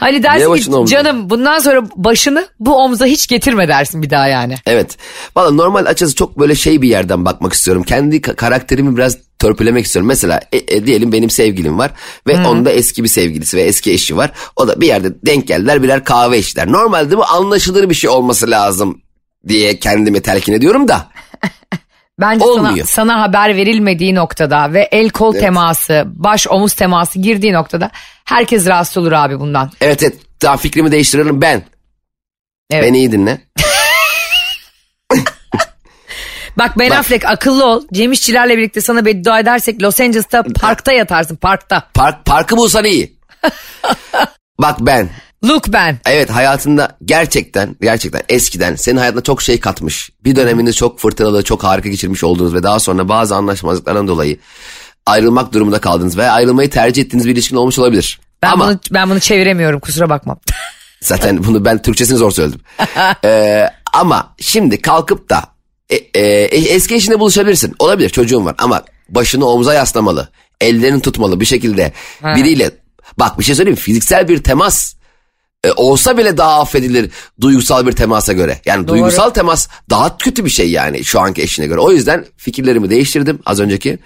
Hani 0.00 0.22
dersin 0.22 0.44
ki 0.44 0.50
omzuna? 0.50 0.86
canım 0.86 1.30
bundan 1.30 1.58
sonra 1.58 1.82
başını 1.96 2.46
bu 2.60 2.76
omza 2.76 3.06
hiç 3.06 3.26
getirme 3.26 3.68
dersin 3.68 4.02
bir 4.02 4.10
daha 4.10 4.26
yani. 4.26 4.54
evet. 4.66 4.96
Valla 5.36 5.50
normal 5.50 5.86
açıkçası 5.86 6.14
çok 6.14 6.38
böyle 6.38 6.54
şey 6.54 6.82
bir 6.82 6.88
yerden 6.88 7.24
bakmak 7.24 7.52
istiyorum. 7.52 7.82
Kendi 7.82 8.16
ka- 8.16 8.36
karakterimi 8.36 8.96
biraz 8.96 9.16
törpülemek 9.38 9.86
istiyorum. 9.86 10.06
Mesela 10.08 10.40
e, 10.52 10.76
e, 10.76 10.86
diyelim 10.86 11.12
benim 11.12 11.30
sevgilim 11.30 11.78
var 11.78 11.90
ve 12.26 12.46
onun 12.46 12.64
da 12.64 12.70
eski 12.70 13.02
bir 13.04 13.08
sevgilisi 13.08 13.56
ve 13.56 13.62
eski 13.62 13.92
eşi 13.92 14.16
var. 14.16 14.32
O 14.56 14.68
da 14.68 14.80
bir 14.80 14.86
yerde 14.86 15.08
denk 15.26 15.46
geldiler 15.48 15.82
birer 15.82 16.04
kahve 16.04 16.38
içtiler. 16.38 16.72
Normalde 16.72 17.16
bu 17.16 17.24
anlaşılır 17.26 17.90
bir 17.90 17.94
şey 17.94 18.10
olması 18.10 18.50
lazım 18.50 19.02
diye 19.48 19.78
kendimi 19.78 20.20
telkin 20.20 20.52
ediyorum 20.52 20.88
da. 20.88 21.08
Bence 22.20 22.44
sana, 22.44 22.52
Olmuyor. 22.52 22.86
sana 22.86 23.20
haber 23.20 23.56
verilmediği 23.56 24.14
noktada 24.14 24.72
ve 24.72 24.88
el 24.92 25.10
kol 25.10 25.32
teması, 25.32 26.04
baş 26.06 26.46
omuz 26.46 26.72
teması 26.74 27.18
girdiği 27.18 27.52
noktada 27.52 27.90
herkes 28.24 28.66
rahatsız 28.66 28.96
olur 28.96 29.12
abi 29.12 29.40
bundan. 29.40 29.70
Evet 29.80 30.02
evet 30.02 30.16
daha 30.42 30.56
fikrimi 30.56 30.92
değiştiriyorum 30.92 31.40
ben. 31.40 31.62
Evet. 32.70 32.84
Beni 32.84 32.98
iyi 32.98 33.12
dinle. 33.12 33.40
Bak 36.58 36.78
Ben 36.78 36.90
Bak. 36.90 36.98
Affleck 36.98 37.24
akıllı 37.24 37.66
ol. 37.66 37.82
Cem 37.92 38.12
İşçilerle 38.12 38.56
birlikte 38.58 38.80
sana 38.80 39.04
beddua 39.04 39.40
edersek 39.40 39.82
Los 39.82 40.00
Angeles'ta 40.00 40.42
parkta 40.60 40.92
yatarsın 40.92 41.36
parkta. 41.36 41.88
Park, 41.94 42.24
parkı 42.24 42.56
bulsan 42.56 42.84
iyi. 42.84 43.18
Bak 44.60 44.76
ben 44.80 45.08
Look 45.44 45.72
Ben. 45.72 45.98
Evet 46.06 46.30
hayatında 46.30 46.96
gerçekten 47.04 47.76
gerçekten 47.80 48.22
eskiden 48.28 48.76
senin 48.76 48.96
hayatına 48.96 49.22
çok 49.22 49.42
şey 49.42 49.60
katmış. 49.60 50.10
Bir 50.24 50.36
döneminde 50.36 50.72
çok 50.72 51.00
fırtınalı 51.00 51.42
çok 51.42 51.64
harika 51.64 51.88
geçirmiş 51.88 52.24
olduğunuz 52.24 52.54
ve 52.54 52.62
daha 52.62 52.78
sonra 52.78 53.08
bazı 53.08 53.36
anlaşmazlıklardan 53.36 54.08
dolayı 54.08 54.38
ayrılmak 55.06 55.52
durumunda 55.52 55.80
kaldınız 55.80 56.18
ve 56.18 56.30
ayrılmayı 56.30 56.70
tercih 56.70 57.02
ettiğiniz 57.02 57.26
bir 57.26 57.32
ilişkin 57.32 57.56
olmuş 57.56 57.78
olabilir. 57.78 58.20
Ben 58.42 58.50
Ama 58.50 58.68
bunu 58.68 58.78
ben 58.90 59.10
bunu 59.10 59.20
çeviremiyorum 59.20 59.80
kusura 59.80 60.08
bakma. 60.10 60.36
zaten 61.00 61.44
bunu 61.44 61.64
ben 61.64 61.82
Türkçesini 61.82 62.18
zor 62.18 62.30
söyledim. 62.30 62.60
Ee, 63.24 63.66
ama 63.92 64.34
şimdi 64.40 64.82
kalkıp 64.82 65.30
da 65.30 65.44
e, 65.90 65.96
e, 65.96 66.20
eski 66.44 66.94
eşinle 66.94 67.20
buluşabilirsin. 67.20 67.74
Olabilir 67.78 68.08
çocuğun 68.08 68.44
var 68.44 68.54
ama 68.58 68.82
başını 69.08 69.46
omuza 69.46 69.74
yaslamalı. 69.74 70.28
Ellerini 70.60 71.00
tutmalı 71.00 71.40
bir 71.40 71.44
şekilde 71.44 71.92
biriyle. 72.24 72.70
Bak 73.18 73.38
bir 73.38 73.44
şey 73.44 73.54
söyleyeyim 73.54 73.76
mi? 73.76 73.80
fiziksel 73.80 74.28
bir 74.28 74.42
temas 74.42 74.94
e, 75.64 75.72
olsa 75.72 76.18
bile 76.18 76.36
daha 76.36 76.60
affedilir 76.60 77.10
duygusal 77.40 77.86
bir 77.86 77.92
temasa 77.92 78.32
göre. 78.32 78.60
Yani 78.64 78.88
Doğru. 78.88 78.96
duygusal 78.96 79.30
temas 79.30 79.68
daha 79.90 80.18
kötü 80.18 80.44
bir 80.44 80.50
şey 80.50 80.70
yani 80.70 81.04
şu 81.04 81.20
anki 81.20 81.42
eşine 81.42 81.66
göre. 81.66 81.80
O 81.80 81.92
yüzden 81.92 82.26
fikirlerimi 82.36 82.90
değiştirdim 82.90 83.38
az 83.46 83.60
önceki. 83.60 83.98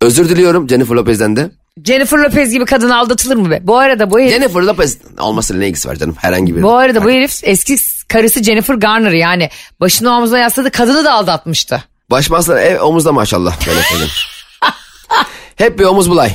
Özür 0.00 0.28
diliyorum 0.28 0.68
Jennifer 0.68 0.94
Lopez'den 0.94 1.36
de. 1.36 1.50
Jennifer 1.84 2.18
Lopez 2.18 2.52
gibi 2.52 2.64
kadın 2.64 2.90
aldatılır 2.90 3.36
mı 3.36 3.50
be? 3.50 3.60
Bu 3.62 3.78
arada 3.78 4.10
bu 4.10 4.20
herif, 4.20 4.32
Jennifer 4.32 4.60
Lopez 4.60 4.98
olmasıyla 5.18 5.60
ne 5.60 5.68
ilgisi 5.68 5.88
var 5.88 5.96
canım 5.96 6.16
herhangi 6.18 6.56
bir. 6.56 6.62
bu 6.62 6.72
arada 6.72 7.04
bu 7.04 7.10
herif 7.10 7.40
eski 7.42 7.76
karısı 8.08 8.42
Jennifer 8.42 8.74
Garner 8.74 9.12
yani 9.12 9.50
başını 9.80 10.16
omzuna 10.16 10.38
yasladı 10.38 10.70
kadını 10.70 11.04
da 11.04 11.12
aldatmıştı. 11.12 11.84
Başmazlar 12.10 12.56
ev 12.56 12.80
omuzda 12.80 13.12
maşallah. 13.12 13.56
Hep 15.56 15.78
bir 15.78 15.84
omuz 15.84 16.10
bulay. 16.10 16.30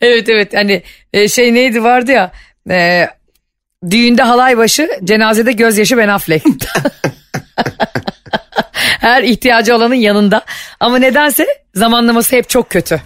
Evet 0.00 0.28
evet 0.28 0.54
hani 0.54 0.82
e, 1.12 1.28
şey 1.28 1.54
neydi 1.54 1.82
vardı 1.82 2.10
ya 2.12 2.32
e, 2.70 3.08
düğünde 3.90 4.22
halay 4.22 4.56
başı 4.56 4.90
cenazede 5.04 5.52
gözyaşı 5.52 5.96
Ben 5.96 6.08
Affleck. 6.08 6.44
Her 9.00 9.22
ihtiyacı 9.22 9.76
olanın 9.76 9.94
yanında 9.94 10.44
ama 10.80 10.98
nedense 10.98 11.46
zamanlaması 11.74 12.36
hep 12.36 12.48
çok 12.48 12.70
kötü. 12.70 13.00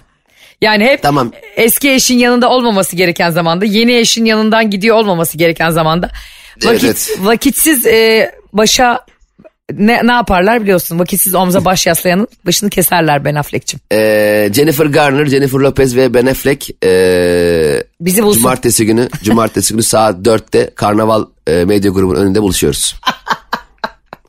Yani 0.61 0.85
hep 0.85 1.01
Tamam. 1.01 1.31
eski 1.55 1.91
eşin 1.91 2.17
yanında 2.17 2.49
olmaması 2.49 2.95
gereken 2.95 3.29
zamanda 3.29 3.65
yeni 3.65 3.93
eşin 3.97 4.25
yanından 4.25 4.69
gidiyor 4.69 4.95
olmaması 4.95 5.37
gereken 5.37 5.69
zamanda 5.69 6.09
vakit, 6.63 6.83
Evet. 6.83 7.15
vakitsiz 7.19 7.85
e, 7.85 8.31
başa 8.53 9.05
ne, 9.77 10.07
ne 10.07 10.11
yaparlar 10.11 10.61
biliyorsun 10.61 10.99
vakitsiz 10.99 11.35
omza 11.35 11.65
baş 11.65 11.87
yaslayanın 11.87 12.27
başını 12.45 12.69
keserler 12.69 13.25
Ben 13.25 13.35
Affleck'cim. 13.35 13.79
Ee, 13.91 14.49
Jennifer 14.53 14.85
Garner, 14.85 15.25
Jennifer 15.25 15.59
Lopez 15.59 15.95
ve 15.95 16.13
Ben 16.13 16.25
Affleck 16.25 16.69
ee, 16.83 17.83
Bizi 18.01 18.23
bulsun. 18.23 18.41
cumartesi 18.41 18.85
günü 18.85 19.09
cumartesi 19.23 19.73
günü 19.73 19.83
saat 19.83 20.15
4'te 20.15 20.71
Karnaval 20.75 21.25
e, 21.47 21.65
Medya 21.65 21.91
Grubu'nun 21.91 22.21
önünde 22.21 22.41
buluşuyoruz. 22.41 22.95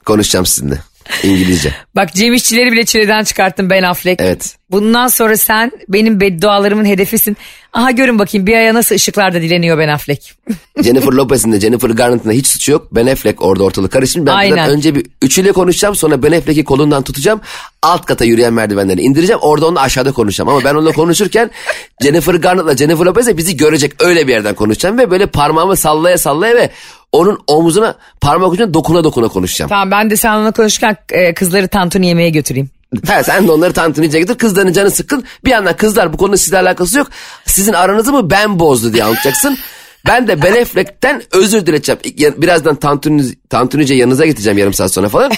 Konuşacağım 0.05 0.46
sizinle. 0.46 0.79
İngilizce. 1.22 1.74
Bak 1.96 2.14
Cem 2.14 2.35
İşçileri 2.35 2.72
bile 2.72 2.85
çileden 2.85 3.24
çıkarttın 3.24 3.70
Ben 3.70 3.83
Affleck. 3.83 4.22
Evet. 4.22 4.57
Bundan 4.70 5.09
sonra 5.09 5.37
sen 5.37 5.72
benim 5.88 6.20
beddualarımın 6.20 6.85
hedefisin. 6.85 7.37
Aha 7.73 7.91
görün 7.91 8.19
bakayım 8.19 8.47
bir 8.47 8.55
aya 8.55 8.75
nasıl 8.75 8.95
ışıklarda 8.95 9.43
dileniyor 9.43 9.79
Ben 9.79 9.89
Affleck. 9.89 10.35
Jennifer 10.83 11.13
Lopez'in 11.13 11.53
de 11.53 11.61
Jennifer 11.61 11.91
Garner'ın 11.91 12.25
da 12.25 12.33
hiç 12.33 12.47
suçu 12.47 12.73
yok. 12.73 12.89
Ben 12.93 13.07
Affleck 13.07 13.43
orada 13.43 13.65
ortalık 13.65 13.93
karışmış. 13.93 14.27
Ben 14.27 14.35
Aynen. 14.35 14.71
önce 14.71 14.95
bir 14.95 15.07
üçüyle 15.23 15.53
konuşacağım 15.53 15.95
sonra 15.97 16.23
Ben 16.23 16.33
Affleck'i 16.33 16.65
kolundan 16.65 17.03
tutacağım. 17.03 17.41
Alt 17.83 18.07
kata 18.07 18.25
yürüyen 18.25 18.53
merdivenleri 18.53 19.01
indireceğim. 19.01 19.41
Orada 19.43 19.67
onunla 19.67 19.81
aşağıda 19.81 20.13
konuşacağım. 20.13 20.49
Ama 20.49 20.65
ben 20.65 20.75
onunla 20.75 20.93
konuşurken 20.93 21.51
Jennifer 22.03 22.35
Garner'la 22.35 22.77
Jennifer 22.77 23.05
Lopez 23.05 23.27
de 23.27 23.37
bizi 23.37 23.57
görecek. 23.57 24.03
Öyle 24.03 24.27
bir 24.27 24.33
yerden 24.33 24.55
konuşacağım 24.55 24.99
ve 24.99 25.11
böyle 25.11 25.27
parmağımı 25.27 25.77
sallaya 25.77 26.19
sallaya 26.19 26.57
ve 26.57 26.71
onun 27.13 27.39
omzuna 27.47 27.95
parmak 28.21 28.53
ucuna 28.53 28.75
dokuna 28.75 29.05
dokuna 29.05 29.29
konuşacağım. 29.29 29.69
Tamam 29.69 29.91
ben 29.91 30.11
de 30.11 30.17
sen 30.17 30.35
onunla 30.35 30.53
konuşurken 30.53 30.97
e, 31.13 31.35
kızları 31.35 31.69
tantuni 31.69 32.07
yemeğe 32.07 32.31
götüreyim. 32.31 32.71
Ha, 33.09 33.22
sen 33.24 33.46
de 33.48 33.53
onları 33.53 33.72
tantunice 33.72 34.18
getir. 34.20 34.38
Kızların 34.38 34.72
canı 34.72 34.90
sıkkın. 34.90 35.24
Bir 35.44 35.50
yandan 35.50 35.76
kızlar 35.76 36.12
bu 36.12 36.16
konuda 36.16 36.37
sizle 36.37 36.59
alakası 36.59 36.98
yok. 36.98 37.11
Sizin 37.46 37.72
aranızı 37.72 38.12
mı 38.12 38.31
ben 38.31 38.59
bozdu 38.59 38.92
diye 38.92 39.05
anlatacaksın. 39.05 39.59
Ben 40.07 40.29
de 40.29 40.42
Ben 40.42 40.62
Affleck'ten 40.62 41.22
özür 41.33 41.66
dileyeceğim. 41.66 42.00
Birazdan 42.37 42.74
tantuni, 42.76 43.22
tantunice 43.50 43.94
yanınıza 43.94 44.26
getireceğim 44.26 44.59
yarım 44.59 44.74
saat 44.74 44.92
sonra 44.92 45.09
falan. 45.09 45.33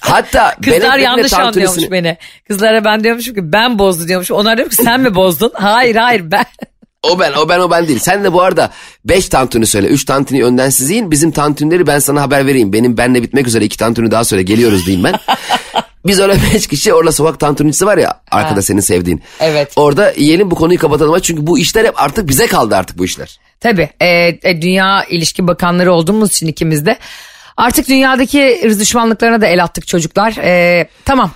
Hatta 0.00 0.54
Ben 0.58 0.62
Kızlar 0.72 0.88
Affleck'in 0.88 1.02
yanlış 1.04 1.32
tantunisini- 1.32 1.46
anlıyormuş 1.46 1.90
beni. 1.90 2.16
Kızlara 2.48 2.84
ben 2.84 3.04
diyormuşum 3.04 3.34
ki 3.34 3.40
ben 3.52 3.78
bozdu 3.78 4.08
diyormuş. 4.08 4.30
Onlar 4.30 4.56
diyor 4.58 4.70
ki 4.70 4.76
sen 4.76 5.00
mi 5.00 5.14
bozdun? 5.14 5.50
Hayır 5.54 5.96
hayır 5.96 6.30
ben. 6.30 6.44
O 7.02 7.18
ben 7.20 7.32
o 7.32 7.48
ben 7.48 7.58
o 7.60 7.70
ben 7.70 7.88
değil. 7.88 7.98
Sen 7.98 8.24
de 8.24 8.32
bu 8.32 8.42
arada 8.42 8.70
5 9.04 9.28
tantuni 9.28 9.66
söyle. 9.66 9.86
3 9.86 10.04
tantuni 10.04 10.44
önden 10.44 10.70
siz 10.70 10.90
yiyin. 10.90 11.10
Bizim 11.10 11.30
tantunileri 11.30 11.86
ben 11.86 11.98
sana 11.98 12.22
haber 12.22 12.46
vereyim. 12.46 12.72
Benim 12.72 12.96
benle 12.96 13.22
bitmek 13.22 13.46
üzere 13.46 13.64
2 13.64 13.78
tantuni 13.78 14.10
daha 14.10 14.24
söyle 14.24 14.42
geliyoruz 14.42 14.86
diyeyim 14.86 15.04
ben. 15.04 15.14
Biz 16.06 16.20
öyle 16.20 16.36
5 16.54 16.66
kişi 16.66 16.94
orada 16.94 17.12
sokak 17.12 17.40
tantunicisi 17.40 17.86
var 17.86 17.98
ya 17.98 18.20
arkada 18.30 18.62
senin 18.62 18.80
sevdiğin. 18.80 19.22
Evet. 19.40 19.72
Orada 19.76 20.12
yiyelim 20.16 20.50
bu 20.50 20.54
konuyu 20.54 20.78
kapatalım. 20.78 21.20
Çünkü 21.20 21.46
bu 21.46 21.58
işler 21.58 21.84
hep 21.84 22.02
artık 22.02 22.28
bize 22.28 22.46
kaldı 22.46 22.76
artık 22.76 22.98
bu 22.98 23.04
işler. 23.04 23.40
Tabii 23.60 23.88
e, 24.00 24.08
e, 24.42 24.62
dünya 24.62 25.04
ilişki 25.04 25.46
bakanları 25.46 25.92
olduğumuz 25.92 26.30
için 26.30 26.46
ikimiz 26.46 26.86
de 26.86 26.98
artık 27.56 27.88
dünyadaki 27.88 28.60
ırz 28.64 28.80
düşmanlıklarına 28.80 29.40
da 29.40 29.46
el 29.46 29.64
attık 29.64 29.86
çocuklar. 29.86 30.36
E, 30.42 30.88
tamam 31.04 31.30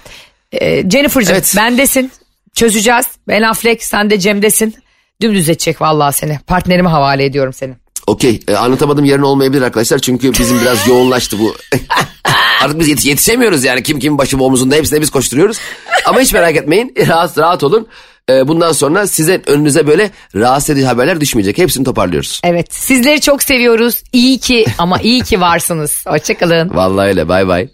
e, 0.53 0.91
Jennifer'cığım 0.91 1.35
Evet. 1.35 1.55
bendesin 1.57 2.13
çözeceğiz. 2.55 3.07
Ben 3.29 3.43
Affleck 3.43 3.85
sen 3.85 4.11
de 4.11 4.19
Cem'desin. 4.21 4.75
Dümdüz 5.23 5.49
edecek 5.49 5.81
vallahi 5.81 6.17
seni. 6.17 6.39
Partnerime 6.47 6.89
havale 6.89 7.25
ediyorum 7.25 7.53
seni. 7.53 7.75
Okey 8.07 8.41
e, 8.49 8.55
anlatamadım 8.55 9.05
yarın 9.05 9.23
olmayabilir 9.23 9.63
arkadaşlar 9.63 9.99
çünkü 9.99 10.33
bizim 10.33 10.61
biraz 10.61 10.89
yoğunlaştı 10.89 11.39
bu. 11.39 11.57
Artık 12.65 12.81
biz 12.81 12.89
yetiş- 12.89 13.09
yetişemiyoruz 13.09 13.65
yani 13.65 13.83
kim 13.83 13.99
kim 13.99 14.19
başı 14.19 14.37
omuzunda 14.45 14.75
hepsine 14.75 15.01
biz 15.01 15.11
koşturuyoruz. 15.11 15.59
Ama 16.07 16.21
hiç 16.21 16.33
merak 16.33 16.57
etmeyin 16.57 16.95
rahat 17.09 17.39
rahat 17.39 17.63
olun. 17.65 17.89
E, 18.31 18.49
bundan 18.49 18.73
sonra 18.73 19.07
size 19.07 19.43
önünüze 19.47 19.87
böyle 19.87 20.11
rahatsız 20.35 20.71
edici 20.71 20.87
haberler 20.87 21.21
düşmeyecek. 21.21 21.59
Hepsini 21.59 21.85
toparlıyoruz. 21.85 22.41
Evet 22.45 22.75
sizleri 22.75 23.21
çok 23.21 23.43
seviyoruz. 23.43 24.03
İyi 24.13 24.39
ki 24.39 24.67
ama 24.79 24.99
iyi 25.01 25.23
ki 25.23 25.41
varsınız. 25.41 26.05
Hoşçakalın. 26.07 26.71
Vallahi 26.75 27.09
öyle 27.09 27.29
bay 27.29 27.49
bay. 27.49 27.69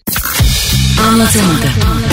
Anlatamadım. 1.09 2.10